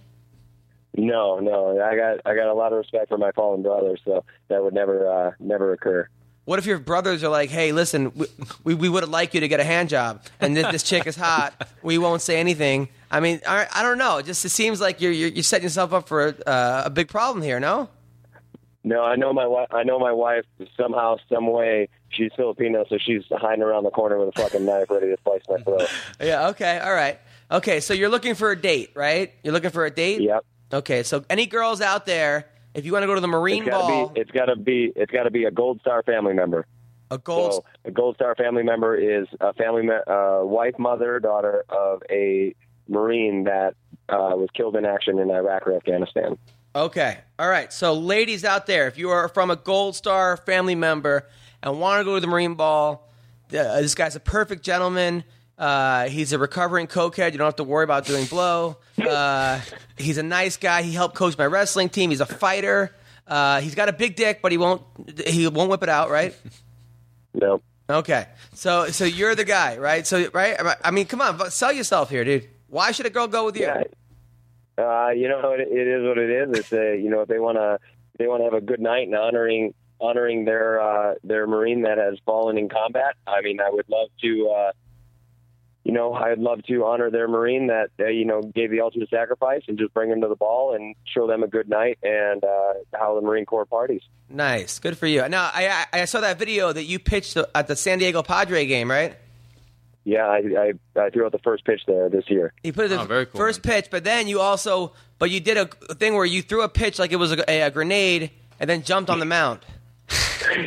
[0.95, 4.25] No, no, I got I got a lot of respect for my fallen brother, so
[4.49, 6.09] that would never uh, never occur.
[6.49, 8.27] What if your brothers are like, "Hey, listen, we
[8.65, 11.15] we, we would like you to get a hand job, and this, this chick is
[11.15, 11.69] hot.
[11.83, 14.17] We won't say anything." I mean, I, I don't know.
[14.17, 17.09] It just it seems like you're you're, you're setting yourself up for uh, a big
[17.09, 17.61] problem here.
[17.61, 17.91] No.
[18.83, 19.69] No, I know my wife.
[19.73, 21.91] I know my wife somehow, some way.
[22.09, 25.43] She's Filipino, so she's hiding around the corner with a fucking knife, ready to slice
[25.51, 25.91] my throat.
[26.19, 26.49] Yeah.
[26.49, 26.79] Okay.
[26.79, 27.19] All right.
[27.51, 27.81] Okay.
[27.81, 29.35] So you're looking for a date, right?
[29.43, 30.23] You're looking for a date.
[30.23, 30.47] Yep.
[30.73, 31.03] Okay.
[31.03, 32.47] So any girls out there,
[32.79, 34.21] if you want to go to the Marine It's Ball, be.
[34.21, 34.93] It's gotta be.
[34.95, 36.67] It's gotta be a Gold Star family member.
[37.11, 37.55] a gold.
[37.55, 42.55] So a Gold Star family member is a family uh, wife, mother, daughter of a
[42.89, 43.75] Marine that
[44.09, 46.39] uh, was killed in action in Iraq or Afghanistan.
[46.75, 47.19] Okay.
[47.39, 47.73] All right.
[47.73, 51.27] So, ladies out there, if you are from a Gold Star family member
[51.63, 53.09] and want to go to the Marine Ball,
[53.49, 55.25] uh, this guy's a perfect gentleman.
[55.59, 57.33] Uh, he's a recovering cokehead.
[57.33, 58.77] You don't have to worry about doing blow.
[58.99, 59.61] Uh,
[59.97, 60.83] he's a nice guy.
[60.83, 62.11] He helped coach my wrestling team.
[62.11, 62.95] He's a fighter.
[63.27, 64.83] Uh, he's got a big dick, but he won't
[65.27, 66.35] he won't whip it out, right?
[67.35, 67.61] No.
[67.91, 68.27] Okay.
[68.55, 70.07] So so you're the guy, right?
[70.07, 70.57] So right?
[70.85, 72.49] I mean, come on, sell yourself here, dude.
[72.69, 73.63] Why should a girl go with you?
[73.63, 73.83] Yeah.
[74.79, 76.59] Uh, you know, it, it is what it is.
[76.59, 77.81] It's a, you know, if they want to,
[78.17, 81.99] they want to have a good night and honoring, honoring their, uh, their Marine that
[81.99, 83.17] has fallen in combat.
[83.27, 84.73] I mean, I would love to, uh,
[85.89, 89.09] you know, I'd love to honor their Marine that, uh, you know, gave the ultimate
[89.09, 92.45] sacrifice and just bring them to the ball and show them a good night and,
[92.45, 94.03] uh, how the Marine Corps parties.
[94.29, 95.27] Nice, good for you.
[95.31, 98.67] Now, I I I saw that video that you pitched at the San Diego Padre
[98.67, 99.17] game, right?
[100.05, 102.53] Yeah, I, I, I threw out the first pitch there this year.
[102.63, 103.75] You put the Oh, very cool, first man.
[103.83, 106.99] pitch, but then you also, but you did a thing where you threw a pitch
[106.99, 109.61] like it was a, a, a grenade, and then jumped on the mound.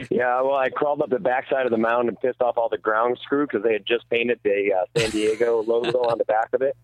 [0.09, 2.77] Yeah, well, I crawled up the backside of the mound and pissed off all the
[2.77, 6.49] ground screw because they had just painted the uh, San Diego logo on the back
[6.53, 6.75] of it.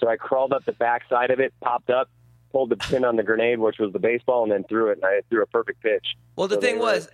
[0.00, 2.08] So I crawled up the backside of it, popped up,
[2.52, 4.98] pulled the pin on the grenade, which was the baseball, and then threw it.
[4.98, 6.06] And I threw a perfect pitch.
[6.36, 7.08] Well, the So thing they were- was,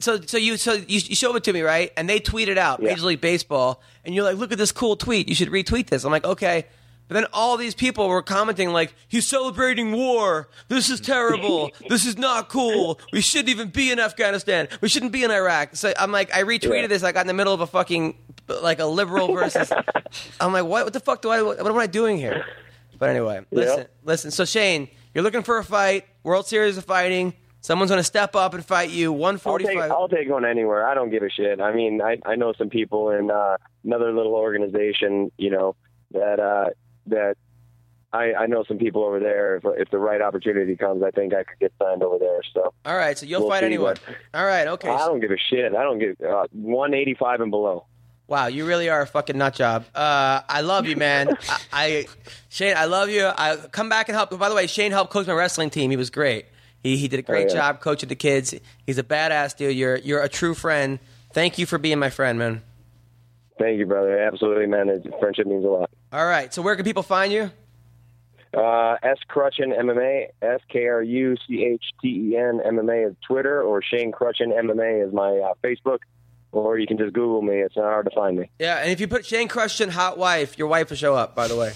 [0.00, 1.92] so so you so you, you showed it to me, right?
[1.96, 2.90] And they tweeted out Yeah.
[2.90, 5.28] Major League Baseball, and you're like, "Look at this cool tweet.
[5.28, 6.66] You should retweet this." I'm like, "Okay."
[7.08, 10.48] But then all these people were commenting like, "He's celebrating war.
[10.68, 11.70] This is terrible.
[11.88, 12.98] this is not cool.
[13.12, 14.68] We shouldn't even be in Afghanistan.
[14.80, 16.86] We shouldn't be in Iraq." So I'm like, I retweeted Yeah.
[16.86, 17.02] this.
[17.02, 18.16] I got in the middle of a fucking
[18.62, 19.70] like a liberal versus.
[20.40, 20.84] I'm like, what?
[20.84, 21.42] What the fuck do I?
[21.42, 22.44] What am I doing here?
[22.98, 24.30] But anyway, listen, listen.
[24.30, 26.06] So Shane, you're looking for a fight.
[26.22, 27.34] World Series of Fighting.
[27.60, 29.12] Someone's going to step up and fight you.
[29.12, 29.90] I'll take, 145.
[29.92, 30.84] I'll take one anywhere.
[30.86, 31.60] I don't give a shit.
[31.60, 35.76] I mean, I, I know some people in uh, another little organization, you know,
[36.10, 36.70] that uh,
[37.06, 37.36] that
[38.12, 39.56] I, I know some people over there.
[39.56, 42.40] If, if the right opportunity comes, I think I could get signed over there.
[42.52, 43.96] So All right, so you'll We'll fight anyone.
[44.34, 44.88] All right, okay.
[44.90, 45.74] I don't give a shit.
[45.74, 47.86] I don't give uh, 185 and below.
[48.28, 49.84] Wow, you really are a fucking nut job.
[49.94, 51.36] Uh, I love you, man.
[51.48, 52.06] I, I
[52.48, 53.26] Shane, I love you.
[53.26, 54.36] I come back and help.
[54.38, 55.90] By the way, Shane helped coach my wrestling team.
[55.90, 56.46] He was great.
[56.82, 57.60] He he did a great Oh, yeah.
[57.60, 58.54] job coaching the kids.
[58.86, 59.76] He's a badass dude.
[59.76, 60.98] You're you're a true friend.
[61.32, 62.62] Thank you for being my friend, man.
[63.62, 64.18] Thank you, brother.
[64.18, 64.88] Absolutely, man.
[64.88, 65.90] It- Friendship means a lot.
[66.12, 67.52] All right, so where can people find you?
[68.52, 73.16] Uh, S Kruchten MMA, S K R U C H T E N MMA is
[73.26, 76.00] Twitter, or Shane Kruchten MMA is my uh, Facebook,
[76.50, 77.60] or you can just Google me.
[77.60, 78.50] It's not hard to find me.
[78.58, 81.36] Yeah, and if you put Shane Kruchten hot wife, your wife will show up.
[81.36, 81.72] By the way.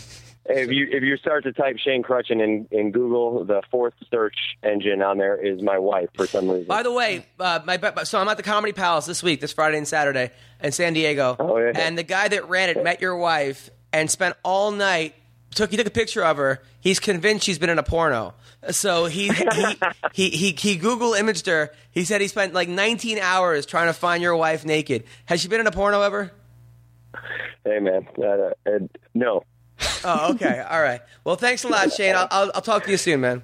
[0.48, 4.36] If you if you start to type Shane Kruchten in, in Google, the fourth search
[4.62, 6.66] engine on there is my wife for some reason.
[6.66, 9.78] By the way, uh, my so I'm at the Comedy Palace this week, this Friday
[9.78, 10.30] and Saturday,
[10.62, 11.36] in San Diego.
[11.38, 11.72] Oh, yeah.
[11.74, 15.14] And the guy that ran it met your wife and spent all night.
[15.54, 16.60] Took he took a picture of her.
[16.80, 18.34] He's convinced she's been in a porno.
[18.70, 19.76] So he he,
[20.12, 21.72] he he he Google imaged her.
[21.92, 25.04] He said he spent like 19 hours trying to find your wife naked.
[25.24, 26.30] Has she been in a porno ever?
[27.66, 28.78] hey man, uh, uh,
[29.14, 29.42] no,
[30.04, 30.64] Oh, okay.
[30.68, 31.00] All right.
[31.24, 32.14] Well, thanks a lot, Shane.
[32.14, 33.42] I'll, I'll, I'll talk to you soon, man.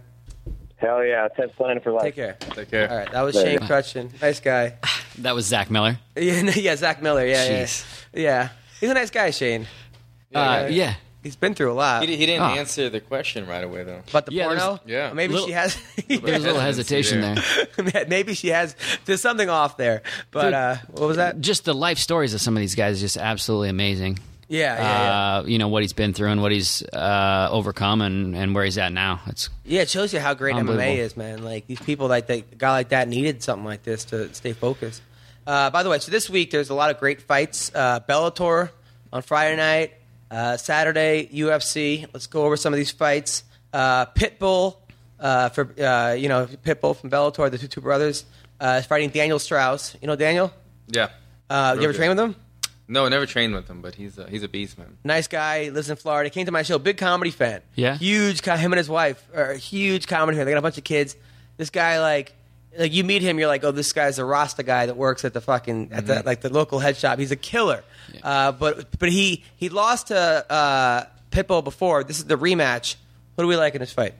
[0.76, 2.04] hell yeah, Tenth Planet for life.
[2.04, 2.36] Take care.
[2.54, 2.90] Take care.
[2.90, 3.10] All right.
[3.12, 4.20] That was Shane Kruchten.
[4.20, 4.74] Nice guy.
[5.18, 5.98] That was Zach Miller.
[6.16, 7.26] Yeah, yeah, Zach Miller.
[7.26, 7.84] Yeah, yeah, Jeez.
[8.14, 8.48] yeah.
[8.80, 9.66] He's a nice guy, Shane.
[10.34, 10.94] Uh, yeah.
[11.22, 12.02] He's been through a lot.
[12.08, 12.54] He, he didn't Oh.
[12.54, 14.00] answer the question right away though.
[14.10, 14.80] But the Yeah, there's- porno?
[14.86, 15.12] yeah.
[15.12, 15.76] Maybe Little- she has.
[16.08, 18.06] There's a little hesitation hesitancy there.
[18.08, 18.74] Maybe she has.
[19.04, 20.02] There's something off there.
[20.30, 20.54] But Dude.
[20.54, 21.40] uh, what was that?
[21.42, 24.18] Just the life stories of some of these guys is just absolutely amazing.
[24.48, 25.38] Yeah, yeah, yeah.
[25.38, 28.64] Uh, you know what he's been through and what he's uh, overcome and, and where
[28.64, 29.20] he's at now.
[29.26, 31.42] It's Yeah, it shows you how great MMA is, man.
[31.42, 34.52] Like these people, like they, a guy like that needed something like this to stay
[34.52, 35.02] focused.
[35.46, 37.70] Uh, by the way, so this week there's a lot of great fights.
[37.74, 38.70] Uh, Bellator
[39.12, 39.92] on Friday night,
[40.30, 42.06] uh, Saturday UFC.
[42.12, 43.44] Let's go over some of these fights.
[43.72, 44.76] Uh, Pitbull
[45.18, 48.24] uh, for uh, you know Pitbull from Bellator, the two, two brothers,
[48.60, 49.96] uh, fighting Daniel Straus.
[50.00, 50.52] You know Daniel?
[50.88, 51.08] Yeah.
[51.48, 51.96] Uh, you ever good.
[51.96, 52.36] train with him?
[52.92, 54.98] No, I never trained with him, but he's a, he's a beast, man.
[55.02, 56.28] Nice guy, lives in Florida.
[56.28, 57.62] Came to my show, big comedy fan.
[57.74, 57.96] Yeah?
[57.96, 58.42] huge.
[58.42, 60.44] co- Him and his wife are a huge comedy fan.
[60.44, 61.16] They got a bunch of kids.
[61.56, 62.34] This guy, like,
[62.78, 65.32] like you meet him, you're like, oh, this guy's a Rasta guy that works at
[65.32, 67.18] the fucking at the like the local head shop.
[67.18, 67.82] He's a killer.
[68.22, 70.16] Uh, but but he he lost to
[70.52, 72.04] uh, Pitbull before.
[72.04, 72.96] This is the rematch.
[73.36, 74.14] What do we like in this fight?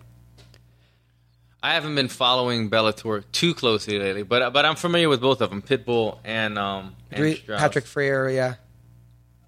[1.63, 5.51] I haven't been following Bellator too closely lately, but but I'm familiar with both of
[5.51, 7.61] them, Pitbull and um and Dre- Straus.
[7.61, 8.55] Patrick Freire, yeah,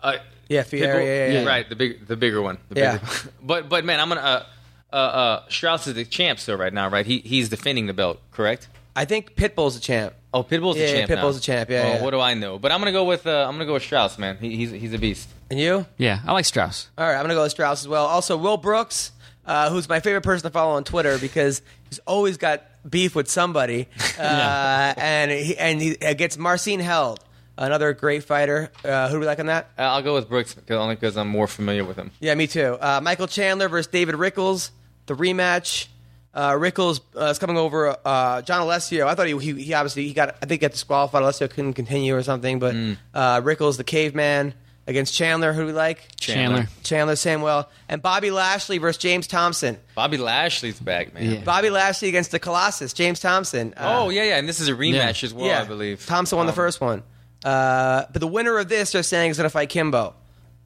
[0.05, 0.18] Uh,
[0.48, 1.05] yeah, Freire, Pitbull?
[1.06, 1.44] yeah, yeah, yeah.
[1.48, 2.59] right, the big the bigger one.
[2.68, 2.93] The Yeah.
[2.98, 3.32] bigger one.
[3.43, 4.20] but but man, I'm gonna.
[4.20, 4.44] Uh,
[4.93, 7.05] uh, uh, Straus is the champ still right now, right?
[7.06, 8.68] He he's defending the belt, correct?
[8.94, 10.14] I think Pitbull's a champ.
[10.32, 11.10] Oh, Pitbull's Yeah, the champ.
[11.10, 11.31] Pitbull's now.
[11.32, 12.02] the champ, yeah, Oh, yeah.
[12.02, 12.60] What do I know?
[12.60, 14.36] But I'm gonna go with uh, I'm gonna go with Straus, man.
[14.36, 15.28] He, he's he's a beast.
[15.51, 15.85] And you?
[15.98, 16.89] yeah, I like Straus.
[16.97, 18.06] All right, I'm gonna go with Straus as well.
[18.06, 19.10] Also, Will Brooks,
[19.47, 23.28] uh, who's my favorite person to follow on Twitter because he's always got beef with
[23.31, 27.18] somebody, uh, and he, and he gets Marcin Held,
[27.56, 28.70] another great fighter.
[28.85, 29.70] Uh, who do we like on that?
[29.78, 32.10] Uh, I'll go with Brooks 'cause- only because I'm more familiar with him.
[32.20, 32.76] Yeah, me too.
[32.81, 34.70] Uh, Michael Chandler versus David Rickels,
[35.06, 35.86] the rematch.
[36.35, 37.97] Uh, Rickels uh, is coming over.
[38.05, 39.06] Uh, John Alessio.
[39.06, 41.22] I thought he, he he obviously he got I think got disqualified.
[41.22, 42.59] Alessio couldn't continue or something.
[42.59, 42.74] But
[43.14, 44.52] uh, Rickels, the caveman,
[44.89, 45.52] against Chandler.
[45.52, 46.09] Who do we like?
[46.18, 46.66] Chandler.
[46.82, 49.78] Chandler Samuel and Bobby Lashley versus James Thompson.
[49.94, 51.31] Bobby Lashley's back, man.
[51.31, 51.40] Yeah.
[51.44, 53.72] Bobby Lashley against the Colossus, James Thompson.
[53.76, 55.60] Uh, Oh yeah, yeah, and this is a rematch as well, yeah.
[55.62, 56.05] I believe.
[56.05, 57.05] Thompson won the Um, first one.
[57.45, 60.15] Uh, but the winner of this, they're saying, is going to fight Kimbo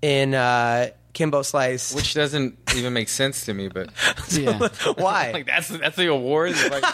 [0.00, 1.92] in uh, Kimbo Slice.
[1.94, 3.68] which doesn't even make sense to me.
[3.68, 3.90] But
[4.30, 4.68] Yeah.
[4.96, 5.30] Why?
[5.34, 6.84] like that's that's the award, like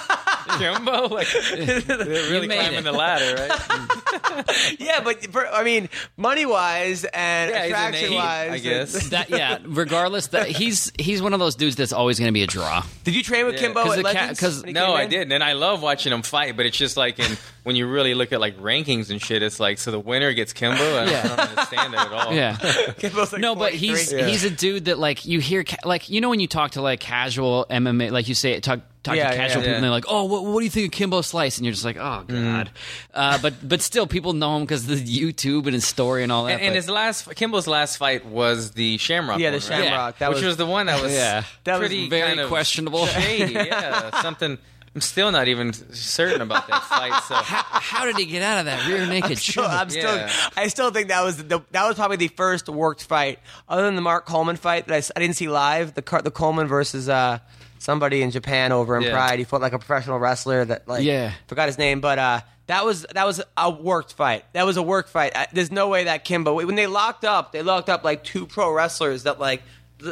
[0.59, 2.82] Kimbo, like they're really made climbing it.
[2.85, 4.77] the ladder, right?
[4.78, 8.59] yeah, but for, I mean, money wise and Yeah, he's an attraction eight, wise, I
[8.59, 9.09] guess.
[9.11, 9.59] that yeah.
[9.65, 12.82] Regardless, that he's he's one of those dudes that's always going to be a draw.
[13.05, 13.61] Did you train with Yeah.
[13.62, 14.40] Kimbo 'Cause at the ca- Legends?
[14.40, 15.11] 'cause- when he No, came I in?
[15.11, 16.56] didn't, and I love watching them fight.
[16.56, 19.58] But it's just like in when you really look at like rankings and shit, it's
[19.58, 20.76] like so the winner gets Kimbo.
[20.82, 21.20] I, Yeah.
[21.24, 22.32] I don't understand that at all.
[22.32, 22.56] Yeah.
[22.98, 24.30] Kimbo's like no, but he's 43.
[24.30, 26.82] he's a dude that like you hear ca- like you know when you talk to
[26.82, 29.66] like casual MMA like you say talk talk Yeah, to casual yeah.
[29.66, 31.72] people and they're like oh what, what do you think of Kimbo Slice and you're
[31.72, 32.70] just like oh god
[33.12, 36.44] uh, but but still people know him because the YouTube and his story and all
[36.44, 39.38] that And, and his last Kimbo's last fight was the Shamrock.
[39.40, 39.84] Yeah, the one, right?
[39.88, 40.18] Shamrock.
[40.18, 41.44] That which was- was, the one that was Yeah.
[41.64, 43.06] That was pretty very kind of questionable.
[43.06, 43.52] shady.
[43.54, 44.58] Yeah, something.
[44.94, 47.20] I'm still not even certain about that fight.
[47.24, 49.72] So how did he get out of that rear naked Still, choke?
[49.72, 50.30] I'm still, Yeah.
[50.56, 53.96] I still think that was the, that was probably the first worked fight, other than
[53.96, 55.94] the Mark Coleman fight that I, I didn't see live.
[55.94, 57.40] The Car- the Coleman versus uh,
[57.80, 59.10] somebody in Japan over in Yeah.
[59.12, 59.38] Pride.
[59.40, 61.32] He fought like a professional wrestler that like Yeah.
[61.48, 64.44] forgot his name, but uh, that was that was a worked fight.
[64.52, 65.32] That was a work fight.
[65.36, 68.46] I, there's no way that Kimbo when they locked up, they locked up like two
[68.46, 69.62] pro wrestlers that like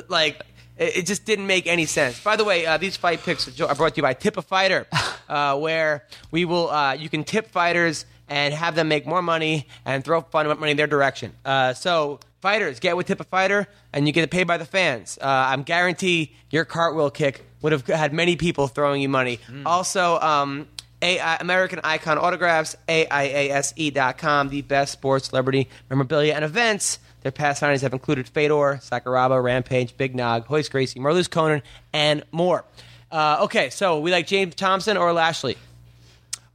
[0.08, 0.42] like.
[0.78, 2.22] It it just didn't make any sense.
[2.22, 4.86] By the way, uh, these fight picks are brought to you by Tip a Fighter,
[5.28, 9.66] uh, where we will uh, you can tip fighters and have them make more money
[9.84, 11.32] and throw fun money in their direction.
[11.44, 15.18] Uh, so fighters, get with Tip a Fighter, and you get paid by the fans.
[15.20, 19.38] Uh, I'm guarantee your cartwheel kick would have had many people throwing you money.
[19.66, 20.66] Also, um,
[21.02, 27.32] a- uh, American Icon Autographs, AIASE.com, E the best sports, celebrity memorabilia, and events Their
[27.32, 31.62] past signings have included Fedor, Sakuraba, Rampage, Big Nog, Royce Gracie, Marlus Conan,
[31.92, 32.64] and more.
[33.10, 35.56] Uh, okay, so we like James Thompson or Lashley?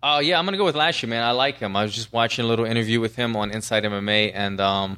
[0.04, 1.24] Oh yeah, I'm gonna go with Lashley, man.
[1.24, 1.76] I like him.
[1.76, 4.98] I was just watching a little interview with him on Inside MMA, and um,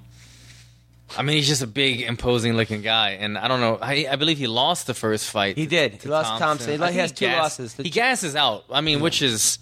[1.17, 3.11] I mean, he's just a big, imposing looking guy.
[3.11, 3.77] And I don't know.
[3.81, 5.57] I, I believe he lost the first fight.
[5.57, 6.01] He did.
[6.01, 6.71] He lost to Thompson.
[6.71, 7.73] He think has two losses.
[7.75, 8.65] He gasses out.
[8.69, 9.57] I mean, which is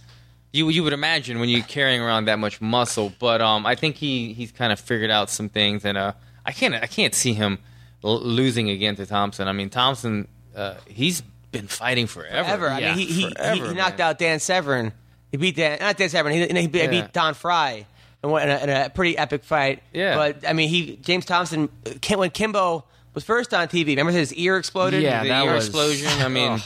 [0.58, 3.14] you you would imagine when you're carrying around that much muscle.
[3.20, 6.14] But um, I think he he's kind of figured out some things, and uh,
[6.46, 7.60] I can't I can't see him
[8.04, 9.48] l- losing again to Thompson.
[9.48, 11.22] I mean, Thompson, uh, he's
[11.52, 12.50] been fighting forever.
[12.50, 12.70] Ever.
[12.70, 14.10] I Yeah, mean, he, he, he, forever, he knocked man.
[14.10, 14.92] out Dan Severn.
[15.32, 16.32] He beat Dan, not Dan Severn.
[16.34, 17.02] He, he, beat- he Yeah.
[17.04, 17.86] beat Don Frye
[18.24, 19.82] in, one- in, a, in a pretty epic fight.
[19.94, 20.16] Yeah.
[20.16, 21.70] But I mean, he James Thompson
[22.02, 23.88] Kim- when Kimbo was first on TV.
[23.88, 25.02] Remember his ear exploded?
[25.02, 26.10] Yeah, the that ear was- explosion.
[26.22, 26.60] I mean,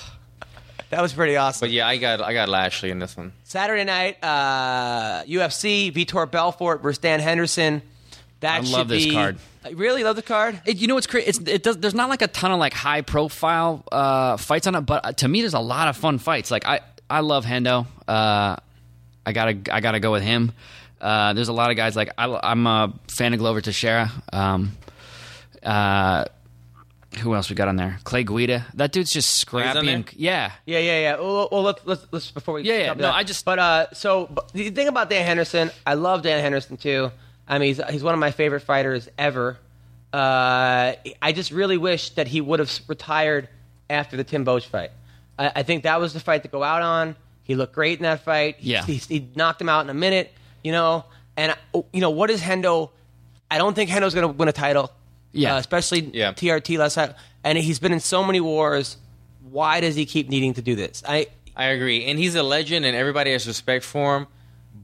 [0.92, 1.68] that was pretty awesome.
[1.68, 3.34] but yeah, I got I got Lashley in this one.
[3.44, 7.82] Saturday night, uh, UFC, Vitor Belfort versus Dan Henderson.
[8.42, 9.38] That I should love this be- card.
[9.64, 10.60] I really love the card.
[10.66, 11.28] It, you know what's crazy?
[11.28, 11.78] It's it does.
[11.78, 15.12] There's not like a ton of like high profile uh, fights on it, but uh,
[15.14, 16.50] to me, there's a lot of fun fights.
[16.50, 17.86] Like I, I love Hendo.
[18.08, 18.56] Uh,
[19.26, 20.52] I gotta, I gotta go with him.
[21.00, 24.12] Uh, there's a lot of guys like I, I'm a fan of Glover Teixeira.
[24.34, 24.76] Um,
[25.62, 26.26] uh,
[27.20, 28.00] who else we got on there?
[28.04, 28.66] Clay Guida.
[28.76, 29.78] That dude's just scrappy.
[29.80, 29.96] on there?
[29.96, 31.16] And, yeah, Yeah, yeah, yeah.
[31.20, 32.88] Well, well let's, let's let's before we Yeah, yeah.
[32.94, 33.16] No, that.
[33.16, 36.78] I just- But uh, so but the thing about Dan Henderson, I love Dan Henderson
[36.78, 37.12] too.
[37.48, 39.58] I mean, he's he's one of my favorite fighters ever.
[40.14, 43.48] Uh, I just really wish that he would have retired
[43.90, 44.92] after the Tim Boetsch fight.
[45.40, 47.16] I, I think that was the fight to go out on.
[47.44, 48.58] He looked great in that fight.
[48.58, 48.84] He- Yeah.
[48.84, 50.34] he, he knocked him out in a minute.
[50.64, 51.06] You know,
[51.38, 52.92] and uh, you know what is Hendo?
[53.50, 54.92] I don't think Hendo's going to win a title.
[55.34, 55.56] Yeah.
[55.56, 56.34] uh, especially Yeah.
[56.34, 57.14] TRT last time.
[57.44, 58.98] And he's been in so many wars.
[59.50, 61.04] Why does he keep needing to do this?
[61.08, 64.28] I I agree, and he's a legend, and everybody has respect for him.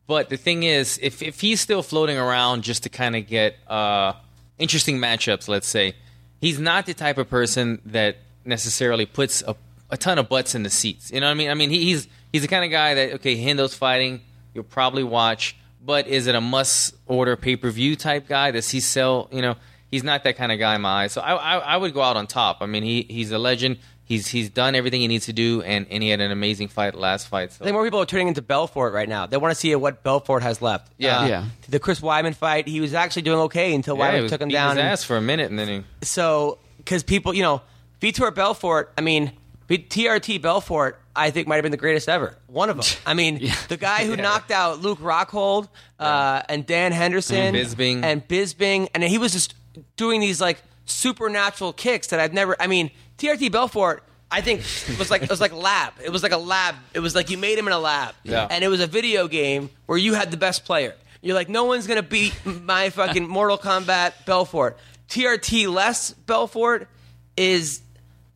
[0.06, 3.56] But the thing is, if if he's still floating around just to kind of get
[3.68, 4.14] uh,
[4.58, 5.96] interesting matchups, let's say,
[6.42, 9.56] he's not the type of person that necessarily puts a,
[9.90, 11.12] a ton of butts in the seats.
[11.12, 11.50] You know what I mean?
[11.50, 14.22] I mean, he, he's he's the kind of guy that okay, Hendo's fighting,
[14.54, 15.56] you'll probably watch,
[15.86, 18.52] but is it a must order pay per view type guy?
[18.52, 19.30] Does he sell?
[19.32, 19.56] You know,
[19.92, 21.12] he's not that kind of guy in my eyes.
[21.14, 22.58] So I, I I would go out on top.
[22.62, 23.78] I mean, he he's a legend.
[24.04, 26.96] He's he's done everything he needs to do, and, and he had an amazing fight
[26.96, 27.52] last fight.
[27.52, 27.64] So.
[27.64, 29.26] I think more people are turning into Belfort right now.
[29.26, 30.90] They want to see what Belfort has left.
[30.98, 31.20] Yeah.
[31.20, 31.46] Uh, Yeah.
[31.68, 34.42] The Chris Weidman fight, he was actually doing okay until Yeah, he Weidman was took
[34.42, 34.70] him down.
[34.78, 36.06] his and- ass for a minute, and then he.
[36.06, 37.62] so, because people, you know,
[38.00, 39.34] Vitor Belfort, I mean,
[39.68, 42.38] V- TRT Belfort, I think might have been the greatest ever.
[42.48, 42.86] One of them.
[43.06, 45.68] I mean, the guy who knocked out Luke Rockhold
[46.00, 48.04] uh, and Dan Henderson And Bisping.
[48.04, 49.54] and Bisping, and he was just
[49.96, 52.56] doing these like supernatural kicks that I've never.
[52.60, 54.04] I mean, TRT Belfort.
[54.30, 54.60] I think
[55.00, 55.94] was like it was like lab.
[56.04, 56.76] It was like a lab.
[56.94, 58.46] It was like you made him in a lab, Yeah.
[58.52, 60.96] and it was a video game where you had the best player.
[61.22, 64.78] You're like, no one's gonna beat my fucking Mortal Kombat Belfort.
[65.08, 66.90] TRT less Belfort
[67.38, 67.82] is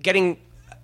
[0.02, 0.38] getting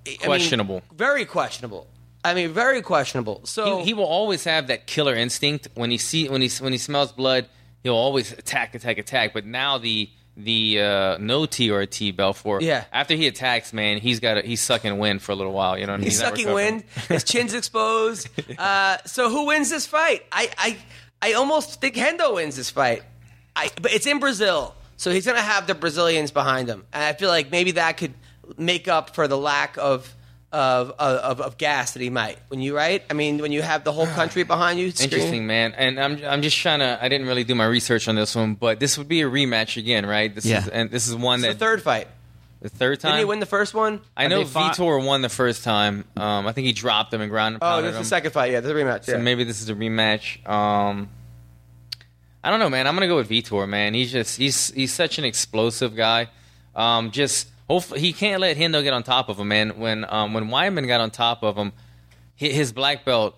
[0.05, 0.81] I mean, Questionable.
[0.93, 1.87] very questionable.
[2.25, 3.41] I mean, very questionable.
[3.45, 6.73] So he, he will always have that killer instinct when he see when he when
[6.73, 7.47] he smells blood.
[7.83, 9.33] He'll always attack, attack, attack.
[9.33, 12.61] But now the the uh, no TRT Belfort.
[12.61, 12.85] Yeah.
[12.93, 15.77] After he attacks, man, he's got a, he's sucking wind for a little while.
[15.77, 16.09] You know, what I mean?
[16.09, 16.83] He's sucking wind.
[17.09, 18.29] His chin's exposed.
[18.57, 20.25] Uh, so who wins this fight?
[20.31, 20.77] I, I,
[21.21, 23.03] I almost think Hendo wins this fight.
[23.55, 27.03] I, but it's in Brazil, so he's going to have the Brazilians behind him, and
[27.03, 28.13] I feel like maybe that could
[28.57, 30.13] make up for the lack of.
[30.49, 33.83] Of, of of gas that he might when you right I mean when you have
[33.83, 35.73] the whole country behind you screaming- Interesting, man.
[35.73, 36.97] And I'm I'm just trying to.
[37.01, 39.75] I didn't really do my research on this one, but this would be a rematch
[39.75, 40.33] again, right?
[40.33, 40.59] This Yeah.
[40.61, 42.07] is and this is one It's that the third fight
[42.61, 43.11] the third time.
[43.11, 46.05] didn't he win the first one I know they fought- Vitor won the first time.
[46.15, 48.31] Um, I think he dropped him and ground and oh pounded this is the second
[48.31, 49.17] fight yeah the rematch So yeah.
[49.17, 50.47] maybe this is a rematch.
[50.49, 51.09] Um,
[52.41, 52.87] I don't know, man.
[52.87, 53.93] I'm gonna go with Vitor, man.
[53.93, 56.29] He's just he's he's such an explosive guy.
[56.73, 59.77] Um, just hopefully he can't let Hendo get on top of him, man.
[59.79, 61.71] When um, when Weidman got on top of him,
[62.35, 63.35] his black belt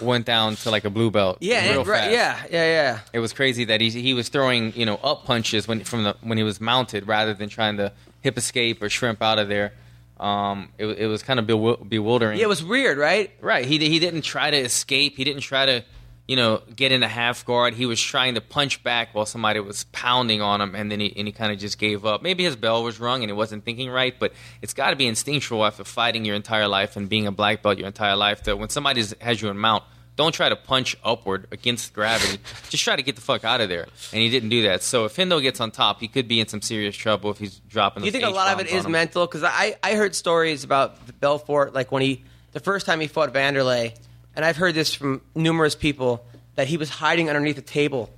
[0.00, 1.36] went down to like a blue belt.
[1.40, 2.50] yeah real and- right, fast.
[2.50, 5.68] yeah yeah yeah It was crazy that he he was throwing you know up punches
[5.68, 7.92] when from the when he was mounted rather than trying to
[8.22, 9.72] hip escape or shrimp out of there.
[10.20, 12.38] Um, it, it was kind of bewildering.
[12.38, 13.64] yeah it was weird right Right.
[13.66, 15.16] He he didn't try to escape.
[15.16, 15.84] He didn't try to,
[16.28, 17.74] you know, get in a half guard.
[17.74, 21.12] He was trying to punch back while somebody was pounding on him, and then he
[21.16, 22.22] and he kind of just gave up.
[22.22, 25.06] Maybe his bell was rung and he wasn't thinking right, but it's got to be
[25.06, 28.44] instinctual after fighting your entire life and being a black belt your entire life.
[28.44, 29.84] That when somebody has you in mount,
[30.14, 32.38] don't try to punch upward against gravity.
[32.68, 33.86] just try to get the fuck out of there.
[34.12, 34.82] And he didn't do that.
[34.82, 37.56] So if Hendo gets on top, he could be in some serious trouble if he's
[37.68, 38.04] dropping.
[38.04, 38.92] You think a lot of it is him.
[38.92, 39.26] mental?
[39.26, 42.22] Because I, I heard stories about the Belfort, like when he,
[42.52, 43.96] the first time he fought Vanderlei,
[44.34, 48.10] and I've heard this from numerous people, that he was hiding underneath a table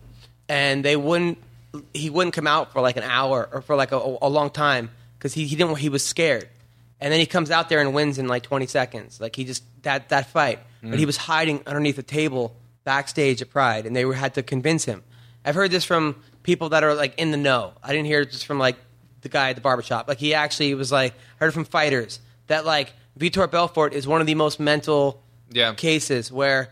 [0.48, 1.38] and they wouldn't
[1.92, 4.90] he wouldn't come out for like an hour or for like a, a long time
[5.18, 6.48] because he, he didn't he was scared,
[7.00, 9.20] and then he comes out there and wins in like 20 seconds.
[9.20, 10.90] Like he just that that fight, mm.
[10.90, 14.42] but he was hiding underneath a table backstage at Pride, and they were, had to
[14.42, 15.02] convince him.
[15.44, 17.72] I've heard this from people that are like in the know.
[17.82, 18.76] I didn't hear it just from like
[19.22, 20.06] the guy at the barbershop.
[20.06, 24.20] Like he actually was like I heard from fighters that like Vitor Belfort is one
[24.20, 25.22] of the most mental
[25.54, 25.72] Yeah.
[25.74, 26.68] cases where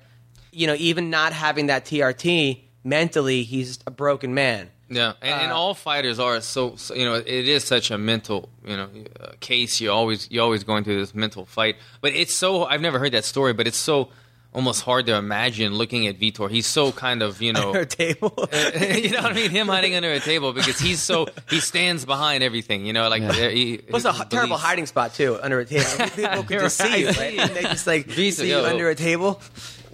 [0.53, 4.69] you know even not having that TRT mentally he's a broken man.
[4.91, 6.93] Yeah, and, and Uh, all fighters are so, so.
[6.95, 9.81] You know, it is such a mental, you know, uh, case.
[9.81, 11.77] You always, you always going through this mental fight.
[12.03, 12.67] But it's so.
[12.67, 14.11] I've never heard that story, but it's so
[14.53, 16.51] almost hard to imagine looking at Vitor.
[16.51, 18.33] He's so kind of, you know, Under a table.
[18.53, 19.51] you know what I mean?
[19.51, 22.85] Him hiding under a table because he's so he stands behind everything.
[22.87, 24.63] You know, like uh, he, What's a his terrible beliefs.
[24.65, 25.85] hiding spot too under a table?
[26.17, 27.19] People could just see you, Right.
[27.19, 27.39] right?
[27.39, 28.65] And they just like Visa, see you yo.
[28.65, 29.41] under a table.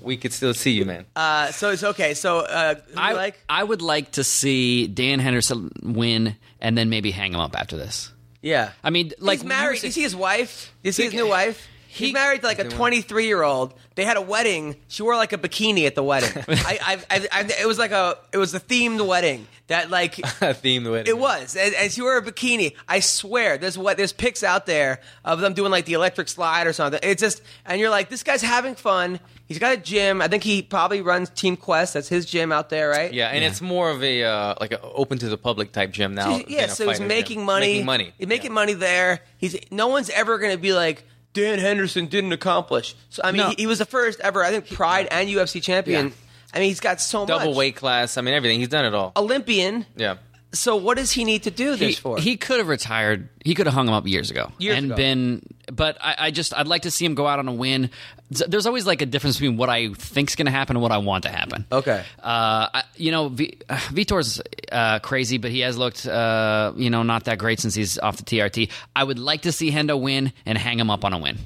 [0.01, 1.07] We could still see you, man.
[1.17, 2.15] Uh, so it's okay.
[2.15, 3.39] So uh, who I like?
[3.49, 7.77] I would like to see Dan Henderson win and then maybe hang him up after
[7.77, 8.13] this.
[8.41, 9.75] Yeah, I mean, like he's married.
[9.77, 10.73] you Do you see his wife?
[10.83, 11.67] Do you see his new wife?
[11.99, 13.75] He's he- married to like a 23 year old.
[13.95, 14.77] They had a wedding.
[14.89, 16.31] She wore like a bikini at the wedding.
[16.49, 16.79] I,
[17.11, 20.15] I, I, I, it was like a, it was a themed wedding that like
[20.57, 21.15] Theme the wedding.
[21.15, 22.75] It was, and, and she wore a bikini.
[22.89, 26.67] I swear, there's what there's pics out there of them doing like the electric slide
[26.67, 27.01] or something.
[27.03, 29.21] It's just, and you're like, this guy's having fun.
[29.47, 30.21] He's got a gym.
[30.21, 31.95] I think he probably runs Team Quest.
[31.95, 33.13] That's his gym out there, right?
[33.13, 36.15] Yeah, and it's more of a uh, like a open to the public type gym
[36.15, 36.37] now.
[36.39, 37.47] So, yeah, than a so he's fighter making gym.
[37.47, 37.67] money.
[37.67, 38.13] Making money.
[38.19, 39.21] He's making money there.
[39.39, 41.05] He's no one's ever going to be like
[41.39, 42.95] Dan Henderson didn't accomplish.
[43.11, 43.49] So I mean, No.
[43.51, 44.43] he, he was the first ever.
[44.45, 46.07] I think Pride and UFC champion.
[46.09, 46.13] Yeah.
[46.55, 47.57] I mean, he's got so much Double much.
[47.57, 48.17] weight class.
[48.17, 48.59] I mean, everything.
[48.59, 49.13] He's done it all.
[49.17, 49.85] Olympian.
[49.97, 50.17] Yeah.
[50.53, 52.19] So what does he need to do he, this for?
[52.19, 53.29] he could have retired.
[53.45, 54.97] He could have hung him up years ago Years and ago.
[54.97, 55.43] been.
[55.71, 57.91] But I, I just I'd like to see him go out on a win.
[58.31, 60.99] There's always like a difference between what I think's going to happen and what I
[60.99, 61.67] want to happen.
[61.71, 62.03] Okay.
[62.19, 64.41] Uh, I, you know, v, uh, Vitor's
[64.73, 68.17] uh, crazy, but he has looked, uh, you know, not that great since he's off
[68.17, 68.71] the TRT.
[68.97, 71.37] I would like to see Hendo win and hang him up on a win.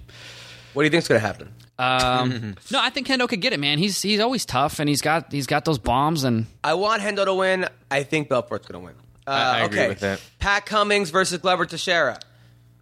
[0.75, 1.53] what do you think's going to happen?
[1.79, 3.79] Um, no, I think Hendo could get it, man.
[3.79, 7.25] He's he's always tough, and he's got he's got those bombs, and I want Hendo
[7.25, 7.67] to win.
[7.91, 8.95] I think Belfort's going to win.
[9.27, 10.21] Uh, I- I agree with that.
[10.39, 12.19] Pat Cummins versus Glover Teixeira.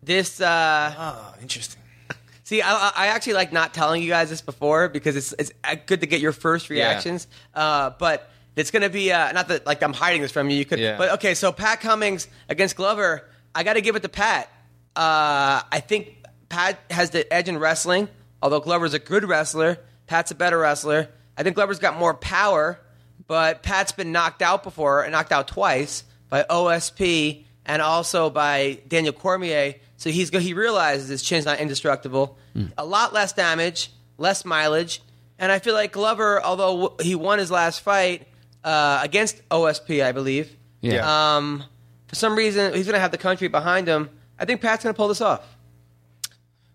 [0.02, 1.80] This, uh, Oh, interesting.
[2.44, 5.52] see, I, I- I actually like not telling you guys this before because it's it's
[5.62, 7.26] uh, good to get your first reactions.
[7.54, 10.56] Uh, but it's going to be uh, not that like I'm hiding this from you.
[10.56, 10.96] You could, Yeah.
[10.98, 11.34] but okay.
[11.34, 13.28] So Pat Cummins against Glover.
[13.54, 14.48] I got to give it to Pat.
[14.96, 16.16] Uh, I think
[16.48, 18.08] Pat has the edge in wrestling.
[18.42, 21.08] Although Glover's a good wrestler, Pat's a better wrestler.
[21.36, 22.78] I think Glover's got more power,
[23.26, 28.80] but Pat's been knocked out before and knocked out twice by OSP and also by
[28.88, 29.74] Daniel Cormier.
[29.96, 32.38] So he's he realizes his chin's not indestructible.
[32.78, 35.02] A lot less damage, less mileage,
[35.38, 38.26] and I feel like Glover, although he won his last fight
[38.64, 40.54] uh, against OSP, I believe.
[40.80, 41.36] Yeah.
[41.36, 41.64] Um,
[42.08, 44.10] for some reason, he's going to have the country behind him.
[44.38, 45.46] I think Pat's going to pull this off.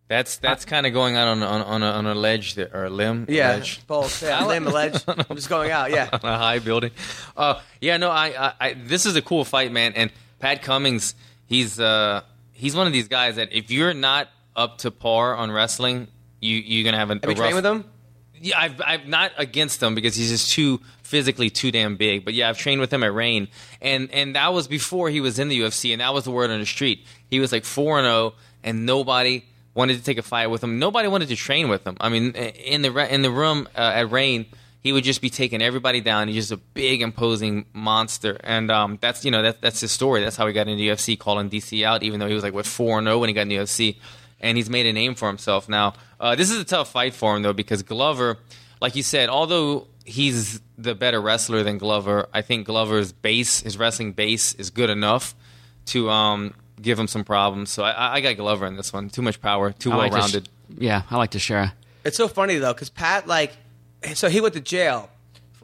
[0.08, 2.86] That's that's kind of going out on on on a, on a ledge there, or
[2.86, 3.26] a limb.
[3.28, 3.86] a Yeah, ledge.
[3.88, 4.22] both.
[4.24, 5.02] Yeah, limb, ledge.
[5.08, 5.90] I'm just going out.
[5.90, 6.10] Yeah.
[6.14, 6.92] on a high building.
[7.36, 9.94] Uh, yeah, no, I, I, I, this is a cool fight, man.
[9.96, 11.16] And Pat Cummins,
[11.48, 12.22] he's uh,
[12.54, 16.08] he's one of these guys that if you're not up to par on wrestling,
[16.40, 17.86] you you're gonna have a, Have a you rough- with him?
[18.40, 22.26] Yeah, I've I've not against him because he's just too physically too damn big.
[22.26, 23.48] But yeah, I've trained with him at Rain,
[23.82, 26.52] and and that was before he was in the UFC, and that was the word
[26.52, 27.08] on the street.
[27.28, 28.34] He was like four and zero,
[28.64, 29.46] and nobody
[29.76, 30.80] wanted to take a fight with him.
[30.80, 31.98] Nobody wanted to train with him.
[32.02, 34.48] I mean, in the re- in the room uh, at Rain,
[34.80, 36.28] he would just be taking everybody down.
[36.28, 40.22] He's just a big, imposing monster, and um, that's you know that's that's his story.
[40.22, 42.66] That's how he got into UFC, calling DC out, even though he was like what
[42.66, 43.98] four and zero when he got in the UFC
[44.40, 45.94] and he's made a name for himself now.
[46.20, 48.38] Uh, this is a tough fight for him though because Glover,
[48.82, 53.78] like you said, although he's the better wrestler than Glover, I think Glover's base, his
[53.78, 55.36] wrestling base, is good enough
[55.88, 57.70] to um, give him some problems.
[57.72, 59.10] So I, I got Glover in this one.
[59.10, 60.50] Too much power, too I well like to sh- rounded.
[60.78, 61.74] yeah, I like to share.
[62.04, 63.54] It's so funny though, because Pat, like,
[64.14, 65.10] so he went to jail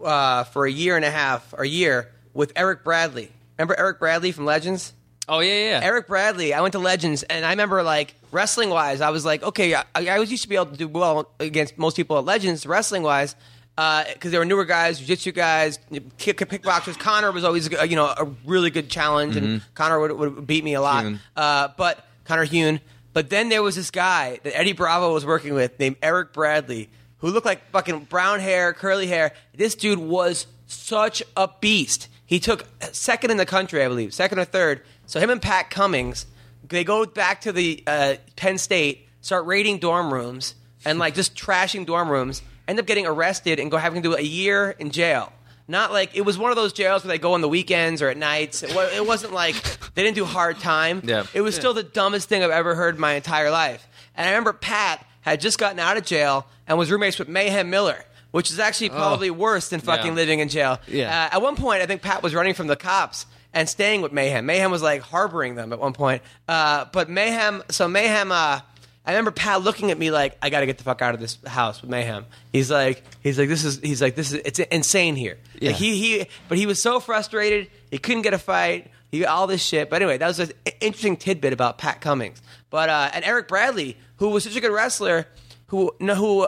[0.04, 3.32] uh, for a year and a half or a year with Eric Bradley.
[3.58, 4.94] Remember Eric Bradley from Legends?
[5.30, 5.80] oh yeah, yeah.
[5.84, 6.54] Eric Bradley.
[6.54, 9.84] I went to Legends, and I remember like wrestling wise, I was like, okay, I,
[9.94, 13.04] I always used to be able to do well against most people at Legends, wrestling
[13.04, 13.36] wise,
[14.14, 15.80] because there were newer guys, jiu-jitsu guys,
[16.18, 16.98] kick, kickboxers.
[17.00, 20.64] Connor was always, uh, you know, a really good challenge, and Connor would, would beat
[20.64, 21.06] me a lot.
[21.36, 22.80] Uh, but Connor Hune.
[23.14, 26.90] But then there was this guy that Eddie Bravo was working with named Eric Bradley,
[27.18, 29.34] who looked like fucking brown hair, curly hair.
[29.54, 32.08] This dude was such a beast.
[32.26, 34.82] He took second in the country, I believe, second or third.
[35.06, 36.26] So him and Pat Cummins,
[36.68, 40.56] they go back to the uh, Penn State, start raiding dorm rooms
[40.86, 42.42] and like just trashing dorm rooms.
[42.68, 45.32] End up getting arrested and go having to do a year in jail.
[45.68, 48.10] Not like it was one of those jails where they go on the weekends or
[48.10, 48.62] at nights.
[48.64, 49.56] It, wa- it wasn't like
[49.96, 51.02] they didn't do hard time.
[51.06, 51.24] Yeah.
[51.34, 53.88] It was still the dumbest thing I've ever heard in my entire life.
[54.16, 57.70] And I remember Pat had just gotten out of jail and was roommates with Mayhem
[57.70, 60.14] Miller, which is actually probably worse than fucking Yeah.
[60.14, 60.80] living in jail.
[60.88, 61.08] Yeah.
[61.32, 64.12] Uh, at one point, I think Pat was running from the cops and staying with
[64.12, 64.46] Mayhem.
[64.46, 66.22] Mayhem was like harboring them at one point.
[66.50, 68.62] Uh, but Mayhem, so Mayhem, uh,
[69.06, 71.20] I remember Pat looking at me like, I got to get the fuck out of
[71.20, 72.26] this house with Mayhem.
[72.54, 75.40] He's like, he's like, this is, he's like, this is, it's insane here.
[75.60, 75.72] Yeah.
[75.72, 77.70] Like he, he, but he was so frustrated.
[77.90, 78.92] He couldn't get a fight.
[79.12, 79.90] He all this shit.
[79.90, 82.42] But anyway, that was an interesting tidbit about Pat Cummins.
[82.70, 85.28] But uh, and Eric Bradley, who was such a good wrestler,
[85.68, 86.48] who no, who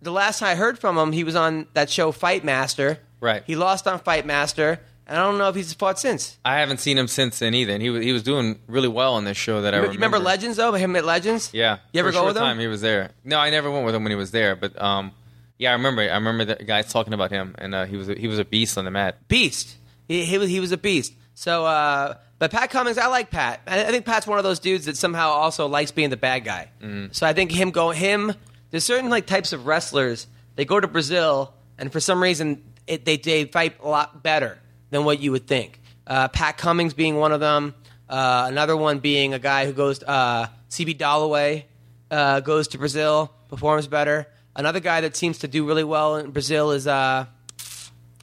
[0.00, 2.98] the last time I heard from him, he was on that show Fight Master.
[3.20, 3.42] Right.
[3.46, 6.38] He lost on Fight Master, and I don't know if he's fought since.
[6.44, 7.72] I haven't seen him since then either.
[7.72, 9.96] And he was he was doing really well on this show that I You remember.
[10.06, 10.72] remember Legends though?
[10.74, 11.50] Him at Legends.
[11.52, 11.78] Yeah.
[11.92, 12.42] You ever go with him?
[12.42, 13.10] time he was there.
[13.24, 14.54] No, I never went with him when he was there.
[14.54, 15.12] But um,
[15.58, 16.02] yeah, I remember.
[16.02, 18.44] I remember the guys talking about him, and uh, he was a, he was a
[18.44, 19.26] beast on the mat.
[19.28, 19.76] beast.
[20.06, 21.14] He, he was he was a beast.
[21.34, 23.60] So, uh, but Pat Cummins, I like Pat.
[23.66, 26.44] I, I think Pat's one of those dudes that somehow also likes being the bad
[26.44, 26.68] guy.
[27.12, 28.34] So I think him go him.
[28.70, 30.26] There's certain like types of wrestlers.
[30.56, 34.58] They go to Brazil, and for some reason it, they they fight a lot better
[34.90, 35.80] than what you would think.
[36.06, 37.74] Uh, Pat Cummins being one of them.
[38.08, 41.64] Uh, another one being a guy who goes uh, CB Dollaway
[42.10, 44.26] uh, goes to Brazil, performs better.
[44.56, 47.26] Another guy that seems to do really well in Brazil is uh,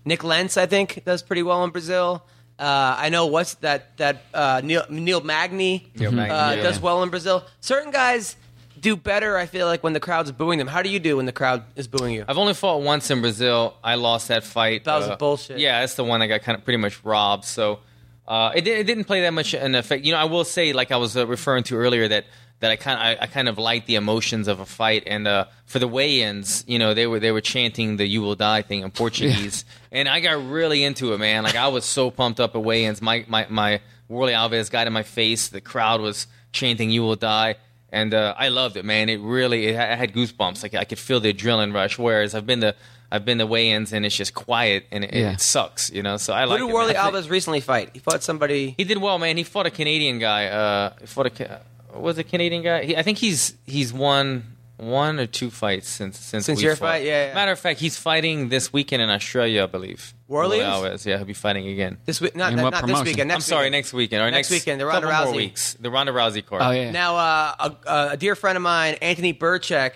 [0.04, 2.24] Nick Lentz, I think, does pretty well in Brazil.
[2.58, 6.64] Uh, I know what's that that uh, Neil, Neil Magny, Neil Magny, uh, yeah.
[6.64, 7.44] does well in Brazil.
[7.60, 8.38] Certain guys
[8.86, 9.36] do better.
[9.36, 10.68] I feel like when the crowd's booing them.
[10.68, 12.24] How do you do when the crowd is booing you?
[12.28, 13.76] I've only fought once in Brazil.
[13.84, 14.84] I lost that fight.
[14.84, 15.57] That was bullshit.
[15.57, 17.45] Yeah, that's the one I got kind of pretty much robbed.
[17.45, 17.80] So
[18.28, 20.06] uh, it, it didn't play that much an effect.
[20.06, 22.26] You know, I will say, like I was uh, referring to earlier, that
[22.60, 25.03] that I kind I, I kind of liked the emotions of a fight.
[25.07, 28.36] And uh, for the weigh-ins, you know, they were they were chanting the "You will
[28.36, 31.44] die" thing in Portuguese, and I got really into it, man.
[31.44, 33.02] Like I was so pumped up at weigh-ins.
[33.02, 33.82] My my my
[34.12, 35.48] Warlley Alves got in my face.
[35.48, 37.56] The crowd was chanting "You will die."
[37.91, 39.10] And uh, I loved it, man.
[39.10, 40.64] It really, it, I had goosebumps.
[40.64, 41.98] Like I could feel the adrenaline rush.
[41.98, 42.76] Whereas I've been to,
[43.12, 45.32] I've been to weigh-ins and it's just quiet and it, Yeah.
[45.34, 46.18] it sucks, you know.
[46.18, 46.60] So I like.
[46.60, 46.88] Who like.
[46.88, 47.14] did Warlley man.
[47.24, 47.91] Alves recently fight?
[47.94, 48.74] He fought somebody.
[48.78, 49.38] He did well, man.
[49.38, 50.48] He fought a Canadian guy.
[50.48, 51.60] Uh, he fought a Ca-
[51.94, 52.84] was a Canadian guy.
[52.86, 56.76] He, I think he's he's won one or two fights since since Since we your
[56.76, 56.86] fought.
[56.96, 57.06] fight?
[57.06, 57.34] Yeah, yeah.
[57.34, 60.14] Matter of fact, he's fighting this weekend in Australia, I believe.
[60.30, 60.64] Warlley is?
[60.64, 61.98] Alves, yeah, he'll be fighting again.
[62.06, 63.06] This week, not, In not, what not this promotion?
[63.06, 63.28] weekend.
[63.30, 63.72] Next I'm sorry, weekend.
[63.74, 65.38] next weekend or Next next, weekend, the Ronda couple more Rousey.
[65.38, 65.74] weeks.
[65.80, 66.62] The Ronda Rousey card.
[66.64, 66.92] Oh yeah.
[66.92, 69.94] Now, uh, a, a dear friend of mine, Anthony Birchak,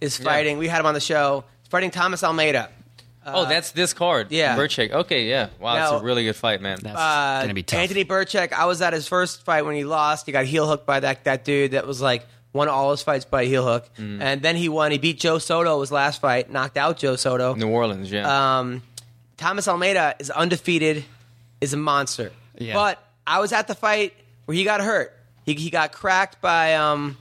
[0.00, 0.58] is fighting.
[0.58, 1.44] We had him on the show.
[1.62, 2.70] He's fighting Thomas Almeida.
[3.26, 4.28] oh, that's this card.
[4.30, 4.56] yeah.
[4.56, 4.92] Birchak.
[4.92, 5.48] Okay, yeah.
[5.58, 6.78] Wow, Now- that's a really good fight, man.
[6.80, 7.80] That's Uh, gonna be tough.
[7.80, 8.52] Anthony Birchak.
[8.52, 10.26] I was at his first fight when he lost.
[10.26, 12.24] He got heel hooked by that that dude that was like
[12.56, 14.20] won all his fights by heel hook, Mm.
[14.20, 14.90] and then he won.
[14.90, 17.54] He beat Joe Soto his last fight, knocked out Joe Soto.
[17.54, 18.58] New Orleans, yeah.
[18.58, 18.82] Um,
[19.36, 21.04] Thomas Almeida is undefeated,
[21.60, 22.32] is a monster.
[22.58, 22.74] Yeah.
[22.74, 24.14] But I was at the fight
[24.46, 25.12] where he got hurt.
[25.44, 27.16] He, he got cracked by um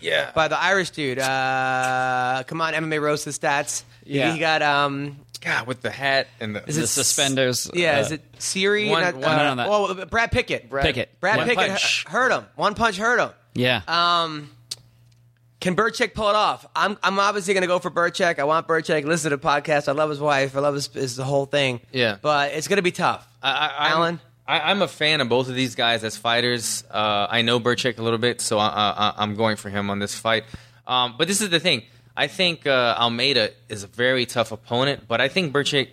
[0.00, 0.30] yeah.
[0.34, 1.18] by the Irish dude.
[1.18, 3.84] Uh, come on, MMA roast the stats.
[4.04, 4.32] Yeah.
[4.32, 5.18] He, got um.
[5.40, 7.70] God, with the hat and the, Is the it suspenders.
[7.72, 8.88] Yeah, uh, is it Siri?
[8.88, 9.70] one- Not- one- uh, no, no, no.
[9.94, 10.68] well, Brad Pickett.
[10.68, 11.20] Brad Pickett.
[11.20, 12.04] Brad One Pickett punch.
[12.08, 12.44] hurt him.
[12.56, 13.30] One punch hurt him.
[13.54, 13.82] Yeah.
[13.86, 14.50] Um,
[15.60, 16.66] can Birchak pull it off?
[16.76, 18.38] I'm I'm obviously going to go for Birchak.
[18.38, 19.04] I want Birchak.
[19.04, 19.88] Listen to the podcast.
[19.88, 20.56] I love his wife.
[20.56, 21.80] I love his, his the whole thing.
[21.92, 22.16] Yeah.
[22.20, 23.26] but it's going to be tough.
[23.42, 24.20] I, I, Alan?
[24.46, 26.84] I, I'm a fan of both of these guys as fighters.
[26.90, 29.98] Uh, I know Birchak a little bit, so I, I, I'm going for him on
[29.98, 30.44] this fight.
[30.86, 31.82] Um, but this is the thing.
[32.16, 35.88] I think uh, Almeida is a very tough opponent, but I think Birchak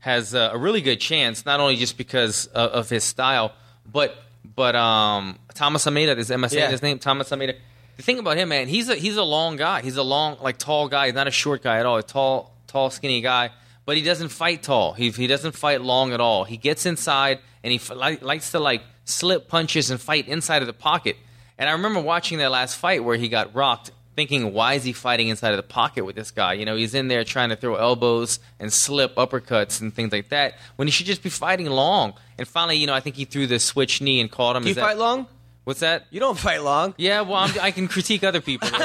[0.00, 3.52] has uh, a really good chance, not only just because of, of his style,
[3.90, 4.14] but
[4.54, 6.16] but um, Thomas Almeida.
[6.18, 6.70] Is am saying Yeah.
[6.70, 6.98] his name?
[6.98, 7.54] Thomas Almeida.
[7.96, 9.80] The thing about him, man, he's a he's a long guy.
[9.82, 11.06] He's a long, like tall guy.
[11.06, 11.96] He's not a short guy at all.
[11.98, 13.50] A tall, tall, skinny guy.
[13.86, 14.94] But he doesn't fight tall.
[14.94, 16.44] He he doesn't fight long at all.
[16.44, 17.90] He gets inside and he f-
[18.22, 21.16] likes to like slip punches and fight inside of the pocket.
[21.58, 24.92] And I remember watching that last fight where he got rocked, thinking, why is he
[24.92, 26.54] fighting inside of the pocket with this guy?
[26.54, 30.30] You know, he's in there trying to throw elbows and slip uppercuts and things like
[30.30, 32.14] that when he should just be fighting long.
[32.38, 34.62] And finally, you know, I think he threw the switch knee and caught him.
[34.62, 35.26] Do you Is that- fight long?
[35.64, 36.06] What's that?
[36.10, 36.94] You don't fight long.
[36.98, 38.68] Yeah, well, I'm, I can critique other people.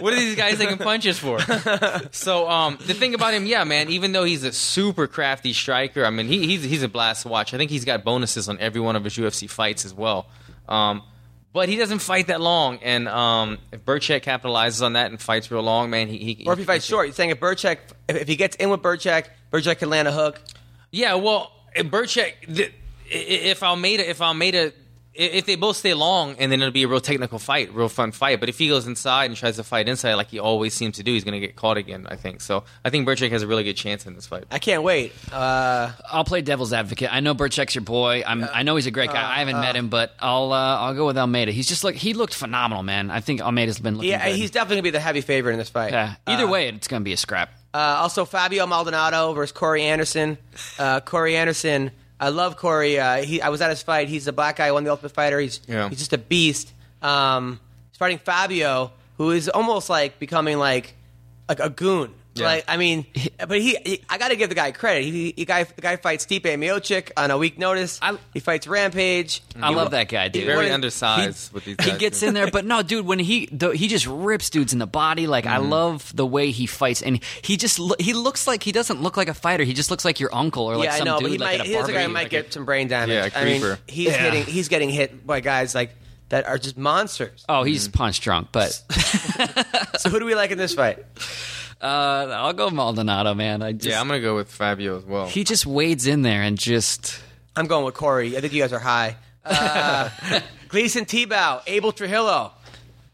[0.00, 1.38] what are these guys taking punches for?
[2.12, 3.88] So, um, the thing about him, yeah, man.
[3.88, 7.28] Even though he's a super crafty striker, I mean, he, he's he's a blast to
[7.28, 7.54] watch.
[7.54, 10.26] I think he's got bonuses on every one of his UFC fights as well.
[10.68, 11.02] Um,
[11.52, 15.50] but he doesn't fight that long, and um, if Birchak capitalizes on that and fights
[15.50, 17.78] real long, man, he, he Or if he fights short, you're saying if Birchak,
[18.08, 20.40] if, if he gets in with Birchak, Birchak can land a hook.
[20.90, 22.72] Yeah, well, if Birchak, the, i-
[23.14, 24.72] if Almeida, if Almeida
[25.14, 28.12] if they both stay long, and then it'll be a real technical fight, real fun
[28.12, 28.40] fight.
[28.40, 31.02] But if he goes inside and tries to fight inside, like he always seems to
[31.02, 32.06] do, he's going to get caught again.
[32.08, 32.64] I think so.
[32.82, 34.44] I think Birchak has a really good chance in this fight.
[34.50, 35.12] I can't wait.
[35.30, 37.12] Uh, I'll play devil's advocate.
[37.12, 38.22] I know Birchak's your boy.
[38.26, 39.22] I'm, I know he's a great guy.
[39.22, 41.52] I haven't met him, but I'll uh, I'll go with Almeida.
[41.52, 43.10] He's just like he looked phenomenal, man.
[43.10, 44.08] I think Almeida's been looking.
[44.12, 44.36] yeah, good.
[44.36, 45.92] he's definitely gonna be the heavy favorite in this fight.
[45.92, 46.14] yeah.
[46.26, 47.50] Either Uh, way, it's gonna be a scrap.
[47.74, 50.38] Uh, also, Fabio Maldonado versus Corey Anderson.
[50.78, 51.90] Uh, Corey Anderson,
[52.22, 53.00] I love Corey.
[53.00, 54.08] Uh, he, I was at his fight.
[54.08, 55.40] He's a black guy, won the Ultimate Fighter.
[55.40, 55.88] He's Yeah.
[55.88, 56.72] he's just a beast.
[57.02, 57.58] Um,
[57.90, 60.94] he's fighting Fabio, who is almost like becoming like
[61.48, 62.14] like a goon.
[62.34, 62.46] Yeah.
[62.46, 63.04] Like I mean,
[63.38, 65.04] but he, he I got to give the guy credit.
[65.04, 67.98] He, he guy the guy fights Stipe Miocic on a week notice.
[68.00, 69.42] I- he fights Rampage.
[69.60, 70.46] I He love that guy, dude.
[70.46, 71.76] Very He- undersized with these.
[71.82, 72.26] He gets too.
[72.28, 73.04] in there, but no, dude.
[73.04, 75.26] When he the, he just rips dudes in the body.
[75.26, 75.52] Like Mm-hmm.
[75.54, 79.16] I love the way he fights, and he just he looks like he doesn't look
[79.18, 79.64] like a fighter.
[79.64, 81.38] He just looks like your uncle or like yeah, some I know, dude but he
[81.38, 81.60] like might.
[81.60, 83.10] at a He's a guy who might Like get some brain damage.
[83.10, 83.78] Yeah, a I mean, creeper.
[83.86, 84.16] he's Yeah.
[84.30, 84.44] hitting.
[84.44, 85.94] He's getting hit by guys like
[86.30, 87.44] that are just monsters.
[87.46, 88.70] Oh, he's punch drunk, but
[89.98, 90.98] So who do we like in this fight?
[91.82, 93.62] uh, I'll go Maldonado, man.
[93.62, 95.26] I just, Yeah, I'm going to go with Fabio as well.
[95.26, 97.20] he just wades in there and just
[97.56, 98.36] I'm going with Corey.
[98.36, 99.16] I think you guys are high.
[99.44, 100.08] Uh,
[100.68, 102.52] Gleison Tibau, Abel Trujillo.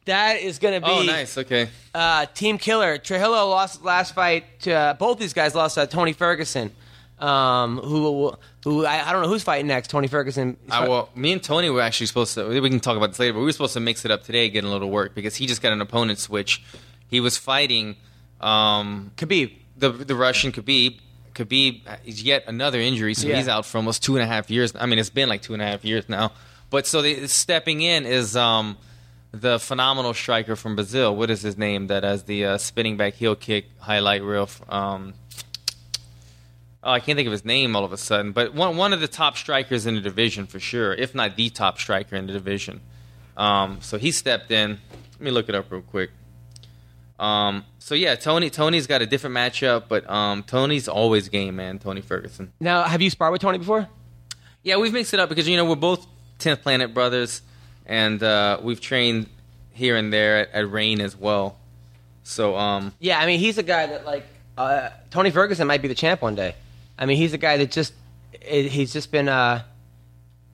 [0.04, 1.36] That is going to be oh, nice.
[1.36, 1.68] Okay.
[1.94, 2.98] uh, team killer.
[2.98, 4.44] Trujillo lost last fight.
[4.60, 6.70] To, uh, both these guys lost to Tony Ferguson,
[7.18, 8.32] um, who
[8.64, 9.90] who I, I don't know who's fighting next.
[9.90, 10.56] Tony Ferguson.
[10.70, 12.48] I, well, me and Tony were actually supposed to.
[12.48, 14.48] We can talk about this later, but we were supposed to mix it up today,
[14.48, 16.62] get a little work because he just got an opponent switch.
[17.08, 17.96] He was fighting
[18.40, 19.52] um, Khabib.
[19.76, 20.98] the the Russian Khabib.
[21.34, 23.36] Khabib is yet another injury, so Yeah.
[23.36, 24.72] he's out for almost two and a half years.
[24.74, 26.32] I mean, it's been like two and a half years now.
[26.70, 28.76] But so they, stepping in is um,
[29.30, 31.14] the phenomenal striker from Brazil.
[31.14, 31.86] What is his name?
[31.86, 34.48] That has the uh, spinning back heel kick highlight reel.
[34.68, 35.14] Um,
[36.82, 38.32] oh, I can't think of his name all of a sudden.
[38.32, 41.50] But one one of the top strikers in the division for sure, if not the
[41.50, 42.80] top striker in the division.
[43.36, 44.78] Um, so he stepped in.
[45.12, 46.10] Let me look it up real quick.
[47.18, 51.78] Um, so yeah, Tony Tony's got a different matchup, but um, Tony's always game, man.
[51.78, 52.52] Tony Ferguson.
[52.60, 53.88] Now, have you sparred with Tony before?
[54.62, 56.06] Yeah, we've mixed it up because you know we're both
[56.38, 57.42] Tenth Planet brothers,
[57.86, 59.28] and uh, we've trained
[59.72, 61.58] here and there at, at Rain as well.
[62.22, 64.26] So um, Yeah, I mean, he's a guy that like
[64.56, 66.54] uh, Tony Ferguson might be the champ one day.
[66.98, 67.94] I mean, he's a guy that just
[68.42, 69.62] he's just been uh,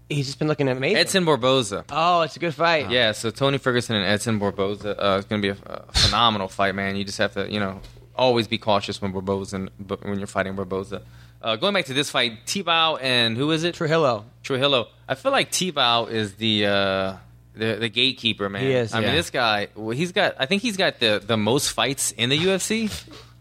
[0.09, 0.97] he's just been looking amazing.
[0.97, 1.85] Edson Barboza.
[1.91, 2.91] oh, it's a good fight.
[2.91, 6.49] Yeah, so Tony Ferguson and Edson Barboza uh, is going to be a, a phenomenal
[6.49, 6.97] fight, man.
[6.97, 7.81] You just have to, you know,
[8.15, 9.69] always be cautious when Barboza
[10.03, 11.03] when you're fighting Barboza.
[11.43, 13.75] Uh, going back to this fight, T-Bow and who is it?
[13.75, 14.25] Trujillo.
[14.43, 14.89] Trujillo.
[15.07, 17.17] I feel like T-Bow is the uh,
[17.55, 18.63] the the gatekeeper, man.
[18.63, 19.09] He is, I yeah.
[19.09, 19.69] mean, this guy.
[19.75, 20.37] Well, he's got.
[20.39, 22.91] I think he's got the the most fights in the UFC.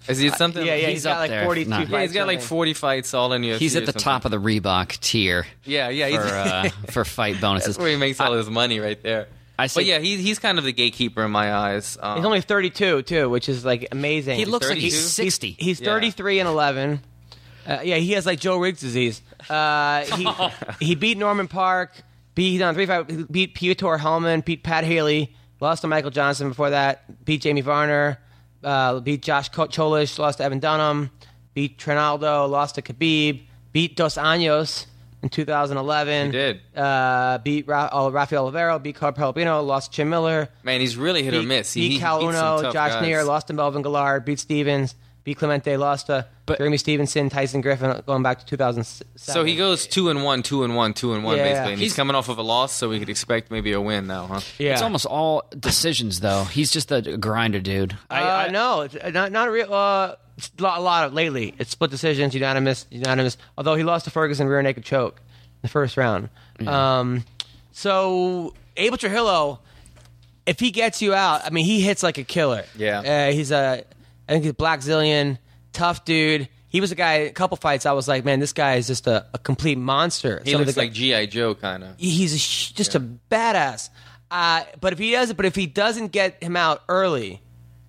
[0.07, 0.65] Is he something?
[0.65, 1.43] Yeah, yeah, He's he's got up like there.
[1.45, 1.77] 42 Nah.
[1.80, 1.91] fights.
[1.91, 3.57] Yeah, he's got like I 40 fights all in UFC.
[3.59, 4.03] he's at or the something.
[4.03, 6.07] top of the Reebok tier Yeah, yeah.
[6.07, 7.75] He's, for uh, for fight bonuses.
[7.75, 9.27] that's where he makes all his money right there.
[9.57, 9.80] I see.
[9.81, 11.97] but yeah, he's he's kind of the gatekeeper in my eyes.
[12.01, 14.38] Um, He's only 32 too, which is like amazing.
[14.38, 14.84] He looks like 32?
[14.85, 15.51] he's sixty.
[15.59, 15.85] He's Yeah.
[15.93, 17.01] 33 and 11.
[17.65, 19.21] Uh, yeah, he has like Joe Riggs disease.
[19.49, 20.27] Uh, he
[20.88, 21.93] he beat Norman Parke.
[22.35, 23.31] Beat he's on three five.
[23.31, 24.41] Beat Piotr Hallmann.
[24.43, 25.34] Beat Pat Healy.
[25.59, 27.23] Lost to Michael Johnson before that.
[27.23, 28.19] Beat Jamie Varner.
[28.64, 30.18] Uh, beat Josh Cholish.
[30.19, 31.10] Lost to Evan Dunham.
[31.53, 32.48] Beat Trinaldo.
[32.48, 33.41] Lost to Khabib.
[33.72, 34.85] Beat Dos Anjos
[35.22, 36.27] in 2011.
[36.27, 36.61] He did.
[36.76, 38.81] Uh, beat Ra- uh, Rafael Olivero.
[38.81, 39.61] Beat Carl Pelopino.
[39.61, 40.49] Lost to Jim Miller.
[40.64, 41.73] man, he's really hit or miss.
[41.73, 43.02] He, beat Caol Uno, Josh guys.
[43.02, 47.61] Neer, lost to Melvin Guillard, beat Stevens, beat Clemente, lost to But- Jeremy Stevenson, Tyson
[47.61, 49.07] Griffin, going back to 2007.
[49.15, 51.43] So he goes two and one, two and one, two and one, Yeah.
[51.43, 51.71] basically.
[51.73, 54.07] And he's, He's- coming off of a loss, so we could expect maybe a win
[54.07, 54.41] now, huh?
[54.57, 54.73] Yeah.
[54.73, 56.43] It's almost all decisions though.
[56.45, 57.97] He's just a grinder, dude.
[58.09, 59.73] Uh, no, it's uh, not not a real.
[59.73, 60.15] Uh,
[60.59, 61.53] a lot, a lot of lately.
[61.59, 63.37] It's split decisions, unanimous, unanimous.
[63.57, 66.29] Although he lost to Ferguson rear naked choke in the first round.
[66.67, 67.23] Um,
[67.71, 69.59] so Abel Trujillo,
[70.45, 72.63] if he gets you out, I mean, he hits like a killer.
[72.75, 73.27] Yeah.
[73.29, 73.83] uh, he's a,
[74.27, 75.37] I think he's black zillion,
[75.73, 76.49] tough dude.
[76.69, 77.13] He was a guy.
[77.13, 80.41] A couple fights, I was like, man, this guy is just a, a complete monster.
[80.43, 81.95] He Some of looks the like GI Joe, kind of.
[81.99, 83.89] he's a sh- just a badass.
[84.31, 87.41] Uh, but if he doesn't, but if he doesn't get him out early,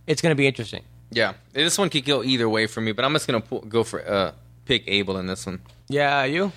[0.06, 0.82] it's going to be interesting.
[1.10, 4.06] Yeah, this one could go either way for me, but I'm just gonna go for
[4.06, 4.32] uh,
[4.64, 5.60] pick Abel in this one.
[5.88, 6.50] Yeah, you.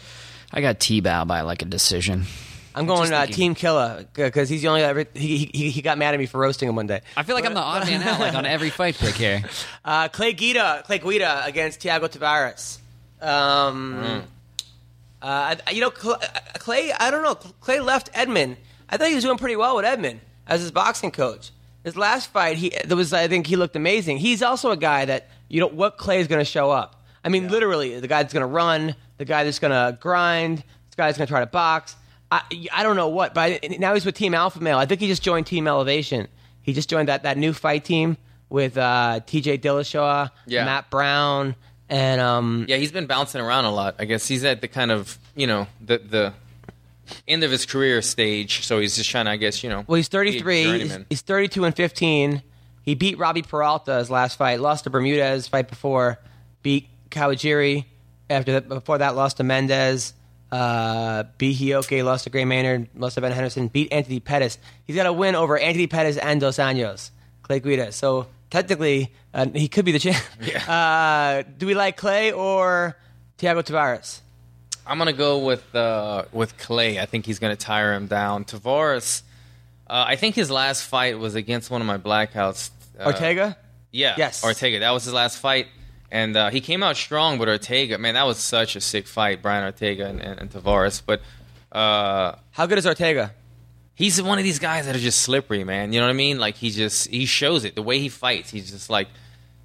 [0.52, 2.26] I got T-bow by like a decision.
[2.78, 6.14] I'm going uh, Team Killer because he's the only ever, he, he he got mad
[6.14, 7.02] at me for roasting him one day.
[7.16, 9.44] I feel like I'm the odd man out, like on every fight pick here.
[9.84, 12.80] Uh, Clay Guida, Clay Guida against Thiago Tavares.
[13.26, 14.24] Um,
[15.22, 16.18] uh, you know, uh,
[16.56, 16.92] Clay.
[16.92, 17.36] I don't know.
[17.36, 18.58] Clay left Edmond.
[18.90, 21.52] I thought he was doing pretty well with Edmond as his boxing coach.
[21.86, 23.14] His last fight, he there was.
[23.14, 24.18] I think he looked amazing.
[24.18, 27.06] He's also a guy that you know what Clay is going to show up.
[27.24, 30.58] I mean, literally, the guy that's going to run, the guy that's going to grind,
[30.58, 31.96] this guy that's going to try to box.
[32.32, 32.42] I,
[32.74, 34.78] I don't know what, but I, now he's with Team Alpha Male.
[34.78, 36.28] I think he just joined Team Elevation.
[36.62, 38.18] He just joined that, that new fight team
[38.50, 39.60] with uh, T.J.
[39.60, 40.66] Dillashaw, Yeah.
[40.66, 41.56] Matt Brown,
[41.90, 43.96] and um, Yeah, he's been bouncing around a lot.
[44.00, 46.34] I guess he's at the kind of you know the the
[47.28, 49.86] end of his career stage, so he's just trying to, I guess, you know.
[49.88, 50.80] Well, he's 33.
[50.80, 52.44] He's, he's 32 and 15.
[52.82, 54.60] He beat Robbie Peralta his last fight.
[54.60, 56.20] Lost to Bermudez fight before.
[56.64, 57.86] Beat Kawajiri
[58.30, 58.68] after that.
[58.68, 60.14] Before that, lost to Mendes.
[60.52, 62.04] Uh, beat Hioki.
[62.04, 62.88] Lost to Gray Maynard.
[62.96, 63.68] Lost to Ben Henderson.
[63.68, 64.58] Beat Anthony Pettis.
[64.86, 67.12] He's got a win over Anthony Pettis and Dos Anjos.
[67.44, 67.92] Clay Guida.
[67.92, 70.24] So technically, uh, he could be the champ.
[70.68, 72.98] Uh, do we like Clay or
[73.38, 74.20] Thiago Tavares?
[74.86, 77.00] I'm gonna go with uh, with Clay.
[77.00, 78.46] I think he's gonna tire him down.
[78.46, 79.22] Tavares,
[79.88, 82.70] uh, I think his last fight was against one of my blackouts.
[83.00, 83.58] Uh, Ortega?
[83.92, 84.16] Yeah.
[84.18, 84.44] Yes.
[84.44, 84.80] Ortega.
[84.80, 85.68] That was his last fight.
[86.12, 89.42] And uh, he came out strong, but Ortega, man, that was such a sick fight,
[89.42, 91.02] Brian Ortega and, and, and Tavares.
[91.06, 91.22] But
[91.72, 93.34] uh, How good is Ortega?
[93.98, 95.92] he's one of these guys that are just slippery, man.
[95.92, 96.38] You know what I mean?
[96.40, 98.52] Like he just he shows it the way he fights.
[98.52, 99.08] He's just like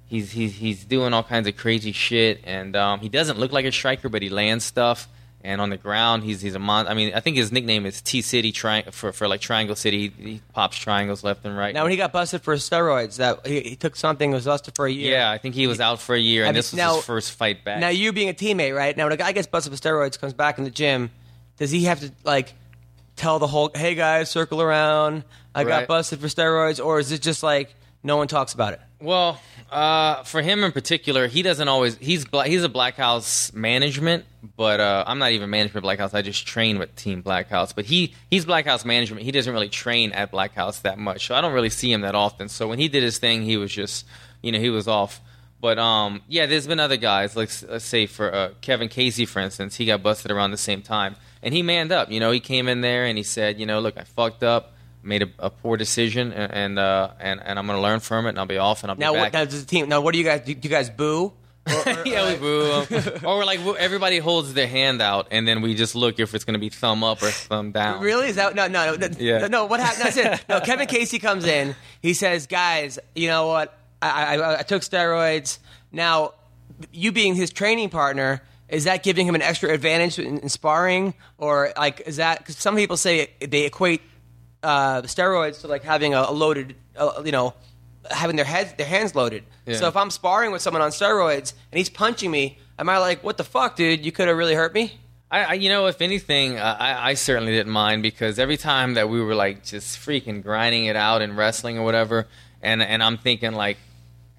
[0.07, 3.65] he's he's he's doing all kinds of crazy shit, and um, he doesn't look like
[3.65, 5.07] a striker, but he lands stuff.
[5.45, 6.87] And on the ground, he's he's a mon.
[6.87, 10.09] I mean, I think his nickname is T City tri- for for like Triangle City.
[10.17, 11.73] He, he pops triangles left and right.
[11.73, 14.85] Now, when he got busted for steroids, that he, he took something, was busted for
[14.85, 15.11] a year.
[15.17, 16.95] yeah, I think he was out for a year, I and mean, this was now-
[16.95, 17.79] his first fight back.
[17.81, 18.95] Now, you being a teammate, right?
[18.95, 21.11] Now, when a guy gets busted for steroids, comes back in the gym,
[21.57, 22.53] does he have to like
[23.17, 25.25] tell the whole, "Hey guys, circle around.
[25.53, 28.79] I got busted for steroids," or is it just like no one talks about it?
[29.01, 31.97] Well, uh, for him in particular, he doesn't always.
[31.97, 34.23] He's he's a Black House management,
[34.57, 36.13] but uh, I'm not even management Black House.
[36.13, 37.71] I just train with Team Black House.
[37.71, 39.23] But he he's Black House management.
[39.23, 42.01] He doesn't really train at Black House that much, so I don't really see him
[42.01, 42.49] that often.
[42.49, 44.05] So when he did his thing, he was just
[44.41, 45.21] you know he was off.
[45.61, 47.35] But um, yeah, there's been other guys.
[47.37, 50.81] Like let's say for uh, Kevin Casey, for instance, he got busted around the same
[50.81, 52.11] time, and he manned up.
[52.11, 54.71] You know, he came in there and he said, you know, look, I fucked up.
[55.05, 58.25] Made a, a poor decision, and and, uh, and and I'm going to learn from
[58.25, 59.21] it, and I'll be off, and I'll be Now, back.
[59.21, 59.89] what, now does the team?
[59.89, 60.41] Now, what do you guys?
[60.45, 61.33] Do, do you guys boo?
[61.67, 63.13] Or- or- yeah, we boo 'em.
[63.25, 66.43] or we're like everybody holds their hand out, and then we just look if it's
[66.43, 68.01] going to be thumb up or thumb down.
[68.01, 68.27] Really?
[68.29, 69.07] Is that no, no, no?
[69.17, 69.39] Yeah.
[69.39, 70.17] No, no what happened?
[70.17, 70.45] It.
[70.49, 71.75] No, Kevin Casey comes in.
[72.01, 73.77] He says, "Guys, you know what?
[74.01, 75.59] I, I, I took steroids.
[75.91, 76.33] Now,
[76.91, 81.13] you being his training partner." Is that giving him an extra advantage in, in sparring,
[81.37, 82.39] or like is that?
[82.39, 84.01] Because some people say they equate
[84.63, 87.53] uh, steroids to like having a, a loaded, uh, you know,
[88.11, 89.43] having their heads, their hands loaded.
[89.65, 89.75] Yeah.
[89.75, 93.23] So if I'm sparring with someone on steroids and he's punching me, am I like,
[93.23, 94.05] what the fuck, dude?
[94.05, 94.99] You could have really hurt me.
[95.31, 98.93] I, I, you know, if anything, uh, I, I certainly didn't mind because every time
[98.93, 102.27] that we were like just freaking grinding it out in wrestling or whatever,
[102.61, 103.77] and and I'm thinking like,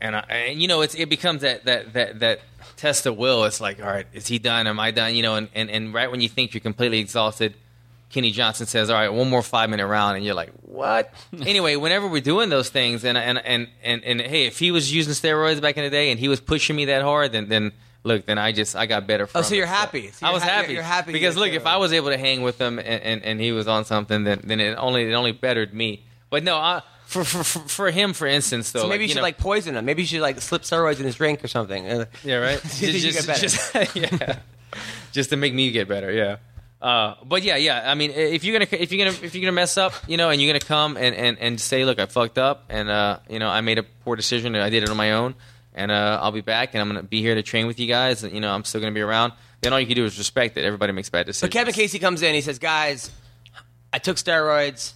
[0.01, 2.41] and, I, and you know, it's it becomes that that that that
[2.77, 3.43] test of will.
[3.45, 4.69] It's like, all right, is he done?
[4.69, 5.16] Am I done?
[5.16, 7.55] You know, and and, and right when you think you're completely exhausted.
[8.10, 11.12] Kenny Johnson says, "All right, one more five minute round," and you're like, "What?"
[11.47, 14.93] anyway, whenever we're doing those things, and and and and and hey, if he was
[14.93, 17.72] using steroids back in the day and he was pushing me that hard, then then
[18.05, 19.24] look, then I just I got better.
[19.24, 20.10] Oh, from Oh, so you're happy.
[20.12, 20.72] So I you're was ha- happy.
[20.74, 23.22] you're happy because look, did if I was able to hang with him and, and,
[23.24, 26.05] and he was on something, then then it only it only bettered me.
[26.31, 29.16] But no, I, for, for for him, for instance, though, So maybe like, you should
[29.16, 29.85] know- like poison him.
[29.85, 31.85] Maybe you should like slip steroids in his drink or something.
[32.22, 32.60] Yeah, right.
[32.62, 33.40] Just so you get better.
[33.40, 34.39] just- yeah,
[35.12, 36.12] just to make me get better.
[36.12, 36.36] Yeah.
[36.85, 37.90] Uh, but yeah, yeah.
[37.90, 40.28] I mean, if you're gonna if you're gonna if you're gonna mess up, you know,
[40.28, 43.39] and you're gonna come and, and, and say, look, I fucked up, and uh, you
[43.39, 45.35] know, I made a poor decision, and I did it on my own,
[45.74, 48.23] and uh, I'll be back, and I'm gonna be here to train with you guys,
[48.23, 49.32] and you know, I'm still gonna be around.
[49.62, 50.65] Then all you can do is respect it.
[50.66, 51.52] Everybody makes bad So decisions.
[51.55, 52.35] Kevin Casey comes in.
[52.35, 53.11] He says, "Guys,
[53.90, 54.93] I took steroids.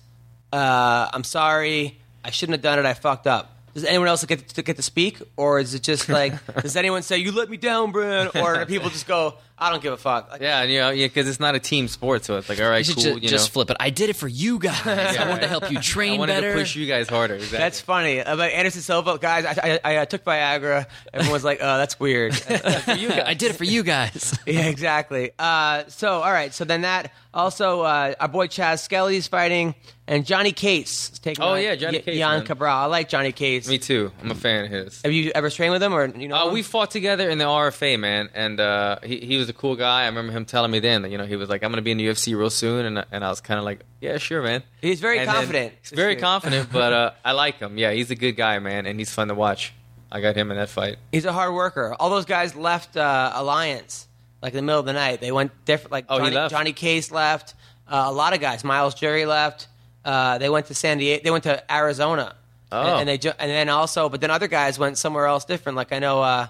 [0.53, 1.99] Uh, I'm sorry.
[2.23, 2.85] I shouldn't have done it.
[2.85, 6.11] I fucked up." Does anyone else get to get to speak, or is it just
[6.11, 9.71] like does anyone say you let me down, Brian, or do people just go, "I
[9.71, 10.31] don't give a fuck"?
[10.31, 12.69] Like, Yeah, you know, yeah, because it's not a team sport, so it's like, all
[12.71, 13.53] right, You cool, ju- you just know.
[13.53, 13.77] flip it.
[13.81, 14.87] I did it for you guys.
[14.87, 16.53] I wanted to help you train I train wanted better.
[16.55, 17.35] to push you guys harder.
[17.35, 17.59] Exactly.
[17.59, 18.19] That's funny.
[18.19, 20.87] About Anderson Silva, guys, I, I, I uh, took Viagra.
[21.13, 24.39] And everyone's like, "Oh, that's weird." I did it for you guys.
[24.47, 25.33] yeah, exactly.
[25.39, 26.53] Uh, so, all right.
[26.55, 29.75] So then that also, uh, our boy Chas Skelly's fighting,
[30.07, 31.45] and Johnny Case is taking.
[31.45, 32.47] Oh, on yeah, Johnny Y- Case, Jan man.
[32.47, 32.77] Cabral.
[32.77, 33.69] I like Johnny Case.
[33.69, 34.11] Me too.
[34.23, 35.03] I'm a fan of his.
[35.03, 36.37] Have you ever trained with him, or you know?
[36.37, 36.55] Uh, him?
[36.55, 40.03] we fought together in the RFA, man, and uh, he he was a cool guy.
[40.03, 41.83] I remember him telling me then that you know he was like, "I'm going to
[41.83, 44.43] be in the UFC real soon," and and I was kind of like, "Yeah, sure,
[44.43, 45.75] man." He's very And confident.
[45.83, 47.79] He's very confident, but uh, I like him.
[47.79, 49.73] Yeah, he's a good guy, man, and he's fun to watch.
[50.11, 50.97] I got him in that fight.
[51.13, 51.95] He's a hard worker.
[52.01, 54.07] All those guys left uh, Alliance
[54.41, 55.21] like in the middle of the night.
[55.21, 55.93] They went different.
[55.93, 56.51] Like Oh, he Johnny, left?
[56.53, 57.55] Johnny Case left.
[57.87, 58.65] Uh, a lot of guys.
[58.65, 59.67] Myles Jury left.
[60.05, 61.23] Uh, they went to San Diego.
[61.25, 62.35] They went to Arizona.
[62.71, 62.81] Oh.
[62.81, 65.77] And, and they ju- and then also, but then other guys went somewhere else different.
[65.77, 66.47] Like I know uh,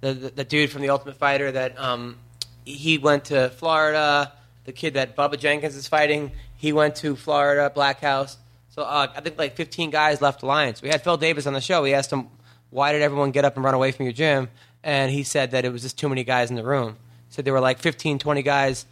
[0.00, 2.16] the, the the dude from the Ultimate Fighter that um,
[2.74, 4.32] he went to Florida.
[4.64, 6.32] the kid that Bubba Jenkins is fighting.
[6.56, 8.36] He went to Florida Black House.
[8.70, 10.82] So uh, I think like 15 guys left Alliance.
[10.82, 11.82] We had Phil Davis on the show.
[11.82, 12.28] We asked him
[12.70, 14.48] why did everyone get up and run away from your gym,
[14.84, 16.96] and he said that it was just too many guys in the room.
[17.28, 18.84] He said there were like 15, 20 guys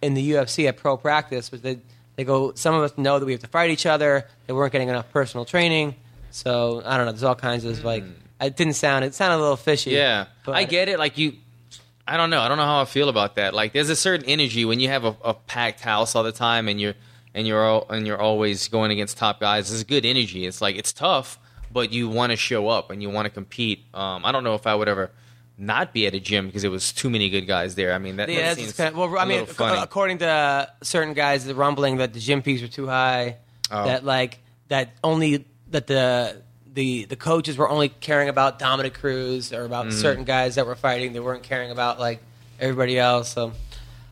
[0.00, 1.78] in the UFC at pro practice, but they
[2.16, 2.52] they go.
[2.54, 4.26] Some of us know that we have to fight each other.
[4.46, 5.96] They weren't getting enough personal training.
[6.30, 7.12] So I don't know.
[7.12, 8.04] There's all kinds of like.
[8.40, 9.04] It didn't sound.
[9.04, 9.90] It sounded a little fishy.
[9.92, 10.98] Yeah, but I get it.
[10.98, 11.34] Like you,
[12.06, 12.40] I don't know.
[12.40, 13.54] I don't know how I feel about that.
[13.54, 16.68] Like there's a certain energy when you have a, a packed house all the time
[16.68, 16.94] and you're
[17.34, 19.72] and you're all, and you're always going against top guys.
[19.72, 20.46] It's a good energy.
[20.46, 21.38] It's like it's tough,
[21.72, 23.84] but you want to show up and you want to compete.
[23.94, 25.10] Um, I don't know if I would ever
[25.56, 27.92] not be at a gym because it was too many good guys there.
[27.92, 29.80] I mean that, Yeah, that seems kind of, well, I mean, funny.
[29.80, 33.38] according to certain guys, the rumbling that the gym fees were too high.
[33.70, 33.84] Oh.
[33.86, 36.42] That like that only that the
[36.74, 39.98] the the coaches were only caring about Dominick Cruz or about Mm-hmm.
[40.00, 41.12] certain guys that were fighting.
[41.12, 42.20] They weren't caring about like
[42.60, 43.28] everybody else.
[43.32, 43.52] So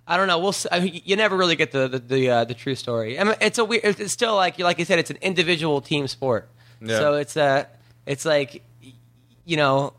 [0.06, 0.38] I don't know.
[0.38, 0.54] We'll.
[0.70, 3.18] I mean, you never really get the the the, uh, the true story.
[3.18, 3.84] I mean, it's a weird.
[3.84, 6.48] It's still like like you said, it's an individual team sport.
[6.80, 6.98] Yeah.
[6.98, 7.64] So it's uh
[8.06, 8.62] it's like
[9.44, 9.92] you know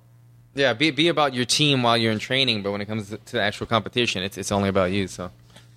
[0.55, 3.17] yeah, be be about your team while you're in training, but when it comes to,
[3.17, 5.07] to the actual competition, it's it's only about you.
[5.07, 5.31] So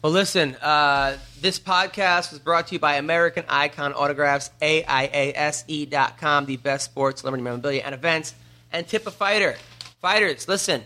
[0.07, 6.17] Well, listen, uh, this podcast was brought to you by American Icon Autographs, AIASE dot
[6.17, 8.33] com, the best sports, celebrity memorabilia, and events,
[8.71, 9.57] and tip a fighter.
[10.01, 10.83] Fighters, listen,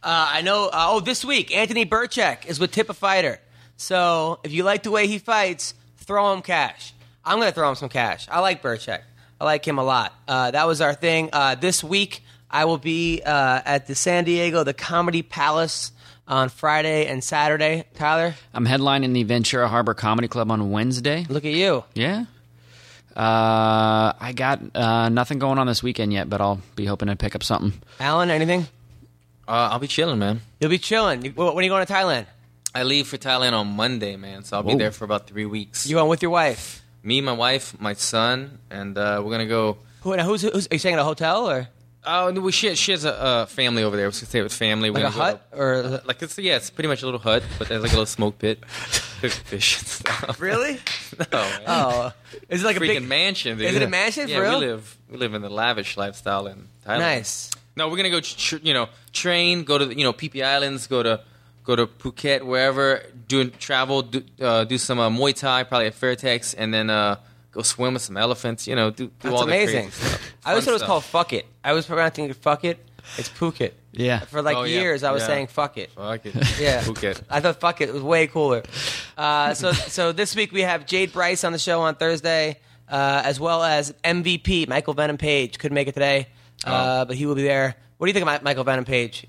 [0.00, 3.40] uh, I know, uh, oh, this week, Anthony Birchak is with Tip a Fighter.
[3.78, 6.94] So if you like the way he fights, throw him cash.
[7.24, 8.28] I'm going to throw him some cash.
[8.30, 9.00] I like Birchak.
[9.40, 10.14] I like him a lot.
[10.28, 11.30] Uh, that was our thing.
[11.32, 15.90] Uh, this week, I will be uh, at the San Diego, the Comedy Palace
[16.32, 17.84] on Friday and Saturday.
[17.94, 21.26] Tyler, I'm headlining the Ventura Harbor Comedy Club on Wednesday.
[21.28, 21.84] look at you.
[21.94, 22.24] Yeah.
[23.14, 27.16] Uh, I got uh, nothing going on this weekend yet, but I'll be hoping to
[27.16, 27.78] pick up something.
[28.00, 28.62] Alan, anything?
[29.46, 30.40] uh, I'll be chilling, man.
[30.60, 31.22] You'll be chilling.
[31.22, 32.24] You, when are you going to Thailand?
[32.74, 34.44] I leave for Thailand on Monday, man.
[34.44, 34.78] So I'll be Whoa.
[34.78, 35.86] there for about three weeks.
[35.86, 36.82] You going with your wife?
[37.02, 39.76] Me, my wife, my son, and uh, we're gonna go.
[40.02, 41.68] Who, now who's, who's, are you staying at a hotel or
[42.04, 44.06] Oh, no, we she, she has a uh, family over there.
[44.06, 44.90] We're gonna stay with family.
[44.90, 45.58] We're like a gonna go- hut?
[45.96, 48.06] Or Like it's yeah, it's pretty much a little hut, but there's like a little
[48.06, 48.60] smoke pit,
[49.20, 50.40] cook fish and stuff.
[50.40, 50.78] really?
[51.32, 51.60] No, man.
[51.66, 52.12] Oh,
[52.48, 53.58] is it like a freaking big mansion.
[53.58, 53.66] Dude.
[53.68, 54.60] Is it a mansion, Yeah, for real?
[54.60, 56.98] we live we live in the lavish lifestyle in Thailand.
[57.00, 57.50] Nice.
[57.76, 58.20] No, we're gonna go.
[58.20, 61.20] Tr- you know, train, go to the, you know Phi Phi Islands, go to
[61.64, 63.02] go to Phuket, wherever.
[63.28, 67.16] Do travel, do, uh, do some uh, Muay Thai, probably at Fairtex, and then uh,
[67.52, 68.66] go swim with some elephants.
[68.66, 69.86] You know, do, do That's all amazing.
[69.86, 70.32] the crazy stuff.
[70.44, 70.88] I always Fun thought it was stuff.
[70.88, 71.46] called Fuck It.
[71.62, 72.78] I was pronouncing it Fuck It.
[73.18, 73.72] It's Phuket.
[73.92, 74.20] Yeah.
[74.20, 74.80] For like Oh, yeah.
[74.80, 75.26] years, I was Yeah.
[75.26, 75.90] saying Fuck It.
[75.92, 76.34] Fuck it.
[76.60, 76.82] Yeah.
[76.82, 77.20] Phuket.
[77.28, 78.62] I thought fuck it, it was way cooler.
[79.18, 82.58] Uh, so so this week we have Jade Bryce on the show on Thursday,
[82.88, 86.28] uh, as well as MVP Michael Venom Page couldn't make it today,
[86.64, 87.74] uh, but he will be there.
[87.98, 89.26] What do you think about Michael Venom Page?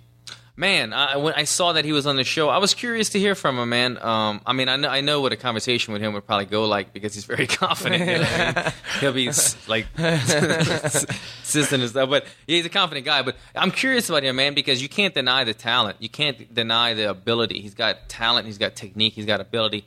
[0.56, 3.20] Man, I, when I saw that he was on the show, I was curious to
[3.20, 3.98] hear from him, man.
[4.00, 6.66] Um, I mean, I know, I know what a conversation with him would probably go
[6.66, 8.02] like because he's very confident.
[8.02, 8.74] You know what I mean?
[9.00, 9.32] He'll be
[9.68, 13.24] like assistant and stuff, but he's a confident guy.
[13.24, 15.98] But I'm curious about him, man, because you can't deny the talent.
[16.00, 17.60] You can't deny the ability.
[17.60, 18.46] He's got talent.
[18.46, 19.14] He's got technique.
[19.14, 19.86] He's got ability.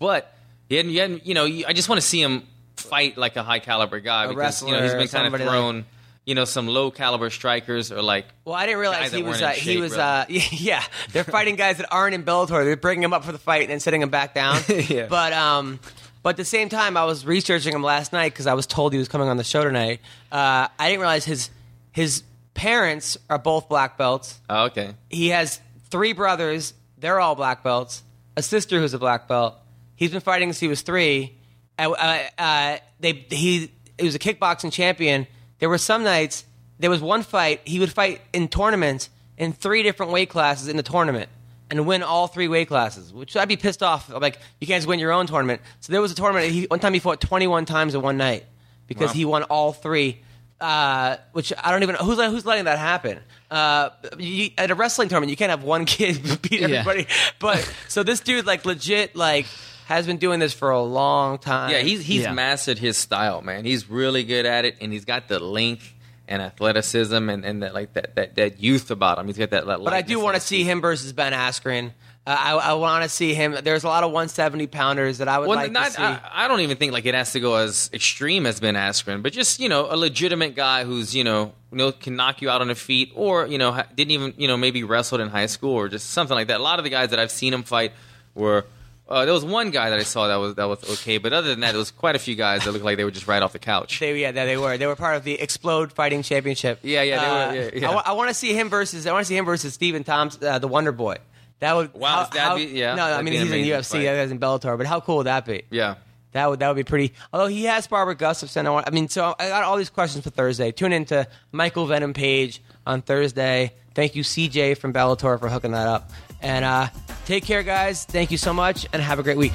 [0.00, 0.34] But
[0.68, 2.42] he hadn't, he hadn't you know, I just want to see him
[2.76, 5.52] fight like a high caliber guy because you know he's been kind of somebody like-
[5.52, 5.84] thrown.
[6.30, 9.48] You know, some low caliber strikers or like Well, I didn't realize he was uh,
[9.48, 10.80] he was uh, yeah.
[11.10, 12.64] They're fighting guys that aren't in Bellator.
[12.64, 14.60] They're bringing him up for the fight and then sitting him back down.
[14.68, 15.08] Yeah.
[15.08, 15.80] But um,
[16.22, 18.92] but at the same time, I was researching him last night because I was told
[18.92, 20.00] he was coming on the show tonight.
[20.30, 21.50] Uh, I didn't realize his
[21.90, 22.22] his
[22.54, 24.38] parents are both black belts.
[24.48, 24.94] oh, okay.
[25.08, 26.74] He has three brothers.
[26.96, 28.04] They're all black belts.
[28.36, 29.56] A sister who's a black belt.
[29.96, 31.36] He's been fighting since he was three.
[31.76, 31.90] Uh,
[32.38, 35.26] uh, they he, he was a kickboxing champion.
[35.60, 36.44] There were some nights.
[36.78, 40.76] There was one fight he would fight in tournaments in three different weight classes in
[40.76, 41.28] the tournament
[41.70, 43.12] and win all three weight classes.
[43.12, 44.10] Which I'd be pissed off.
[44.12, 45.60] I'm like you can't just win your own tournament.
[45.80, 46.50] So there was a tournament.
[46.52, 48.44] He, one time he fought 21 times in one night
[48.86, 49.14] because Wow.
[49.14, 50.20] he won all three.
[50.60, 53.18] Uh, which I don't even know who's who's letting that happen.
[53.50, 53.88] Uh,
[54.18, 56.68] you, at a wrestling tournament, you can't have one kid beat Yeah.
[56.80, 57.06] everybody.
[57.38, 59.46] But so this dude, like, legit, like,
[59.90, 61.70] has been doing this for a long time.
[61.72, 62.32] Yeah, he's he's Yeah.
[62.32, 63.64] mastered his style, man.
[63.64, 65.92] He's really good at it, and he's got the length
[66.28, 69.26] and athleticism and, and that like that, that that youth about him.
[69.26, 69.66] He's got that.
[69.66, 71.92] that But I do want to see him versus Ben Askren.
[72.26, 73.56] Uh, I, I want to see him.
[73.64, 76.02] There's a lot of 170 pounders that I would Well, like not, to see.
[76.02, 79.22] I, I don't even think like it has to go as extreme as Ben Askren,
[79.22, 82.48] but just you know a legitimate guy who's you know you know can knock you
[82.50, 85.46] out on the feet, or you know didn't even you know maybe wrestled in high
[85.46, 86.60] school or just something like that.
[86.60, 87.92] A lot of the guys that I've seen him fight
[88.36, 88.66] were.
[89.10, 91.48] Uh, there was one guy that I saw that was that was okay, but other
[91.48, 93.42] than that, there was quite a few guys that looked like they were just right
[93.42, 93.98] off the couch.
[93.98, 94.78] They, yeah, they were.
[94.78, 96.78] They were part of the Explode Fighting Championship.
[96.82, 97.20] Yeah, yeah,
[97.50, 98.02] they were- yeah, yeah.
[98.06, 99.06] I, want to see him versus.
[99.08, 101.16] I want to see him versus Stephen Thompson, uh, the Wonder Boy.
[101.58, 104.04] That would Wow, how- that'd how- be- yeah, No, I mean he's in UFC, fight.
[104.04, 105.64] that guy's in Bellator, but how cool would that be?
[105.70, 105.96] Yeah.
[106.32, 107.12] That would that would be pretty.
[107.32, 110.22] Although he has Barbara Gustafson, I, want, I mean, so I got all these questions
[110.22, 110.70] for Thursday.
[110.70, 113.72] Tune in to Michael Venom page on Thursday.
[113.96, 116.12] Thank you, CJ from Bellator, for hooking that up.
[116.42, 116.88] And uh,
[117.26, 118.04] take care, guys.
[118.04, 119.52] Thank you so much, and have a great week.